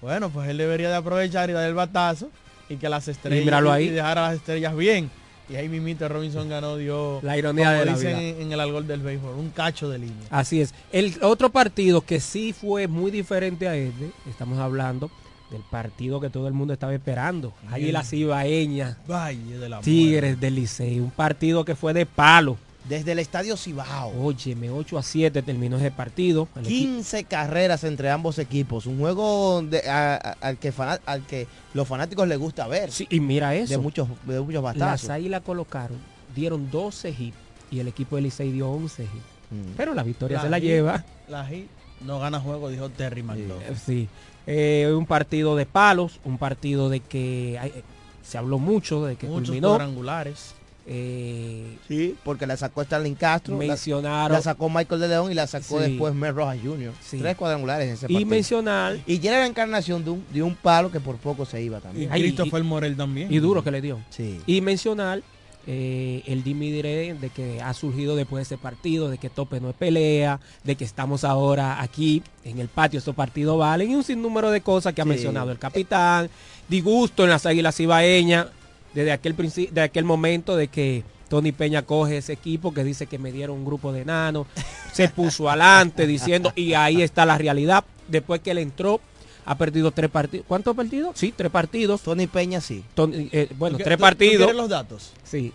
bueno, 0.00 0.30
pues 0.30 0.48
él 0.48 0.58
debería 0.58 0.88
de 0.88 0.94
aprovechar 0.94 1.50
y 1.50 1.54
dar 1.54 1.64
el 1.66 1.74
batazo 1.74 2.30
y 2.68 2.76
que 2.76 2.88
las 2.88 3.08
estrellas 3.08 3.62
ahí. 3.72 3.86
y 3.86 3.90
dejar 3.90 4.18
a 4.18 4.22
las 4.28 4.34
estrellas 4.34 4.76
bien. 4.76 5.10
Y 5.48 5.56
ahí 5.56 5.68
mimito 5.68 6.08
Robinson 6.08 6.48
ganó, 6.48 6.76
dio 6.76 7.20
La 7.22 7.36
ironía 7.36 7.66
como 7.66 7.78
de 7.80 7.84
la 7.86 7.96
vida. 7.96 8.10
en, 8.22 8.42
en 8.42 8.52
el 8.52 8.60
algol 8.60 8.86
del 8.86 9.00
béisbol, 9.00 9.34
un 9.34 9.50
cacho 9.50 9.88
de 9.90 9.98
línea. 9.98 10.26
Así 10.30 10.60
es. 10.60 10.72
El 10.92 11.14
otro 11.22 11.50
partido 11.50 12.00
que 12.00 12.18
sí 12.20 12.52
fue 12.52 12.88
muy 12.88 13.10
diferente 13.10 13.68
a 13.68 13.76
este, 13.76 14.10
estamos 14.28 14.58
hablando 14.58 15.10
del 15.50 15.60
partido 15.70 16.20
que 16.20 16.30
todo 16.30 16.48
el 16.48 16.54
mundo 16.54 16.72
estaba 16.72 16.94
esperando. 16.94 17.52
Águilas 17.70 18.12
Ibaeñas, 18.12 18.96
Valle 19.08 19.58
de 19.58 19.68
la 19.68 19.80
Tigres 19.80 20.40
del 20.40 20.54
Licey. 20.54 20.98
Un 21.00 21.10
partido 21.10 21.64
que 21.64 21.74
fue 21.74 21.92
de 21.92 22.06
palo. 22.06 22.56
Desde 22.88 23.12
el 23.12 23.18
Estadio 23.18 23.56
Cibao. 23.56 24.12
Óyeme, 24.22 24.70
8 24.70 24.98
a 24.98 25.02
7 25.02 25.40
terminó 25.42 25.78
ese 25.78 25.90
partido. 25.90 26.48
El 26.54 26.64
equi- 26.64 26.68
15 26.68 27.24
carreras 27.24 27.82
entre 27.84 28.10
ambos 28.10 28.38
equipos. 28.38 28.84
Un 28.86 28.98
juego 28.98 29.62
de- 29.62 29.88
a- 29.88 30.16
a- 30.16 30.36
al, 30.46 30.58
que 30.58 30.70
fana- 30.70 31.00
al 31.06 31.24
que 31.26 31.46
los 31.72 31.88
fanáticos 31.88 32.28
les 32.28 32.38
gusta 32.38 32.66
ver. 32.68 32.92
Sí, 32.92 33.06
y 33.08 33.20
mira 33.20 33.54
eso. 33.54 33.70
De 33.70 33.78
muchos, 33.78 34.06
de 34.26 34.38
muchos 34.40 34.62
Las 34.62 34.74
batazos. 34.78 35.08
águilas 35.10 35.40
colocaron, 35.42 35.96
dieron 36.36 36.70
12 36.70 37.08
hits 37.10 37.36
y 37.70 37.80
el 37.80 37.88
equipo 37.88 38.16
del 38.16 38.24
Licey 38.26 38.52
dio 38.52 38.68
11 38.70 39.04
hits. 39.04 39.12
Mm. 39.50 39.72
Pero 39.76 39.94
la 39.94 40.02
victoria 40.02 40.40
se 40.42 40.50
la 40.50 40.58
lleva. 40.58 41.04
La 41.28 41.46
Hit 41.46 41.68
no 42.02 42.18
gana 42.18 42.38
juego, 42.38 42.68
dijo 42.68 42.90
Terry 42.90 43.22
McDowell. 43.22 43.62
Eh, 43.62 43.76
Sí. 43.82 44.08
Eh, 44.46 44.92
un 44.94 45.06
partido 45.06 45.56
de 45.56 45.64
palos, 45.64 46.20
un 46.24 46.36
partido 46.36 46.90
de 46.90 47.00
que 47.00 47.54
eh, 47.54 47.82
se 48.22 48.36
habló 48.36 48.58
mucho 48.58 49.06
de 49.06 49.16
que 49.16 49.26
Muchos 49.26 49.46
culminó. 49.48 49.68
cuadrangulares. 49.68 50.54
Eh, 50.86 51.76
Sí, 51.88 52.14
porque 52.24 52.46
la 52.46 52.56
sacó 52.56 52.82
Starling 52.84 53.14
Castro. 53.14 53.58
la- 53.60 53.66
mencionaron 53.68 54.32
La, 54.36 54.42
sacó 54.42 54.68
Michael 54.68 55.00
de 55.00 55.08
León 55.08 55.30
y 55.30 55.34
la 55.34 55.46
sacó 55.46 55.78
Sí. 55.82 55.90
después 55.90 56.14
Mel 56.14 56.34
Rojas 56.34 56.58
Jr. 56.62 56.92
Sí. 57.00 57.18
Tres 57.18 57.36
cuadrangulares 57.36 57.88
en 57.88 57.94
ese 57.94 58.06
y 58.06 58.14
partido. 58.14 58.26
mencionar 58.30 58.98
Y 59.06 59.18
tiene 59.18 59.38
la 59.38 59.46
encarnación 59.46 60.04
de 60.04 60.10
un, 60.10 60.24
de 60.32 60.42
un 60.42 60.54
palo 60.54 60.90
que 60.90 61.00
por 61.00 61.16
poco 61.16 61.44
se 61.46 61.62
iba 61.62 61.78
Y 61.78 61.80
también. 61.80 62.08
Ay, 62.12 62.22
Christopher 62.22 62.62
Morel 62.64 62.96
también. 62.96 63.32
y 63.32 63.38
duro 63.38 63.62
que 63.64 63.70
le 63.70 63.80
dio. 63.80 64.00
Sí. 64.10 64.40
Y 64.46 64.60
mencionar 64.60 65.22
eh, 65.66 66.22
el 66.26 66.44
dimi 66.44 66.70
diré 66.70 67.14
de 67.14 67.30
que 67.30 67.62
ha 67.62 67.72
surgido 67.72 68.16
después 68.16 68.40
de 68.46 68.54
ese 68.54 68.60
partido, 68.62 69.08
de 69.08 69.16
que 69.16 69.30
tope 69.30 69.60
no 69.60 69.70
es 69.70 69.74
pelea, 69.74 70.38
de 70.62 70.76
que 70.76 70.84
estamos 70.84 71.24
ahora 71.24 71.80
aquí 71.80 72.22
en 72.44 72.58
el 72.58 72.68
patio, 72.68 72.98
estos 72.98 73.14
partidos 73.14 73.58
valen 73.58 73.90
y 73.90 73.94
un 73.94 74.04
sinnúmero 74.04 74.50
de 74.50 74.60
cosas 74.60 74.92
que 74.92 75.00
ha 75.00 75.04
Sí. 75.04 75.08
mencionado 75.08 75.50
el 75.50 75.58
capitán, 75.58 76.28
disgusto 76.68 77.24
en 77.24 77.30
las 77.30 77.46
águilas 77.46 77.80
ibaeñas, 77.80 78.48
desde 78.94 79.12
aquel, 79.12 79.34
de 79.36 79.80
aquel 79.80 80.04
momento 80.04 80.56
de 80.56 80.68
que 80.68 81.02
Tony 81.28 81.52
Peña 81.52 81.82
coge 81.82 82.18
ese 82.18 82.32
equipo 82.32 82.72
que 82.72 82.84
dice 82.84 83.06
que 83.06 83.18
me 83.18 83.32
dieron 83.32 83.58
un 83.58 83.64
grupo 83.64 83.92
de 83.92 84.02
enanos, 84.02 84.46
se 84.92 85.08
puso 85.08 85.48
adelante 85.48 86.06
diciendo, 86.06 86.52
y 86.54 86.74
ahí 86.74 87.02
está 87.02 87.24
la 87.26 87.36
realidad, 87.38 87.84
después 88.08 88.40
que 88.40 88.52
él 88.52 88.58
entró, 88.58 89.00
ha 89.46 89.56
perdido 89.58 89.90
tres 89.90 90.10
partidos. 90.10 90.46
¿Cuántos 90.48 90.74
partidos? 90.76 91.18
Sí, 91.18 91.32
tres 91.36 91.50
partidos. 91.50 92.00
Tony 92.02 92.26
Peña 92.26 92.60
sí. 92.60 92.82
Tony- 92.94 93.28
eh, 93.32 93.48
bueno, 93.58 93.74
¿Tú 93.74 93.78
qué- 93.78 93.84
tres 93.84 93.98
tú 93.98 94.02
partidos. 94.02 94.54
los 94.54 94.68
datos? 94.68 95.12
Sí, 95.24 95.52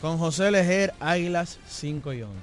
Con 0.00 0.18
José 0.18 0.50
Lejer, 0.50 0.92
Águilas 1.00 1.58
5 1.68 2.12
y 2.12 2.22
11. 2.22 2.34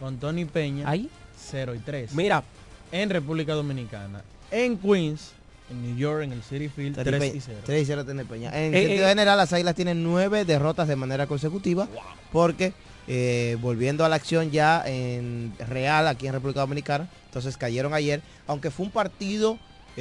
Con 0.00 0.18
Tony 0.18 0.44
Peña, 0.46 0.88
ahí. 0.88 1.08
0 1.50 1.74
y 1.74 1.78
3. 1.78 2.12
Mira, 2.14 2.42
En 2.90 3.10
República 3.10 3.52
Dominicana. 3.54 4.22
En 4.50 4.78
Queens, 4.78 5.32
en 5.70 5.82
New 5.82 5.96
York, 5.96 6.22
en 6.24 6.32
el 6.32 6.42
City 6.42 6.68
Field, 6.68 6.96
3 7.02 7.34
y 7.34 7.40
0. 7.40 7.58
3 7.64 7.82
y 7.82 7.86
0 7.86 8.04
tiene 8.04 8.24
Peña. 8.24 8.50
En 8.58 8.74
Eh, 8.74 8.82
sentido 8.82 9.06
eh. 9.06 9.08
general, 9.10 9.36
las 9.38 9.52
águilas 9.52 9.74
tienen 9.74 10.02
nueve 10.02 10.44
derrotas 10.44 10.88
de 10.88 10.96
manera 10.96 11.26
consecutiva. 11.26 11.88
Porque 12.32 12.72
eh, 13.06 13.56
volviendo 13.60 14.04
a 14.04 14.08
la 14.08 14.16
acción 14.16 14.50
ya 14.50 14.82
en 14.86 15.52
real 15.68 16.06
aquí 16.08 16.26
en 16.26 16.32
República 16.32 16.60
Dominicana, 16.60 17.08
entonces 17.26 17.56
cayeron 17.56 17.94
ayer. 17.94 18.22
Aunque 18.46 18.70
fue 18.70 18.86
un 18.86 18.92
partido, 18.92 19.58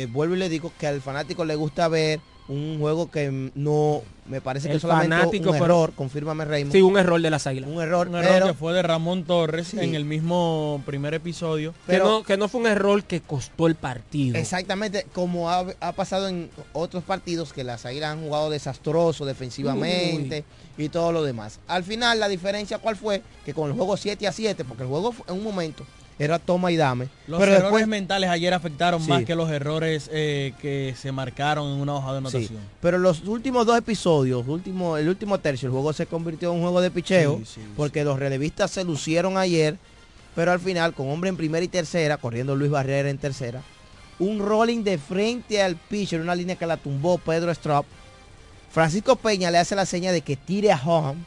vuelvo 0.10 0.36
y 0.36 0.40
le 0.40 0.50
digo 0.50 0.72
que 0.80 0.88
al 0.88 1.02
fanático 1.02 1.44
le 1.46 1.56
gusta 1.56 1.88
ver 1.88 2.20
un 2.50 2.78
juego 2.80 3.12
que 3.12 3.52
no 3.56 4.02
me 4.26 4.42
parece 4.42 4.68
que 4.68 4.76
El 4.76 4.82
solamente 4.82 5.16
fanático 5.16 5.50
un 5.52 5.56
error, 5.56 5.94
confírmame 5.96 6.44
Raymond. 6.46 6.74
sí, 6.74 6.82
un 6.82 6.98
error 6.98 7.22
de 7.22 7.30
las 7.30 7.48
águilas. 7.48 7.70
un 7.70 7.82
error, 7.82 8.08
Un 8.10 8.16
error 8.16 8.30
pero, 8.32 8.48
que 8.48 8.54
fue 8.54 8.74
de 8.74 8.82
Ramón 8.82 9.24
Torres 9.24 9.68
Sí. 9.70 9.80
en 9.80 9.96
el 9.96 10.04
mismo 10.06 10.82
primer 10.86 11.14
episodio. 11.14 11.74
pero- 11.86 12.04
que, 12.04 12.10
no, 12.10 12.24
que 12.24 12.38
no 12.38 12.48
fue 12.50 12.62
un 12.62 12.68
error 12.68 13.04
que 13.04 13.22
costó 13.22 13.68
el 13.68 13.76
partido. 13.76 14.38
Exactamente, 14.38 15.06
como 15.14 15.50
ha, 15.50 15.66
ha 15.80 15.92
pasado 15.94 16.28
en 16.28 16.50
otros 16.74 17.04
partidos 17.04 17.54
que 17.54 17.64
las 17.64 17.86
águilas 17.86 18.12
han 18.12 18.22
jugado 18.24 18.50
desastroso 18.50 19.26
defensivamente 19.26 20.44
y 20.78 20.90
todo 20.90 21.12
lo 21.12 21.24
demás. 21.24 21.60
Al 21.68 21.84
final 21.84 22.20
la 22.20 22.28
diferencia 22.28 22.78
cuál 22.80 22.96
fue 22.96 23.22
que 23.46 23.54
con 23.54 23.70
el 23.70 23.76
juego 23.76 23.98
7 23.98 24.28
a 24.28 24.32
7, 24.32 24.64
porque 24.66 24.84
el 24.84 24.90
juego 24.90 25.14
en 25.28 25.36
un 25.36 25.44
momento 25.44 25.86
era 26.20 26.40
toma 26.40 26.72
y 26.72 26.78
dame, 26.78 27.10
Los 27.28 27.40
pero 27.40 27.52
errores 27.52 27.64
después 27.64 27.88
mentales 27.88 28.30
ayer 28.30 28.54
afectaron 28.54 29.02
Sí. 29.02 29.10
más 29.10 29.24
que 29.24 29.36
los 29.36 29.50
errores 29.52 30.10
eh, 30.12 30.54
que 30.62 30.96
se 30.98 31.12
marcaron 31.12 31.68
en 31.74 31.80
una 31.80 31.94
hoja 31.96 32.14
de 32.14 32.20
sí, 32.22 32.38
anotación. 32.38 32.60
pero 32.82 32.98
los 32.98 33.24
últimos 33.28 33.66
dos 33.68 33.78
episodios, 33.78 34.48
último, 34.48 34.98
el 34.98 35.08
último 35.10 35.38
tercio, 35.40 35.68
el 35.68 35.74
juego 35.74 35.94
se 35.94 36.08
convirtió 36.08 36.50
en 36.50 36.56
un 36.56 36.62
juego 36.64 36.82
de 36.82 36.90
picheo, 36.92 37.42
Sí, 37.46 37.62
porque 37.76 38.04
los 38.04 38.18
relevistas 38.18 38.72
se 38.72 38.84
lucieron 38.84 39.38
ayer, 39.38 39.78
pero 40.36 40.52
al 40.52 40.60
final 40.60 40.94
con 40.94 41.10
hombre 41.10 41.30
en 41.30 41.38
primera 41.38 41.64
y 41.64 41.68
tercera, 41.68 42.18
corriendo 42.18 42.56
Luis 42.56 42.72
Barrera 42.72 43.10
en 43.10 43.18
tercera, 43.20 43.62
un 44.20 44.40
rolling 44.40 44.84
de 44.84 44.98
frente 44.98 45.62
al 45.62 45.76
pitcher, 45.76 46.20
una 46.22 46.34
línea 46.34 46.56
que 46.56 46.66
la 46.66 46.78
tumbó 46.78 47.20
Pedro 47.20 47.52
Strop. 47.52 47.86
Francisco 48.72 49.16
Peña 49.16 49.52
le 49.52 49.60
hace 49.60 49.76
la 49.76 49.86
seña 49.86 50.12
de 50.12 50.22
que 50.22 50.36
tire 50.36 50.72
a 50.72 50.82
home, 50.84 51.20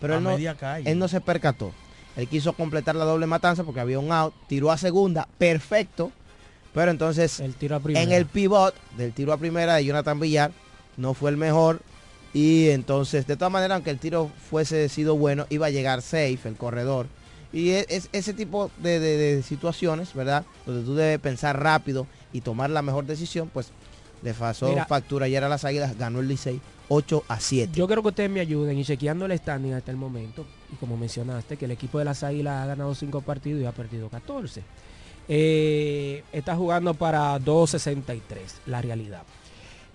pero 0.00 0.16
él 0.18 0.22
no, 0.22 0.30
él 0.36 0.98
no 0.98 1.08
se 1.08 1.20
percató. 1.20 1.72
Él 2.18 2.28
quiso 2.28 2.52
completar 2.52 2.94
la 2.96 3.04
doble 3.06 3.26
matanza 3.26 3.64
porque 3.64 3.80
había 3.80 3.98
un 3.98 4.12
out, 4.12 4.34
tiró 4.46 4.70
a 4.70 4.76
segunda, 4.76 5.26
perfecto, 5.38 6.12
pero 6.74 6.90
entonces 6.90 7.40
El 7.40 7.54
tiro 7.54 7.76
a 7.76 7.80
primera. 7.80 8.02
en 8.04 8.12
el 8.12 8.26
pivot 8.26 8.74
del 8.98 9.12
tiro 9.14 9.32
a 9.32 9.38
primera 9.38 9.76
de 9.76 9.84
Jonathan 9.86 10.20
Villar 10.20 10.50
no 10.96 11.14
fue 11.14 11.30
el 11.30 11.36
mejor. 11.38 11.80
Y 12.34 12.68
entonces 12.68 13.26
de 13.26 13.36
todas 13.36 13.50
maneras 13.52 13.76
aunque 13.76 13.88
el 13.90 13.98
tiro 13.98 14.30
fuese 14.50 14.88
sido 14.90 15.16
bueno 15.16 15.46
iba 15.48 15.66
a 15.66 15.70
llegar 15.70 16.02
safe 16.02 16.40
el 16.44 16.56
corredor. 16.56 17.06
Y 17.54 17.70
es, 17.70 17.86
es 17.88 18.08
ese 18.12 18.34
tipo 18.34 18.70
de, 18.82 19.00
de- 19.00 19.16
de 19.36 19.42
situaciones 19.42 20.12
verdad 20.12 20.44
donde 20.66 20.84
tú 20.84 20.94
debes 20.94 21.18
pensar 21.20 21.58
rápido 21.62 22.06
y 22.32 22.42
tomar 22.42 22.68
la 22.68 22.82
mejor 22.82 23.06
decisión 23.06 23.48
pues 23.50 23.68
le 24.22 24.34
pasó 24.34 24.68
Mira. 24.68 24.84
factura 24.84 25.24
ayer 25.26 25.42
a 25.44 25.48
las 25.48 25.64
águilas 25.64 25.96
ganó 25.96 26.20
el 26.20 26.28
Licey 26.28 26.60
8 26.88 27.24
a 27.28 27.40
7 27.40 27.72
Yo 27.74 27.86
creo 27.88 28.02
que 28.02 28.08
ustedes 28.08 28.28
me 28.28 28.40
ayuden 28.40 28.76
y 28.76 28.84
chequeando 28.84 29.24
el 29.24 29.38
standing 29.38 29.72
hasta 29.72 29.90
el 29.90 29.96
momento, 29.96 30.44
y 30.72 30.76
como 30.76 30.96
mencionaste, 30.96 31.56
que 31.56 31.64
el 31.64 31.70
equipo 31.70 31.98
de 31.98 32.04
las 32.04 32.22
Águilas 32.22 32.62
ha 32.62 32.66
ganado 32.66 32.94
5 32.94 33.20
partidos 33.22 33.62
y 33.62 33.66
ha 33.66 33.72
perdido 33.72 34.08
14. 34.08 34.62
Eh, 35.28 36.22
está 36.32 36.56
jugando 36.56 36.94
para 36.94 37.38
2.63, 37.38 38.20
la 38.66 38.80
realidad. 38.80 39.22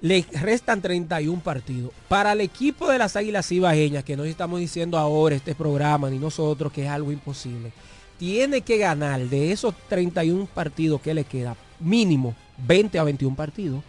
Le 0.02 0.26
restan 0.42 0.82
31 0.82 1.42
partidos. 1.42 1.92
Para 2.10 2.34
el 2.34 2.42
equipo 2.42 2.90
de 2.92 2.98
las 2.98 3.16
Águilas 3.16 3.52
Ibaeñas, 3.52 4.04
que 4.04 4.18
no 4.18 4.26
estamos 4.26 4.60
diciendo 4.60 4.98
ahora 4.98 5.36
este 5.36 5.56
programa, 5.56 6.10
ni 6.10 6.20
nosotros, 6.20 6.74
que 6.74 6.84
es 6.84 6.90
algo 6.90 7.12
imposible, 7.12 7.72
tiene 8.20 8.62
que 8.62 8.78
ganar 8.78 9.22
de 9.22 9.52
esos 9.52 9.74
31 9.88 10.46
partidos 10.48 11.02
que 11.02 11.14
le 11.14 11.24
queda, 11.24 11.56
mínimo 11.80 12.36
20 12.68 13.00
a 13.00 13.04
21 13.04 13.36
partidos. 13.36 13.84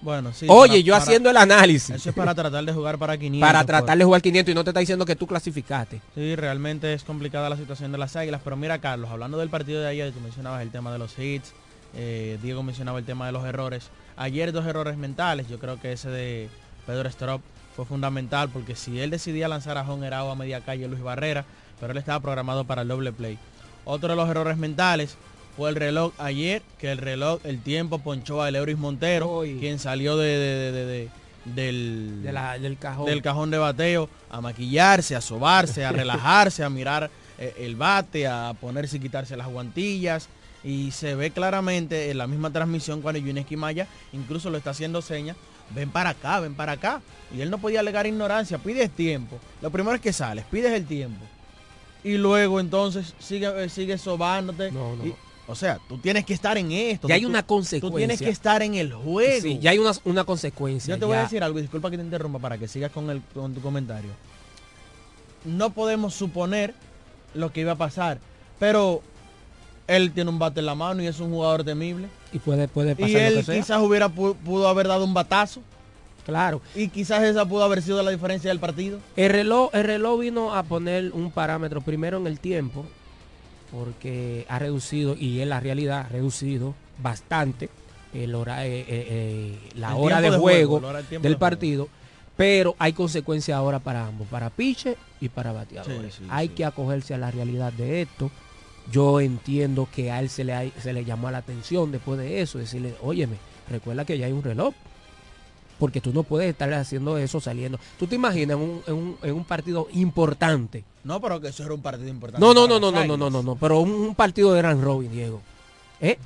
Bueno, 0.00 0.32
sí. 0.32 0.46
Oye, 0.48 0.68
para- 0.68 0.80
yo 0.80 0.92
para- 0.94 1.02
haciendo 1.04 1.30
el 1.30 1.36
análisis. 1.36 1.90
Eso 1.90 2.10
es 2.10 2.14
para 2.14 2.34
tratar 2.34 2.64
de 2.64 2.72
jugar 2.72 2.98
para 2.98 3.16
500. 3.18 3.46
para 3.46 3.58
por- 3.60 3.66
tratar 3.66 3.98
de 3.98 4.04
jugar 4.04 4.22
500 4.22 4.52
y 4.52 4.54
no 4.54 4.62
te 4.64 4.70
está 4.70 4.80
diciendo 4.80 5.04
que 5.04 5.16
tú 5.16 5.26
clasificaste. 5.26 6.00
Sí, 6.14 6.36
realmente 6.36 6.92
es 6.94 7.02
complicada 7.04 7.48
la 7.50 7.56
situación 7.56 7.90
de 7.92 7.98
las 7.98 8.14
águilas, 8.16 8.40
pero 8.44 8.56
mira 8.56 8.78
Carlos, 8.78 9.10
hablando 9.10 9.38
del 9.38 9.48
partido 9.48 9.80
de 9.80 9.88
ayer, 9.88 10.12
tú 10.12 10.20
mencionabas 10.20 10.62
el 10.62 10.70
tema 10.70 10.92
de 10.92 10.98
los 10.98 11.18
hits, 11.18 11.52
eh, 11.94 12.38
Diego 12.42 12.62
mencionaba 12.62 12.98
el 12.98 13.04
tema 13.04 13.26
de 13.26 13.32
los 13.32 13.44
errores. 13.44 13.90
Ayer 14.16 14.52
dos 14.52 14.66
errores 14.66 14.96
mentales, 14.96 15.48
yo 15.48 15.58
creo 15.58 15.80
que 15.80 15.92
ese 15.92 16.08
de 16.10 16.48
Pedro 16.86 17.08
Strop 17.08 17.40
fue 17.74 17.84
fundamental 17.84 18.48
porque 18.50 18.76
si 18.76 19.00
él 19.00 19.10
decidía 19.10 19.48
lanzar 19.48 19.78
a 19.78 19.84
Jon 19.84 20.04
Herao 20.04 20.30
a 20.30 20.34
media 20.36 20.60
calle 20.60 20.86
Luis 20.88 21.02
Barrera, 21.02 21.44
pero 21.80 21.92
él 21.92 21.98
estaba 21.98 22.20
programado 22.20 22.64
para 22.64 22.82
el 22.82 22.88
doble 22.88 23.12
play. 23.12 23.38
Otro 23.84 24.08
de 24.08 24.16
los 24.16 24.28
errores 24.28 24.56
mentales 24.58 25.16
fue 25.58 25.68
el 25.70 25.76
reloj 25.76 26.12
ayer, 26.18 26.62
que 26.78 26.90
el 26.90 26.96
reloj, 26.98 27.40
el 27.44 27.60
tiempo 27.60 27.98
ponchó 27.98 28.40
a 28.42 28.48
Eleuris 28.48 28.78
Montero, 28.78 29.42
quien 29.60 29.78
salió 29.78 30.16
de, 30.16 30.26
de- 30.38 30.72
de- 30.72 30.72
de- 30.72 30.84
de- 30.86 31.08
del, 31.44 32.24
la- 32.32 32.58
del 32.58 32.78
cajón. 32.78 33.06
del 33.06 33.20
cajón 33.22 33.50
de 33.50 33.58
bateo 33.58 34.08
a 34.30 34.40
maquillarse, 34.40 35.16
a 35.16 35.20
sobarse, 35.20 35.84
a 35.84 35.92
relajarse, 35.92 36.62
a 36.64 36.70
mirar 36.70 37.10
eh, 37.38 37.54
el 37.58 37.74
bate, 37.76 38.26
a 38.26 38.54
ponerse 38.60 38.96
y 38.96 39.00
quitarse 39.00 39.36
las 39.36 39.48
guantillas. 39.48 40.28
Y 40.64 40.90
se 40.90 41.14
ve 41.14 41.30
claramente 41.30 42.10
en 42.10 42.18
la 42.18 42.26
misma 42.26 42.50
transmisión 42.52 43.00
cuando 43.02 43.20
Yuneski 43.20 43.56
Maya 43.56 43.86
incluso 44.12 44.50
lo 44.50 44.58
está 44.58 44.70
haciendo 44.70 45.02
señas. 45.02 45.36
Ven 45.70 45.90
para 45.90 46.10
acá, 46.10 46.40
ven 46.40 46.54
para 46.54 46.72
acá. 46.72 47.00
Y 47.36 47.40
él 47.40 47.50
no 47.50 47.58
podía 47.58 47.80
alegar 47.80 48.06
ignorancia, 48.06 48.58
pides 48.58 48.90
tiempo. 48.90 49.38
Lo 49.60 49.70
primero 49.70 49.94
es 49.96 50.00
que 50.00 50.12
sales, 50.12 50.44
pides 50.50 50.72
el 50.72 50.86
tiempo. 50.86 51.24
Y 52.04 52.16
luego 52.16 52.60
entonces 52.60 53.14
sigue, 53.18 53.64
eh, 53.64 53.68
sigue 53.68 53.98
sobándote. 53.98 54.70
No, 54.72 54.96
no. 54.96 55.06
Y- 55.06 55.14
o 55.48 55.54
sea, 55.54 55.78
tú 55.88 55.98
tienes 55.98 56.24
que 56.24 56.34
estar 56.34 56.56
en 56.58 56.70
esto. 56.70 57.08
Ya 57.08 57.14
tú- 57.14 57.18
hay 57.18 57.24
una 57.24 57.42
Tú 57.42 57.48
consecuencia. 57.48 57.96
tienes 57.98 58.18
que 58.20 58.28
estar 58.30 58.62
en 58.62 58.74
el 58.74 58.92
juego. 58.92 59.40
Sí, 59.42 59.58
ya 59.58 59.70
hay 59.70 59.78
una, 59.78 59.92
una 60.04 60.24
consecuencia. 60.24 60.94
Yo 60.94 60.98
te 61.00 61.06
voy 61.06 61.16
a 61.16 61.22
decir 61.22 61.42
algo, 61.42 61.58
disculpa 61.58 61.90
que 61.90 61.96
te 61.96 62.02
interrumpa 62.04 62.38
para 62.38 62.58
que 62.58 62.68
sigas 62.68 62.92
con, 62.92 63.08
el, 63.10 63.22
con 63.34 63.54
tu 63.54 63.60
comentario. 63.60 64.10
No 65.44 65.70
podemos 65.70 66.14
suponer 66.14 66.74
lo 67.34 67.52
que 67.52 67.60
iba 67.62 67.72
a 67.72 67.76
pasar, 67.76 68.18
pero 68.58 69.02
él 69.86 70.12
tiene 70.12 70.30
un 70.30 70.38
bate 70.38 70.60
en 70.60 70.66
la 70.66 70.74
mano 70.74 71.02
y 71.02 71.06
es 71.06 71.20
un 71.20 71.30
jugador 71.30 71.64
temible. 71.64 72.08
Y 72.32 72.38
puede, 72.38 72.68
puede 72.68 72.94
pasar 72.94 73.08
Y 73.10 73.12
lo 73.14 73.18
él 73.20 73.34
que 73.36 73.42
sea. 73.44 73.54
quizás 73.56 73.80
hubiera 73.80 74.08
pu- 74.08 74.34
pudo 74.36 74.68
haber 74.68 74.88
dado 74.88 75.04
un 75.04 75.14
batazo 75.14 75.62
Claro. 76.26 76.60
Y 76.74 76.88
quizás 76.88 77.22
esa 77.22 77.46
pudo 77.46 77.64
haber 77.64 77.80
sido 77.80 78.02
la 78.02 78.10
diferencia 78.10 78.50
del 78.50 78.58
partido. 78.60 78.98
El 79.16 79.30
reloj, 79.30 79.70
el 79.72 79.84
reloj 79.84 80.20
vino 80.20 80.54
a 80.54 80.62
poner 80.62 81.10
un 81.14 81.30
parámetro 81.30 81.80
primero 81.80 82.18
en 82.18 82.26
el 82.26 82.38
tiempo, 82.38 82.84
porque 83.70 84.46
ha 84.48 84.58
reducido, 84.58 85.14
y 85.18 85.40
en 85.40 85.48
la 85.50 85.60
realidad 85.60 86.00
ha 86.06 86.08
reducido 86.08 86.74
bastante 87.02 87.68
el 88.14 88.34
hora, 88.34 88.66
eh, 88.66 88.80
eh, 88.80 88.86
eh, 88.88 89.58
la 89.74 89.90
El 89.90 89.96
hora 89.98 90.16
de 90.20 90.28
tiempo 90.28 90.34
de 90.36 90.40
juego, 90.40 90.68
juego, 90.70 90.80
la 90.80 90.88
hora- 90.88 91.02
del 91.02 91.08
de 91.10 91.18
juego. 91.28 91.38
partido. 91.38 91.88
Pero 92.36 92.76
hay 92.78 92.92
consecuencias 92.92 93.56
ahora 93.58 93.80
para 93.80 94.06
ambos, 94.06 94.28
para 94.28 94.48
piche 94.50 94.96
y 95.20 95.28
para 95.28 95.52
bateadores. 95.52 96.14
Sí, 96.14 96.20
sí, 96.22 96.28
hay 96.30 96.50
que 96.50 96.64
acogerse 96.64 97.12
a 97.12 97.18
la 97.18 97.30
realidad 97.32 97.72
de 97.72 98.02
esto. 98.02 98.30
Yo 98.92 99.20
entiendo 99.20 99.88
que 99.92 100.10
a 100.12 100.20
él 100.20 100.30
se 100.30 100.44
le, 100.44 100.72
se 100.80 100.92
le 100.92 101.04
llamó 101.04 101.30
la 101.30 101.38
atención 101.38 101.90
después 101.90 102.18
de 102.18 102.40
eso, 102.40 102.58
decirle, 102.58 102.94
óyeme, 103.02 103.36
recuerda 103.68 104.04
que 104.04 104.16
ya 104.16 104.26
hay 104.26 104.32
un 104.32 104.42
reloj. 104.44 104.72
Porque 105.78 106.00
tú 106.00 106.12
no 106.12 106.22
puedes 106.24 106.48
estar 106.50 106.72
haciendo 106.74 107.18
eso 107.18 107.40
saliendo. 107.40 107.78
Tú 107.98 108.06
te 108.08 108.14
imaginas 108.16 108.56
en 108.56 108.62
un, 108.62 108.82
en 108.86 108.94
un- 108.94 109.16
en 109.22 109.32
un 109.34 109.44
partido 109.44 109.86
importante. 109.92 110.84
No, 111.08 111.20
pero 111.22 111.40
que 111.40 111.48
eso 111.48 111.64
era 111.64 111.72
un 111.74 111.80
partido 111.80 112.08
importante. 112.08 112.44
No, 112.46 112.52
no, 112.52 112.68
no, 112.68 112.78
no, 112.78 112.92
no, 112.92 113.04
no, 113.04 113.16
no, 113.16 113.30
no, 113.30 113.42
no. 113.42 113.56
Pero 113.56 113.80
un, 113.80 113.90
un 113.90 114.14
partido 114.14 114.52
de 114.52 114.58
Gran 114.58 114.82
Robin, 114.82 115.10
Diego. 115.10 115.40
¿Eh? 116.00 116.18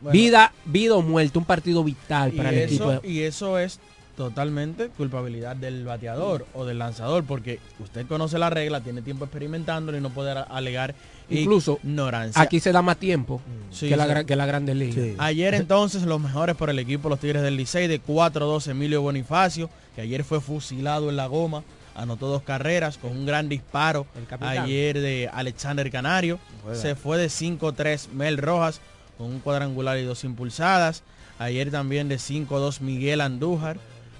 Bueno. 0.00 0.12
vida, 0.12 0.52
vida 0.64 0.94
o 0.96 1.02
muerte, 1.02 1.38
un 1.38 1.44
partido 1.44 1.82
vital 1.84 2.32
para 2.32 2.50
el 2.50 2.58
eso, 2.58 2.92
equipo. 2.92 3.06
Y 3.06 3.20
eso 3.20 3.58
es 3.58 3.78
totalmente 4.16 4.88
culpabilidad 4.88 5.54
del 5.54 5.84
bateador 5.84 6.46
o 6.52 6.64
del 6.64 6.78
lanzador, 6.80 7.22
porque 7.24 7.60
usted 7.78 8.06
conoce 8.08 8.38
la 8.38 8.50
regla, 8.50 8.80
tiene 8.80 9.02
tiempo 9.02 9.24
experimentándolo 9.24 9.96
y 9.96 10.00
no 10.00 10.10
puede 10.10 10.32
alegar 10.32 10.96
Incluso 11.30 11.78
ignorancia. 11.84 12.42
aquí 12.42 12.58
se 12.58 12.72
da 12.72 12.82
más 12.82 12.96
tiempo 12.96 13.40
Sí, 13.70 13.88
que, 13.88 13.96
la, 13.96 14.20
sí. 14.20 14.24
que 14.24 14.34
la 14.34 14.46
Grande 14.46 14.74
Liga. 14.74 15.14
Ayer 15.24 15.54
entonces 15.54 16.02
los 16.02 16.20
mejores 16.20 16.56
por 16.56 16.70
el 16.70 16.80
equipo 16.80 17.08
Los 17.08 17.20
Tigres 17.20 17.42
del 17.42 17.56
Licey 17.56 17.86
de 17.86 18.02
4-2 18.02 18.68
Emilio 18.68 19.02
Bonifacio, 19.02 19.70
que 19.94 20.00
ayer 20.00 20.24
fue 20.24 20.40
fusilado 20.40 21.08
en 21.10 21.16
la 21.16 21.26
goma, 21.28 21.62
anotó 21.98 22.28
dos 22.28 22.42
carreras 22.42 22.96
con 22.96 23.10
un 23.10 23.26
gran 23.26 23.48
disparo 23.48 24.06
ayer 24.40 24.98
de 24.98 25.28
Alexander 25.32 25.90
Canario. 25.90 26.38
Se 26.72 26.94
fue 26.94 27.18
de 27.18 27.26
5-3 27.26 28.10
Mel 28.12 28.38
Rojas 28.38 28.80
con 29.18 29.26
un 29.26 29.40
cuadrangular 29.40 29.98
y 29.98 30.04
dos 30.04 30.24
impulsadas. 30.24 31.02
Ayer 31.38 31.70
también 31.70 32.08
de 32.08 32.16
5-2 32.16 32.80
Miguel 32.80 33.20
Andújar. 33.20 33.78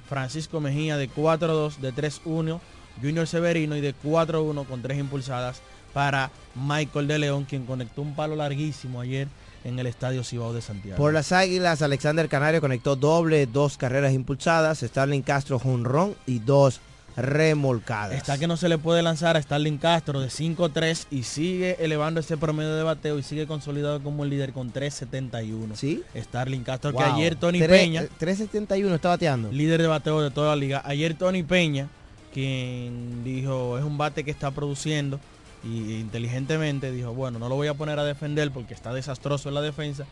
Francisco 0.08 0.60
Mejía 0.60 0.96
de 0.96 1.08
4-2 1.08 1.76
de 1.76 1.92
3-1. 1.92 2.60
Junior 3.00 3.26
Severino 3.28 3.76
y 3.76 3.80
de 3.80 3.94
4-1 3.94 4.66
con 4.66 4.82
tres 4.82 4.98
impulsadas 4.98 5.62
para 5.94 6.32
Michael 6.56 7.06
de 7.06 7.18
León, 7.18 7.44
quien 7.44 7.64
conectó 7.64 8.02
un 8.02 8.16
palo 8.16 8.34
larguísimo 8.34 9.00
ayer 9.00 9.28
en 9.64 9.78
el 9.78 9.86
Estadio 9.86 10.24
Cibao 10.24 10.52
de 10.52 10.62
Santiago. 10.62 10.96
Por 10.96 11.12
las 11.12 11.30
Águilas, 11.30 11.82
Alexander 11.82 12.28
Canario 12.28 12.60
conectó 12.60 12.96
doble, 12.96 13.46
dos 13.46 13.76
carreras 13.76 14.12
impulsadas, 14.12 14.80
Starling 14.80 15.22
Castro 15.22 15.60
jonrón 15.60 16.16
y 16.26 16.40
dos 16.40 16.80
remolcadas. 17.18 18.16
Está 18.16 18.38
que 18.38 18.46
no 18.46 18.56
se 18.56 18.68
le 18.68 18.78
puede 18.78 19.02
lanzar 19.02 19.36
a 19.36 19.42
Starling 19.42 19.78
Castro 19.78 20.20
de 20.20 20.28
5-3 20.28 21.06
y 21.10 21.24
sigue 21.24 21.76
elevando 21.84 22.20
ese 22.20 22.36
promedio 22.36 22.74
de 22.74 22.82
bateo 22.82 23.18
y 23.18 23.22
sigue 23.22 23.46
consolidado 23.46 24.02
como 24.02 24.24
el 24.24 24.30
líder 24.30 24.52
con 24.52 24.72
3.71. 24.72 25.74
Sí. 25.76 26.02
Starling 26.16 26.62
Castro, 26.64 26.92
Wow. 26.92 27.02
que 27.02 27.08
ayer 27.10 27.36
Tony 27.36 27.58
Tres- 27.58 27.68
Peña, 27.80 28.02
eh, 28.02 28.08
3.71 28.18 28.94
está 28.94 29.08
bateando. 29.10 29.50
líder 29.52 29.82
de 29.82 29.88
bateo 29.88 30.20
de 30.22 30.30
toda 30.30 30.50
la 30.50 30.56
liga, 30.56 30.82
ayer 30.84 31.14
Tony 31.14 31.42
Peña, 31.42 31.88
quien 32.32 33.24
dijo 33.24 33.78
es 33.78 33.84
un 33.84 33.98
bate 33.98 34.24
que 34.24 34.30
está 34.30 34.50
produciendo 34.50 35.18
y 35.64 35.96
inteligentemente 35.96 36.92
dijo, 36.92 37.12
bueno, 37.14 37.38
no 37.38 37.48
lo 37.48 37.56
voy 37.56 37.66
a 37.68 37.74
poner 37.74 37.98
a 37.98 38.04
defender 38.04 38.50
porque 38.50 38.74
está 38.74 38.92
desastroso 38.94 39.48
en 39.48 39.54
la 39.56 39.60
defensa, 39.62 40.04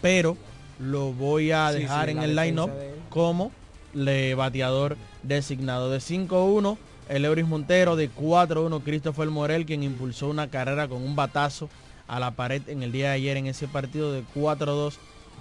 pero 0.00 0.36
lo 0.78 1.12
voy 1.12 1.50
a 1.52 1.70
Sí, 1.72 1.80
dejar 1.80 2.06
sí, 2.06 2.12
en 2.12 2.22
el 2.22 2.34
line-up 2.36 2.70
como 3.10 3.50
le 3.96 4.34
bateador 4.34 4.96
designado. 5.22 5.90
De 5.90 5.98
5-1 5.98 6.76
el 7.08 7.24
Euris 7.24 7.46
Montero. 7.46 7.96
De 7.96 8.10
4-1 8.10 8.82
Christopher 8.84 9.28
Morel 9.30 9.66
quien 9.66 9.82
impulsó 9.82 10.28
una 10.28 10.48
carrera 10.48 10.86
con 10.86 11.02
un 11.02 11.16
batazo 11.16 11.68
a 12.06 12.20
la 12.20 12.32
pared 12.32 12.62
en 12.68 12.82
el 12.82 12.92
día 12.92 13.08
de 13.08 13.14
ayer 13.14 13.36
en 13.36 13.46
ese 13.46 13.66
partido. 13.66 14.12
De 14.12 14.22
4-2 14.34 14.94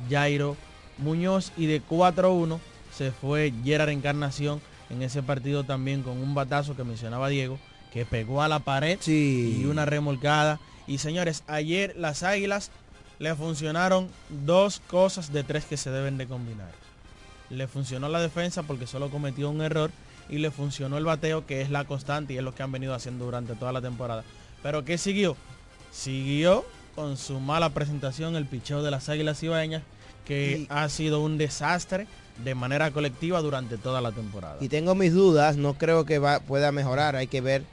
Jairo 0.09 0.55
Muñoz. 0.97 1.51
Y 1.57 1.67
de 1.67 1.81
4-1 1.83 2.59
se 2.95 3.11
fue 3.11 3.53
Gerard 3.63 3.89
Encarnación 3.89 4.61
en 4.89 5.01
ese 5.01 5.21
partido 5.21 5.63
también 5.63 6.03
con 6.03 6.17
un 6.17 6.33
batazo 6.33 6.75
que 6.75 6.83
mencionaba 6.83 7.27
Diego 7.27 7.59
que 7.91 8.05
pegó 8.05 8.41
a 8.41 8.49
la 8.49 8.59
pared 8.59 8.99
y 9.07 9.63
una 9.65 9.85
remolcada. 9.85 10.59
Y 10.85 10.97
señores 10.97 11.43
ayer 11.47 11.95
las 11.97 12.23
águilas 12.23 12.69
le 13.19 13.33
funcionaron 13.35 14.09
dos 14.45 14.81
cosas 14.87 15.31
de 15.31 15.43
tres 15.43 15.63
que 15.63 15.77
se 15.77 15.89
deben 15.89 16.17
de 16.17 16.27
combinar 16.27 16.84
le 17.49 17.67
funcionó 17.67 18.09
la 18.09 18.21
defensa 18.21 18.63
porque 18.63 18.87
solo 18.87 19.09
cometió 19.09 19.49
un 19.49 19.61
error 19.61 19.91
y 20.29 20.39
le 20.39 20.49
funcionó 20.51 20.97
el 20.97 21.05
bateo 21.05 21.45
que 21.45 21.61
es 21.61 21.69
la 21.69 21.85
constante 21.85 22.33
y 22.33 22.37
es 22.37 22.43
lo 22.43 22.55
que 22.55 22.63
han 22.63 22.71
venido 22.71 22.93
haciendo 22.95 23.25
durante 23.25 23.53
toda 23.55 23.71
la 23.71 23.81
temporada. 23.81 24.23
Pero 24.63 24.83
¿qué 24.83 24.97
siguió? 24.97 25.35
Siguió 25.91 26.65
con 26.95 27.17
su 27.17 27.39
mala 27.39 27.69
presentación 27.69 28.35
el 28.35 28.45
picheo 28.45 28.81
de 28.81 28.91
las 28.91 29.09
Águilas 29.09 29.41
Ibaeñas 29.43 29.83
que 30.25 30.65
ha 30.69 30.89
sido 30.89 31.21
un 31.21 31.37
desastre 31.37 32.07
de 32.43 32.55
manera 32.55 32.89
colectiva 32.91 33.41
durante 33.41 33.77
toda 33.77 34.01
la 34.01 34.11
temporada. 34.11 34.57
Y 34.59 34.67
tengo 34.69 34.95
mis 34.95 35.13
dudas, 35.13 35.55
no 35.55 35.75
creo 35.75 36.03
que 36.05 36.17
va, 36.19 36.39
pueda 36.39 36.71
mejorar, 36.71 37.15
hay 37.15 37.27
que 37.27 37.41
ver. 37.41 37.63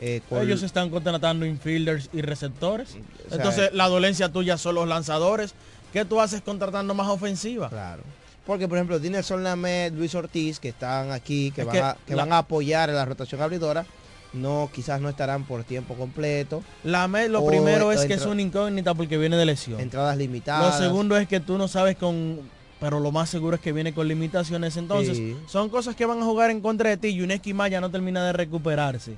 eh, 0.00 0.20
con- 0.28 0.42
Ellos 0.42 0.64
están 0.64 0.90
contratando 0.90 1.46
infielders 1.46 2.10
y 2.12 2.22
receptores. 2.22 2.90
o 2.90 3.28
sea, 3.28 3.36
Entonces 3.36 3.72
la 3.72 3.86
dolencia 3.88 4.30
tuya 4.30 4.58
son 4.58 4.74
los 4.74 4.88
lanzadores. 4.88 5.54
¿Qué 5.92 6.04
tú 6.04 6.20
haces 6.20 6.40
contratando 6.42 6.92
más 6.92 7.06
ofensiva? 7.08 7.68
Claro. 7.68 8.02
Porque, 8.46 8.66
por 8.68 8.76
ejemplo, 8.78 8.98
Dinelson 8.98 9.44
Lamed, 9.44 9.92
Luis 9.92 10.14
Ortiz, 10.14 10.58
que 10.58 10.70
están 10.70 11.12
aquí, 11.12 11.52
que, 11.52 11.60
Es 11.60 11.66
van, 11.66 11.74
que 11.76 11.80
a, 11.82 11.96
que 12.06 12.16
la- 12.16 12.24
van 12.24 12.32
a 12.32 12.38
apoyar 12.38 12.88
en 12.90 12.96
la 12.96 13.04
rotación 13.04 13.40
abridora, 13.40 13.86
no, 14.32 14.68
quizás 14.74 15.00
no 15.00 15.08
estarán 15.08 15.44
por 15.44 15.62
tiempo 15.62 15.94
completo. 15.94 16.62
La 16.82 17.06
me- 17.06 17.28
lo 17.28 17.42
O- 17.42 17.46
primero 17.46 17.92
es 17.92 18.04
que 18.04 18.14
es 18.14 18.26
una 18.26 18.42
incógnita 18.42 18.94
porque 18.94 19.16
viene 19.16 19.36
de 19.36 19.44
lesión. 19.44 19.78
Entradas 19.80 20.16
Lo 20.16 20.22
limitadas. 20.22 20.78
segundo 20.78 21.16
es 21.16 21.28
que 21.28 21.38
tú 21.40 21.56
no 21.58 21.68
sabes 21.68 21.96
con... 21.96 22.40
Pero 22.80 22.98
lo 22.98 23.12
más 23.12 23.30
seguro 23.30 23.54
es 23.54 23.62
que 23.62 23.70
viene 23.70 23.94
con 23.94 24.08
limitaciones. 24.08 24.76
Entonces, 24.76 25.16
Sí. 25.16 25.36
son 25.46 25.68
cosas 25.68 25.94
que 25.94 26.04
van 26.04 26.20
a 26.20 26.24
jugar 26.24 26.50
en 26.50 26.60
contra 26.60 26.90
de 26.90 26.96
ti. 26.96 27.08
Y 27.10 27.20
un 27.22 27.30
ya 27.70 27.80
no 27.80 27.90
termina 27.92 28.24
de 28.26 28.32
recuperarse. 28.32 29.16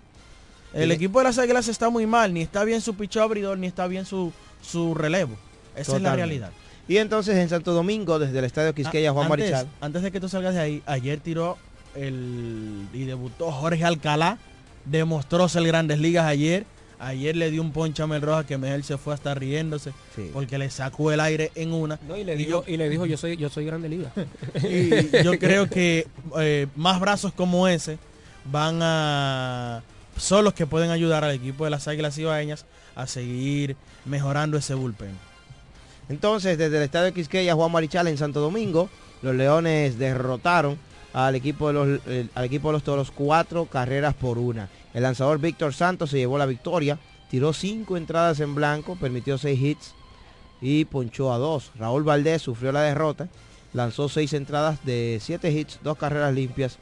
El 0.75 0.91
Sí. 0.91 0.97
equipo 0.97 1.21
de 1.21 1.25
las 1.25 1.39
águilas 1.39 1.69
está 1.69 1.89
muy 1.89 2.05
mal. 2.05 2.35
Ni 2.35 2.43
está 2.43 2.63
bien 2.65 2.83
su 2.83 2.95
picho 2.95 3.23
abridor, 3.23 3.57
ni 3.57 3.67
está 3.67 3.87
bien 3.87 4.05
su, 4.05 4.35
su 4.61 4.95
relevo. 4.95 5.35
Esa 5.77 5.97
es 5.97 6.03
la 6.03 6.15
realidad. 6.15 6.51
Y 6.87 6.99
entonces 6.99 7.37
en 7.37 7.49
Santo 7.49 7.73
Domingo, 7.73 8.19
desde 8.19 8.39
el 8.39 8.45
Estadio 8.45 8.75
Quisqueya, 8.75 9.13
Juan 9.13 9.27
Ah, 9.29 9.33
antes, 9.33 9.51
Marichal. 9.51 9.69
Antes 9.81 10.03
de 10.03 10.13
que 10.13 10.21
tú 10.21 10.29
salgas 10.29 10.55
de 10.55 10.61
ahí, 10.61 10.83
ayer 10.87 11.19
tiró 11.21 11.57
el 11.95 12.87
y 12.93 13.05
debutó 13.05 13.51
Jorge 13.51 13.85
Alcalá. 13.85 14.39
Demostró 14.85 15.49
ser 15.49 15.67
grandes 15.67 15.99
ligas 15.99 16.27
ayer. 16.27 16.67
Ayer 16.99 17.35
le 17.37 17.51
dio 17.51 17.61
un 17.61 17.73
ponche 17.73 18.03
a 18.03 18.07
Mel 18.07 18.23
Rojas 18.23 18.47
que 18.47 18.57
Mel 18.57 18.85
se 18.85 18.97
fue 18.99 19.13
hasta 19.15 19.35
riéndose 19.35 19.93
porque 20.33 20.59
le 20.59 20.71
sacó 20.71 21.11
el 21.11 21.21
aire 21.21 21.51
en 21.55 21.73
una. 21.73 21.99
No, 22.07 22.17
y 22.17 22.25
le 22.25 22.37
dijo, 22.37 22.65
y 22.67 22.77
le 22.77 22.89
dijo 22.89 23.05
yo 23.05 23.17
soy, 23.17 23.37
yo 23.37 23.49
soy 23.51 23.65
grande 23.65 23.89
liga. 23.89 24.13
Y 24.63 25.23
yo 25.23 25.39
creo 25.39 25.69
que 25.69 26.07
eh, 26.39 26.67
más 26.77 27.01
brazos 27.01 27.33
como 27.33 27.67
ese 27.67 27.99
van 28.45 28.79
a 28.83 29.83
son 30.17 30.45
los 30.45 30.55
que 30.55 30.67
pueden 30.67 30.91
ayudar 30.91 31.25
al 31.25 31.35
equipo 31.35 31.65
de 31.65 31.71
las 31.71 31.89
Águilas 31.89 32.17
Ibaeñas 32.17 32.65
a 32.95 33.07
seguir 33.07 33.77
mejorando 34.05 34.57
ese 34.57 34.75
bullpen. 34.75 35.34
Entonces, 36.09 36.59
desde 36.59 36.77
el 36.77 36.83
Estadio 36.83 37.15
Quisqueya, 37.15 37.55
Juan 37.55 37.73
Marichal 37.73 38.09
en 38.09 38.19
Santo 38.19 38.41
Domingo, 38.41 38.89
los 39.23 39.35
Leones 39.35 39.99
derrotaron 39.99 40.79
al 41.13 41.35
equipo 41.35 41.69
de 41.69 41.73
los, 41.73 42.01
al 42.35 42.45
equipo 42.45 42.69
de 42.69 42.73
los 42.73 42.83
Toros 42.83 43.11
cuatro 43.11 43.67
carreras 43.67 44.15
por 44.15 44.39
una. 44.39 44.69
El 44.93 45.03
lanzador 45.03 45.39
Víctor 45.39 45.73
Santos 45.73 46.11
se 46.11 46.19
llevó 46.19 46.39
la 46.39 46.47
victoria, 46.47 46.99
tiró 47.31 47.53
cinco 47.53 47.97
entradas 47.97 48.41
en 48.41 48.55
blanco, 48.55 48.97
permitió 48.97 49.39
seis 49.39 49.61
hits 49.61 49.95
y 50.61 50.85
ponchó 50.85 51.33
a 51.33 51.39
dos. 51.39 51.71
Raúl 51.79 52.03
Valdés 52.03 52.43
sufrió 52.43 52.73
la 52.73 52.83
derrota, 52.83 53.29
lanzó 53.73 54.09
seis 54.09 54.33
entradas 54.33 54.85
de 54.85 55.19
siete 55.23 55.51
hits, 55.51 55.79
dos 55.83 55.97
carreras 55.97 56.35
limpias, 56.35 56.79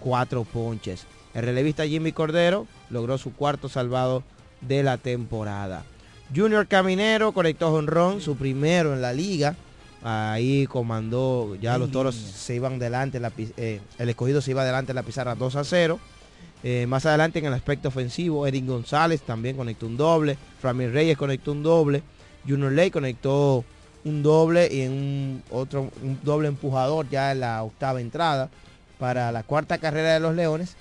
cuatro 0.00 0.44
ponches. 0.44 1.06
El 1.34 1.44
relevista 1.44 1.86
Jimmy 1.86 2.12
Cordero 2.12 2.66
logró 2.90 3.18
su 3.18 3.34
cuarto 3.34 3.68
salvado 3.68 4.22
de 4.60 4.82
la 4.82 4.96
temporada. 4.96 5.84
Junior 6.34 6.66
Caminero 6.66 7.32
conectó 7.32 7.70
jonrón, 7.70 8.20
su 8.20 8.36
primero 8.36 8.92
en 8.94 9.02
la 9.02 9.12
liga. 9.12 9.54
Ahí 10.02 10.66
comandó, 10.66 11.56
ya 11.56 11.78
los 11.78 11.90
toros 11.90 12.14
se 12.14 12.54
iban 12.54 12.78
delante, 12.78 13.18
la 13.18 13.32
eh, 13.56 13.80
el 13.98 14.08
escogido 14.08 14.40
se 14.40 14.52
iba 14.52 14.62
adelante 14.62 14.92
en 14.92 14.96
la 14.96 15.02
pizarra 15.02 15.34
2 15.34 15.56
a 15.56 15.64
0. 15.64 15.98
Eh, 16.62 16.86
más 16.86 17.06
adelante 17.06 17.38
en 17.38 17.46
el 17.46 17.54
aspecto 17.54 17.88
ofensivo, 17.88 18.46
Erin 18.46 18.66
González 18.66 19.22
también 19.22 19.56
conectó 19.56 19.86
un 19.86 19.96
doble, 19.96 20.38
Framil 20.60 20.92
Reyes 20.92 21.16
conectó 21.16 21.52
un 21.52 21.62
doble, 21.62 22.02
Junior 22.46 22.72
Ley 22.72 22.90
conectó 22.90 23.64
un 24.04 24.22
doble 24.22 24.68
y 24.72 24.82
en 24.82 24.92
un 24.92 25.42
otro 25.50 25.90
un 26.02 26.18
doble 26.22 26.48
empujador 26.48 27.08
ya 27.08 27.32
en 27.32 27.40
la 27.40 27.62
octava 27.62 28.00
entrada 28.00 28.48
para 28.98 29.32
la 29.32 29.42
cuarta 29.42 29.78
carrera 29.78 30.14
de 30.14 30.20
los 30.20 30.34
Leones, 30.34 30.76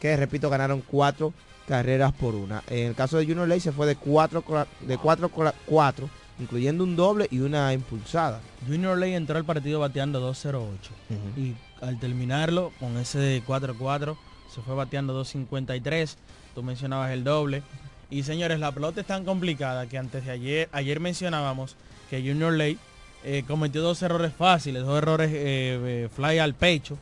que 0.00 0.16
repito 0.16 0.48
ganaron 0.48 0.82
cuatro 0.86 1.32
carreras 1.74 2.12
por 2.12 2.34
una. 2.34 2.64
En 2.68 2.88
el 2.88 2.94
caso 2.96 3.16
de 3.16 3.24
Junior 3.26 3.46
Ley 3.46 3.60
se 3.60 3.70
fue 3.70 3.86
de 3.86 3.94
cuatro 3.94 4.42
cora- 4.42 4.66
de 4.80 4.98
cuatro 4.98 5.28
cora- 5.28 5.54
cuatro, 5.66 6.10
incluyendo 6.40 6.82
un 6.82 6.96
doble 6.96 7.28
y 7.30 7.38
una 7.38 7.72
impulsada. 7.72 8.40
Junior 8.66 8.98
Ley 8.98 9.14
entró 9.14 9.36
al 9.38 9.44
partido 9.44 9.78
bateando 9.78 10.20
2-0-8 10.20 10.90
y 11.36 11.54
al 11.80 12.00
terminarlo 12.00 12.72
con 12.80 12.96
ese 12.98 13.42
4-4 13.46 14.16
se 14.52 14.60
fue 14.62 14.74
bateando 14.74 15.14
2.53. 15.22 16.16
Tú 16.56 16.62
mencionabas 16.64 17.12
el 17.12 17.22
doble. 17.22 17.62
Y 18.10 18.24
señores, 18.24 18.58
la 18.58 18.72
pelota 18.72 19.00
es 19.02 19.06
tan 19.06 19.24
complicada 19.24 19.86
que 19.86 19.96
antes 19.96 20.24
de 20.24 20.32
ayer, 20.32 20.68
ayer 20.72 20.98
mencionábamos 20.98 21.76
que 22.10 22.18
Junior 22.20 22.52
Ley 22.52 22.76
eh, 23.22 23.44
cometió 23.46 23.80
dos 23.82 24.02
errores 24.02 24.32
fáciles, 24.36 24.82
dos 24.82 24.98
errores 24.98 25.30
eh, 25.32 26.08
fly 26.16 26.40
al 26.40 26.54
pecho, 26.54 26.98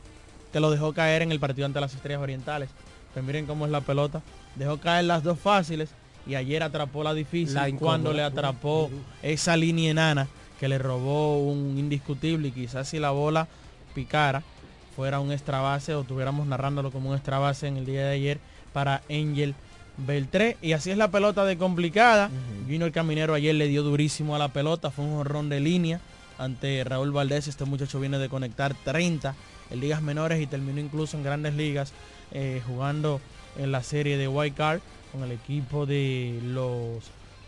que 0.53 0.59
lo 0.59 0.69
dejó 0.69 0.93
caer 0.93 1.23
en 1.23 1.31
el 1.31 1.39
partido 1.39 1.65
ante 1.65 1.81
las 1.81 1.95
Estrellas 1.95 2.21
Orientales. 2.21 2.69
Pues 3.13 3.25
miren 3.25 3.47
cómo 3.47 3.65
es 3.65 3.71
la 3.71 3.81
pelota. 3.81 4.21
Dejó 4.55 4.77
caer 4.77 5.05
las 5.05 5.23
dos 5.23 5.39
fáciles 5.39 5.89
y 6.27 6.35
ayer 6.35 6.63
atrapó 6.63 7.03
la 7.03 7.13
difícil 7.13 7.57
cuando 7.79 8.13
le 8.13 8.23
atrapó 8.23 8.89
esa 9.23 9.55
línea 9.55 9.91
enana 9.91 10.27
que 10.59 10.67
le 10.67 10.77
robó 10.77 11.39
un 11.39 11.77
indiscutible 11.77 12.49
y 12.49 12.51
quizás 12.51 12.89
si 12.89 12.99
la 12.99 13.11
bola 13.11 13.47
picara 13.95 14.43
fuera 14.95 15.21
un 15.21 15.31
extra 15.31 15.61
base 15.61 15.95
o 15.95 16.03
tuviéramos 16.03 16.45
narrándolo 16.45 16.91
como 16.91 17.09
un 17.09 17.15
extra 17.15 17.39
base 17.39 17.67
en 17.67 17.77
el 17.77 17.85
día 17.85 18.05
de 18.05 18.11
ayer 18.11 18.39
para 18.73 19.01
Angel 19.09 19.55
Beltré. 19.97 20.57
Y 20.61 20.73
así 20.73 20.91
es 20.91 20.97
la 20.97 21.09
pelota 21.09 21.45
de 21.45 21.57
complicada. 21.57 22.29
Junior 22.65 22.91
Caminero 22.91 23.33
ayer 23.33 23.55
le 23.55 23.67
dio 23.67 23.83
durísimo 23.83 24.35
a 24.35 24.39
la 24.39 24.49
pelota. 24.49 24.91
Fue 24.91 25.05
un 25.05 25.13
horrón 25.13 25.49
de 25.49 25.59
línea 25.61 26.01
ante 26.37 26.83
Raúl 26.83 27.11
Valdés. 27.11 27.47
Este 27.47 27.65
muchacho 27.65 27.99
viene 27.99 28.17
de 28.17 28.29
conectar 28.29 28.75
30 28.83 29.35
en 29.69 29.79
ligas 29.79 30.01
menores 30.01 30.41
y 30.41 30.47
terminó 30.47 30.79
incluso 30.79 31.17
en 31.17 31.23
grandes 31.23 31.53
ligas 31.53 31.93
eh, 32.31 32.61
jugando 32.67 33.21
en 33.57 33.71
la 33.71 33.83
serie 33.83 34.17
de 34.17 34.27
White 34.27 34.55
Card 34.55 34.79
con 35.11 35.23
el 35.23 35.31
equipo 35.31 35.85
de 35.85 36.39
los 36.43 37.03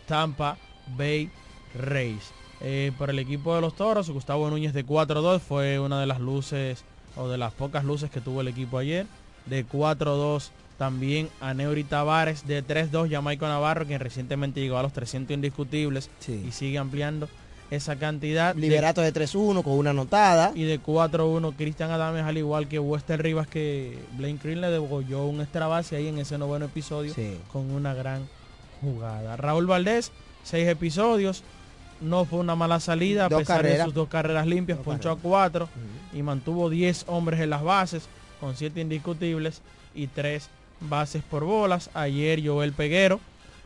Tampa 0.06 0.56
Bay 0.96 1.30
Rays. 1.74 2.32
Eh, 2.60 2.92
por 2.96 3.10
el 3.10 3.18
equipo 3.18 3.54
de 3.54 3.60
los 3.60 3.74
Toros, 3.74 4.10
Gustavo 4.10 4.48
Núñez 4.48 4.72
de 4.72 4.86
4-2 4.86 5.40
fue 5.40 5.80
una 5.80 6.00
de 6.00 6.06
las 6.06 6.20
luces 6.20 6.84
o 7.16 7.28
de 7.28 7.38
las 7.38 7.52
pocas 7.52 7.84
luces 7.84 8.10
que 8.10 8.20
tuvo 8.20 8.40
el 8.40 8.48
equipo 8.48 8.78
ayer. 8.78 9.06
De 9.46 9.66
4-2 9.66 10.50
también 10.78 11.28
a 11.40 11.54
Neuri 11.54 11.84
Tavares 11.84 12.46
de 12.46 12.64
3-2, 12.64 13.10
Jamaico 13.10 13.46
Navarro, 13.46 13.86
quien 13.86 14.00
recientemente 14.00 14.60
llegó 14.60 14.78
a 14.78 14.82
los 14.82 14.92
300 14.92 15.34
indiscutibles 15.34 16.10
y 16.28 16.52
sigue 16.52 16.78
ampliando 16.78 17.28
esa 17.72 17.96
cantidad. 17.96 18.54
Liberato 18.54 19.00
de, 19.00 19.12
3-1 19.14 19.62
con 19.62 19.72
una 19.72 19.90
anotada. 19.90 20.52
Y 20.54 20.64
de 20.64 20.80
4-1 20.80 21.54
Cristian 21.56 21.90
Adames, 21.90 22.24
al 22.24 22.36
igual 22.36 22.68
que 22.68 22.78
Wester 22.78 23.22
Rivas, 23.22 23.46
que 23.46 23.98
Blaine 24.12 24.38
Green 24.42 24.60
le 24.60 24.70
degolló 24.70 25.24
un 25.24 25.40
extra 25.40 25.66
base 25.66 25.96
ahí 25.96 26.08
en 26.08 26.18
ese 26.18 26.36
noveno 26.36 26.66
episodio 26.66 27.14
con 27.50 27.70
una 27.70 27.94
gran 27.94 28.28
jugada. 28.82 29.36
Raúl 29.36 29.66
Valdés, 29.66 30.12
6 30.44 30.68
episodios. 30.68 31.42
No 32.02 32.24
fue 32.24 32.40
una 32.40 32.56
mala 32.56 32.80
salida, 32.80 33.26
a 33.26 33.28
pesar 33.28 33.62
de 33.62 33.82
sus 33.84 33.94
dos 33.94 34.08
carreras 34.08 34.46
limpias, 34.46 34.78
ponchó 34.78 35.10
a 35.12 35.16
4 35.16 35.68
y 36.12 36.22
mantuvo 36.22 36.68
10 36.68 37.04
hombres 37.06 37.40
en 37.40 37.48
las 37.48 37.62
bases, 37.62 38.08
con 38.40 38.56
7 38.56 38.80
indiscutibles 38.80 39.62
y 39.94 40.08
3 40.08 40.48
bases 40.80 41.22
por 41.22 41.44
bolas. 41.44 41.90
Ayer 41.94 42.44
Joel 42.44 42.72
Peguero, 42.72 43.20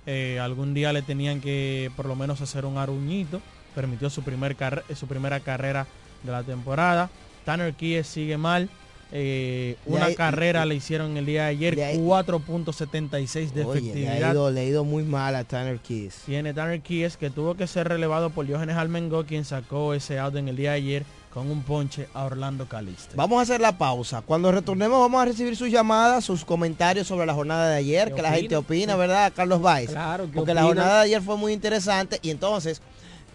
eh, 0.05 0.39
algún 0.39 0.75
día 0.75 0.93
le 0.93 1.01
tenían 1.01 1.41
que 1.41 1.91
por 1.97 2.05
lo 2.07 2.15
menos 2.15 2.43
hacer 2.43 2.67
un 2.67 2.77
aruñito 2.77 3.41
permitió 3.77 4.09
su, 4.09 4.23
primer 4.23 4.57
su 4.97 5.07
primera 5.07 5.39
carrera 5.39 5.87
de 6.23 6.33
la 6.33 6.43
temporada. 6.43 7.11
Tanner 7.45 7.75
Kies 7.75 8.07
sigue 8.07 8.39
mal. 8.39 8.71
Eh, 9.13 9.77
una 9.87 10.13
carrera 10.15 10.67
le 10.67 10.75
hicieron 10.75 11.17
el 11.17 11.27
día 11.27 11.45
de 11.45 11.49
ayer, 11.51 11.77
4.76 11.77 13.53
de 13.53 13.63
efectividad. 13.63 14.53
Le 14.53 14.61
ha, 14.61 14.65
ido, 14.65 14.85
muy 14.85 15.05
mal 15.05 15.37
a 15.37 15.45
Tanner 15.45 15.79
Keys. 15.79 16.23
Tiene 16.27 16.55
Tanner 16.55 16.81
Keys 16.81 17.17
que 17.17 17.31
tuvo 17.31 17.55
que 17.55 17.69
ser 17.69 17.87
relevado 17.87 18.31
por 18.31 18.47
Diógenes 18.47 18.77
Almengo, 18.77 19.25
quien 19.25 19.45
sacó 19.45 19.95
ese 19.95 20.19
out 20.19 20.35
en 20.35 20.49
el 20.49 20.57
día 20.57 20.71
de 20.71 20.77
ayer 20.79 21.07
con 21.33 21.51
un 21.51 21.63
ponche 21.63 22.09
a 22.15 22.25
Orlando 22.25 22.67
Caliste. 22.67 23.15
Vamos 23.15 23.39
a 23.39 23.43
hacer 23.43 23.61
la 23.61 23.77
pausa. 23.77 24.23
Cuando 24.23 24.51
retornemos 24.51 24.99
vamos 24.99 25.21
a 25.21 25.27
recibir 25.27 25.55
sus 25.55 25.71
llamadas, 25.71 26.25
sus 26.25 26.47
comentarios 26.47 27.07
sobre 27.07 27.27
la 27.27 27.35
jornada 27.35 27.69
de 27.69 27.77
ayer, 27.77 28.15
que 28.15 28.23
la 28.23 28.33
gente 28.33 28.57
opina, 28.57 28.97
¿verdad? 28.97 29.31
Carlos. 29.37 29.61
Claro, 29.61 30.31
Porque 30.35 30.55
la 30.55 30.63
jornada 30.63 30.97
de 30.97 31.05
ayer 31.05 31.21
fue 31.21 31.37
muy 31.37 31.53
interesante 31.53 32.19
y 32.23 32.31
entonces 32.31 32.81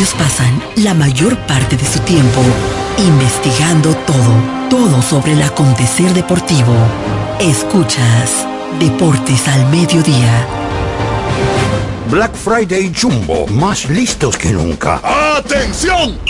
Ellos 0.00 0.14
pasan 0.14 0.62
la 0.76 0.94
mayor 0.94 1.36
parte 1.40 1.76
de 1.76 1.84
su 1.84 1.98
tiempo 1.98 2.40
investigando 2.96 3.94
todo, 4.06 4.70
todo 4.70 5.02
sobre 5.02 5.32
el 5.32 5.42
acontecer 5.42 6.14
deportivo. 6.14 6.74
Escuchas 7.38 8.46
Deportes 8.78 9.46
al 9.46 9.66
Mediodía. 9.66 10.46
Black 12.10 12.34
Friday 12.34 12.90
Jumbo, 12.98 13.46
más 13.48 13.90
listos 13.90 14.38
que 14.38 14.52
nunca. 14.52 15.02
¡Atención! 15.36 16.29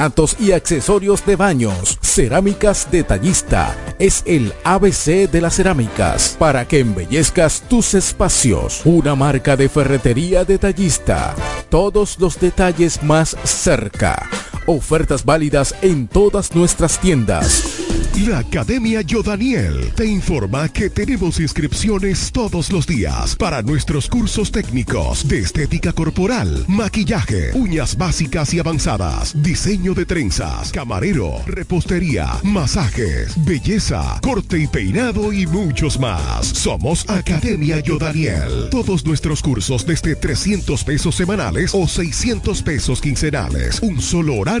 porcelanatos 0.01 0.35
y 0.39 0.51
accesorios 0.51 1.25
de 1.25 1.35
baños. 1.35 1.99
Cerámica 2.01 2.31
Cerámicas 2.31 2.87
Detallista 2.91 3.75
es 3.99 4.23
el 4.25 4.53
ABC 4.63 5.29
de 5.29 5.41
las 5.41 5.55
cerámicas 5.55 6.35
para 6.39 6.67
que 6.67 6.79
embellezcas 6.79 7.61
tus 7.69 7.93
espacios. 7.93 8.81
Una 8.85 9.15
marca 9.15 9.55
de 9.55 9.69
ferretería 9.69 10.43
detallista. 10.43 11.35
Todos 11.69 12.19
los 12.19 12.39
detalles 12.39 13.03
más 13.03 13.35
cerca. 13.43 14.27
Ofertas 14.71 15.25
válidas 15.25 15.75
en 15.81 16.07
todas 16.07 16.55
nuestras 16.55 16.97
tiendas. 16.97 17.81
La 18.25 18.39
Academia 18.39 19.01
Yodaniel 19.01 19.91
te 19.95 20.05
informa 20.05 20.69
que 20.69 20.89
tenemos 20.89 21.39
inscripciones 21.39 22.31
todos 22.31 22.71
los 22.71 22.85
días 22.85 23.35
para 23.35 23.61
nuestros 23.61 24.07
cursos 24.07 24.51
técnicos 24.51 25.27
de 25.27 25.39
estética 25.39 25.91
corporal, 25.91 26.65
maquillaje, 26.67 27.51
uñas 27.53 27.97
básicas 27.97 28.53
y 28.53 28.59
avanzadas, 28.59 29.41
diseño 29.41 29.93
de 29.93 30.05
trenzas, 30.05 30.71
camarero, 30.71 31.41
repostería, 31.45 32.29
masajes, 32.43 33.33
belleza, 33.43 34.19
corte 34.21 34.59
y 34.59 34.67
peinado 34.67 35.33
y 35.33 35.47
muchos 35.47 35.99
más. 35.99 36.45
Somos 36.45 37.09
Academia 37.09 37.79
Yodaniel. 37.79 38.69
Todos 38.69 39.05
nuestros 39.05 39.41
cursos 39.41 39.85
desde 39.85 40.15
300 40.15 40.83
pesos 40.83 41.15
semanales 41.15 41.71
o 41.73 41.87
600 41.87 42.61
pesos 42.61 43.01
quincenales. 43.01 43.81
Un 43.81 44.01
solo 44.01 44.35
horario 44.35 44.60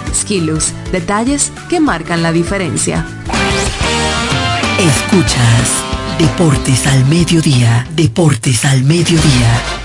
Skilus, 0.13 0.73
detalles 0.91 1.51
que 1.69 1.79
marcan 1.79 2.23
la 2.23 2.31
diferencia. 2.31 3.05
Escuchas 4.79 5.91
Deportes 6.17 6.85
al 6.85 7.05
Mediodía, 7.05 7.87
Deportes 7.95 8.63
al 8.65 8.83
Mediodía. 8.83 9.80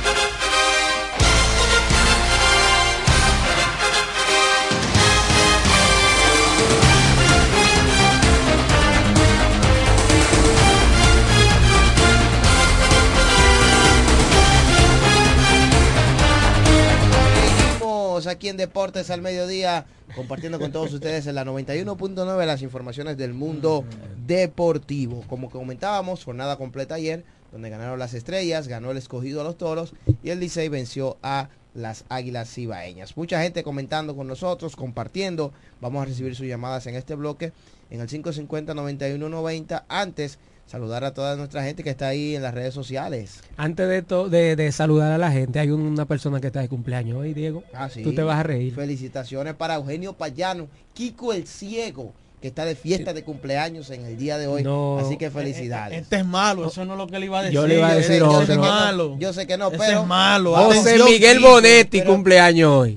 Aquí 18.24 18.48
en 18.48 18.56
Deportes 18.56 19.10
al 19.10 19.20
Mediodía, 19.20 19.84
compartiendo 20.14 20.58
con 20.58 20.72
todos 20.72 20.90
ustedes 20.94 21.26
en 21.26 21.34
la 21.34 21.44
91.9 21.44 22.46
las 22.46 22.62
informaciones 22.62 23.18
del 23.18 23.34
mundo 23.34 23.84
deportivo. 24.26 25.22
Como 25.28 25.50
comentábamos, 25.50 26.24
jornada 26.24 26.56
completa 26.56 26.94
ayer, 26.94 27.24
donde 27.52 27.68
ganaron 27.68 27.98
las 27.98 28.14
estrellas, 28.14 28.68
ganó 28.68 28.90
el 28.90 28.96
escogido 28.96 29.42
a 29.42 29.44
los 29.44 29.58
toros 29.58 29.92
y 30.22 30.30
el 30.30 30.40
Licey 30.40 30.70
venció 30.70 31.18
a 31.22 31.50
las 31.74 32.06
águilas 32.08 32.48
cibaeñas. 32.48 33.18
Mucha 33.18 33.42
gente 33.42 33.62
comentando 33.62 34.16
con 34.16 34.26
nosotros, 34.26 34.76
compartiendo. 34.76 35.52
Vamos 35.82 36.00
a 36.00 36.06
recibir 36.06 36.34
sus 36.34 36.46
llamadas 36.46 36.86
en 36.86 36.94
este 36.94 37.16
bloque 37.16 37.52
en 37.90 38.00
el 38.00 38.08
550-9190. 38.08 39.84
Antes, 39.88 40.38
saludar 40.66 41.04
a 41.04 41.14
toda 41.14 41.36
nuestra 41.36 41.62
gente 41.62 41.82
que 41.84 41.90
está 41.90 42.08
ahí 42.08 42.34
en 42.36 42.42
las 42.42 42.52
redes 42.54 42.74
sociales. 42.74 43.40
Antes 43.56 43.88
de, 43.88 44.02
to- 44.02 44.28
de, 44.28 44.56
de 44.56 44.72
saludar 44.72 45.12
a 45.12 45.18
la 45.18 45.30
gente, 45.30 45.58
hay 45.60 45.70
una 45.70 46.06
persona 46.06 46.40
que 46.40 46.48
está 46.48 46.60
de 46.60 46.68
cumpleaños 46.68 47.18
hoy, 47.18 47.34
Diego. 47.34 47.62
Ah, 47.72 47.88
sí. 47.88 48.02
Tú 48.02 48.12
te 48.14 48.22
vas 48.22 48.38
a 48.38 48.42
reír. 48.42 48.74
Felicitaciones 48.74 49.54
para 49.54 49.76
Eugenio 49.76 50.12
Payano, 50.14 50.66
Kiko 50.92 51.32
el 51.32 51.46
Ciego, 51.46 52.12
que 52.42 52.48
está 52.48 52.64
de 52.64 52.74
fiesta 52.74 53.12
de 53.14 53.22
cumpleaños 53.22 53.90
en 53.90 54.04
el 54.04 54.16
día 54.18 54.38
de 54.38 54.46
hoy. 54.48 54.62
No. 54.64 54.98
Así 54.98 55.16
que 55.16 55.30
felicidades. 55.30 56.02
Este 56.02 56.16
es 56.16 56.26
malo, 56.26 56.66
eso 56.68 56.84
no 56.84 56.94
es 56.94 56.98
lo 56.98 57.06
que 57.06 57.18
le 57.20 57.26
iba 57.26 57.38
a 57.38 57.42
decir. 57.42 57.54
Yo 57.54 57.66
le 57.66 57.76
iba 57.76 57.86
a 57.86 57.90
Yo 57.92 57.96
decir 57.96 58.12
sé- 58.14 58.18
yo 58.18 58.30
sé 58.30 58.36
otro. 58.36 58.46
que 58.46 58.54
no, 58.56 58.62
malo. 58.62 59.16
Yo 59.20 59.32
sé 59.32 59.46
que 59.46 59.56
no, 59.56 59.68
Ese 59.68 59.78
pero. 59.78 60.00
es 60.00 60.06
malo. 60.06 60.54
José 60.56 60.98
Miguel. 61.04 61.40
Bonetti, 61.40 61.98
pero- 62.00 62.12
cumpleaños 62.12 62.70
hoy. 62.72 62.96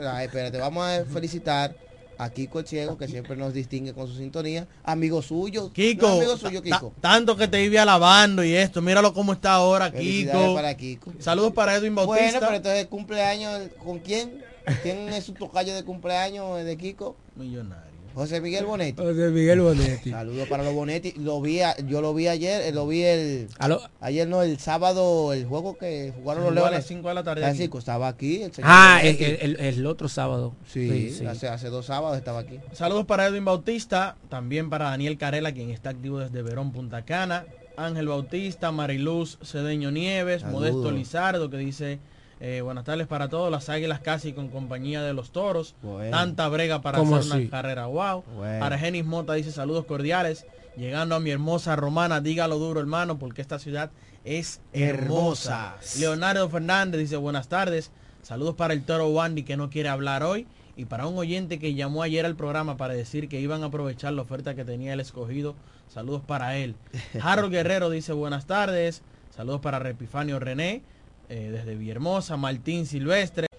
No, 0.00 0.18
espérate, 0.18 0.58
vamos 0.58 0.86
a 0.86 1.04
felicitar 1.04 1.74
a 2.22 2.28
Kiko 2.30 2.58
el 2.60 2.66
Ciego, 2.66 2.98
que 2.98 3.08
siempre 3.08 3.34
nos 3.34 3.54
distingue 3.54 3.94
con 3.94 4.06
su 4.06 4.14
sintonía. 4.14 4.66
Amigo 4.84 5.22
suyo. 5.22 5.72
Kiko, 5.72 6.06
no, 6.06 6.12
amigo 6.16 6.36
suyo, 6.36 6.62
Kiko. 6.62 6.92
tanto 7.00 7.34
que 7.36 7.48
te 7.48 7.64
iba 7.64 7.80
alabando 7.82 8.44
y 8.44 8.52
esto, 8.54 8.82
míralo 8.82 9.14
cómo 9.14 9.32
está 9.32 9.54
ahora, 9.54 9.90
Kiko. 9.90 10.54
para 10.54 10.74
Kiko. 10.76 11.12
Saludos 11.18 11.52
para 11.54 11.76
Edwin 11.76 11.94
Bueno, 11.94 12.10
Bautista. 12.12 12.40
pero 12.40 12.54
entonces 12.56 12.86
cumpleaños, 12.86 13.60
¿con 13.82 13.98
quién? 14.00 14.44
¿Quién 14.82 15.08
es 15.08 15.24
su 15.24 15.32
tocayo 15.32 15.74
de 15.74 15.82
cumpleaños 15.82 16.62
de 16.64 16.76
Kiko? 16.76 17.16
Millonario. 17.36 17.89
José 18.14 18.40
Miguel 18.40 18.64
Bonetti. 18.66 19.00
José 19.00 19.30
Miguel 19.30 19.60
Bonetti. 19.60 20.10
Saludos 20.10 20.48
para 20.48 20.62
los 20.64 20.74
Bonetti. 20.74 21.12
Lo 21.12 21.40
vi, 21.40 21.60
a- 21.60 21.76
yo 21.78 22.00
lo 22.00 22.12
vi 22.12 22.26
ayer, 22.28 22.62
eh, 22.62 22.72
lo 22.72 22.86
vi 22.86 23.02
el 23.02 23.48
Aló. 23.58 23.80
ayer 24.00 24.26
no, 24.28 24.42
el 24.42 24.58
sábado, 24.58 25.32
el 25.32 25.46
juego 25.46 25.78
que 25.78 26.12
jugaron 26.16 26.42
los 26.44 26.52
Jugó 26.52 26.66
a 26.66 26.70
Leones. 26.70 26.78
las 26.80 26.86
5 26.86 27.08
de 27.08 27.14
la 27.14 27.22
tarde 27.24 27.54
cinco, 27.54 27.78
estaba 27.78 28.08
aquí. 28.08 28.42
El 28.42 28.52
señor 28.52 28.70
Ah, 28.72 29.00
el, 29.02 29.16
el- 29.40 29.60
el- 29.60 29.86
otro 29.86 30.08
sábado. 30.08 30.54
sí, 30.66 31.16
Hace, 31.26 31.48
hace 31.48 31.68
dos 31.68 31.86
sábados 31.86 32.16
estaba 32.18 32.40
aquí. 32.40 32.58
Saludos 32.72 33.06
para 33.06 33.26
Edwin 33.26 33.44
Bautista, 33.44 34.16
también 34.28 34.70
para 34.70 34.86
Daniel 34.90 35.16
Carela, 35.16 35.52
quien 35.52 35.70
está 35.70 35.90
activo 35.90 36.18
desde 36.18 36.42
Verón, 36.42 36.72
Punta 36.72 37.04
Cana. 37.04 37.44
Ángel 37.76 38.08
Bautista, 38.08 38.72
Mariluz 38.72 39.38
Cedeño 39.42 39.90
Nieves, 39.90 40.42
Saludos. 40.42 40.60
Modesto 40.72 40.90
Lizardo, 40.90 41.48
que 41.48 41.56
dice, 41.56 41.98
eh, 42.40 42.62
buenas 42.62 42.84
tardes 42.84 43.06
para 43.06 43.28
todos, 43.28 43.50
las 43.50 43.68
águilas 43.68 44.00
casi 44.00 44.32
con 44.32 44.48
compañía 44.48 45.02
de 45.02 45.12
los 45.12 45.30
toros. 45.30 45.74
Bueno. 45.82 46.16
Tanta 46.16 46.48
brega 46.48 46.80
para 46.80 46.98
¿Cómo 46.98 47.16
hacer 47.16 47.32
así? 47.32 47.42
una 47.42 47.50
carrera, 47.50 47.86
wow. 47.86 48.24
Bueno. 48.36 48.64
Argenis 48.64 49.04
Mota 49.04 49.34
dice, 49.34 49.52
saludos 49.52 49.84
cordiales. 49.84 50.46
Llegando 50.76 51.14
a 51.14 51.20
mi 51.20 51.30
hermosa 51.30 51.76
romana, 51.76 52.20
dígalo 52.20 52.58
duro 52.58 52.80
hermano, 52.80 53.18
porque 53.18 53.42
esta 53.42 53.58
ciudad 53.58 53.90
es 54.24 54.60
hermosa. 54.72 55.74
Hermosa. 55.74 56.00
Leonardo 56.00 56.48
Fernández 56.48 57.00
dice, 57.00 57.16
buenas 57.16 57.48
tardes. 57.48 57.90
Saludos 58.22 58.54
para 58.54 58.72
el 58.72 58.84
toro 58.84 59.08
Wandy 59.08 59.42
que 59.42 59.56
no 59.56 59.68
quiere 59.68 59.88
hablar 59.90 60.22
hoy. 60.22 60.46
Y 60.76 60.86
para 60.86 61.06
un 61.06 61.18
oyente 61.18 61.58
que 61.58 61.74
llamó 61.74 62.02
ayer 62.02 62.24
al 62.24 62.36
programa 62.36 62.78
para 62.78 62.94
decir 62.94 63.28
que 63.28 63.40
iban 63.40 63.62
a 63.62 63.66
aprovechar 63.66 64.14
la 64.14 64.22
oferta 64.22 64.54
que 64.54 64.64
tenía 64.64 64.94
el 64.94 65.00
escogido. 65.00 65.54
Saludos 65.88 66.22
para 66.26 66.56
él. 66.56 66.74
Harold 67.22 67.52
Guerrero 67.52 67.90
dice 67.90 68.14
buenas 68.14 68.46
tardes. 68.46 69.02
Saludos 69.28 69.60
para 69.60 69.78
Repifanio 69.78 70.38
René. 70.38 70.82
Eh, 71.30 71.50
desde 71.50 71.76
Villahermosa. 71.76 72.36
Martín 72.36 72.86
Silvestre. 72.86 73.49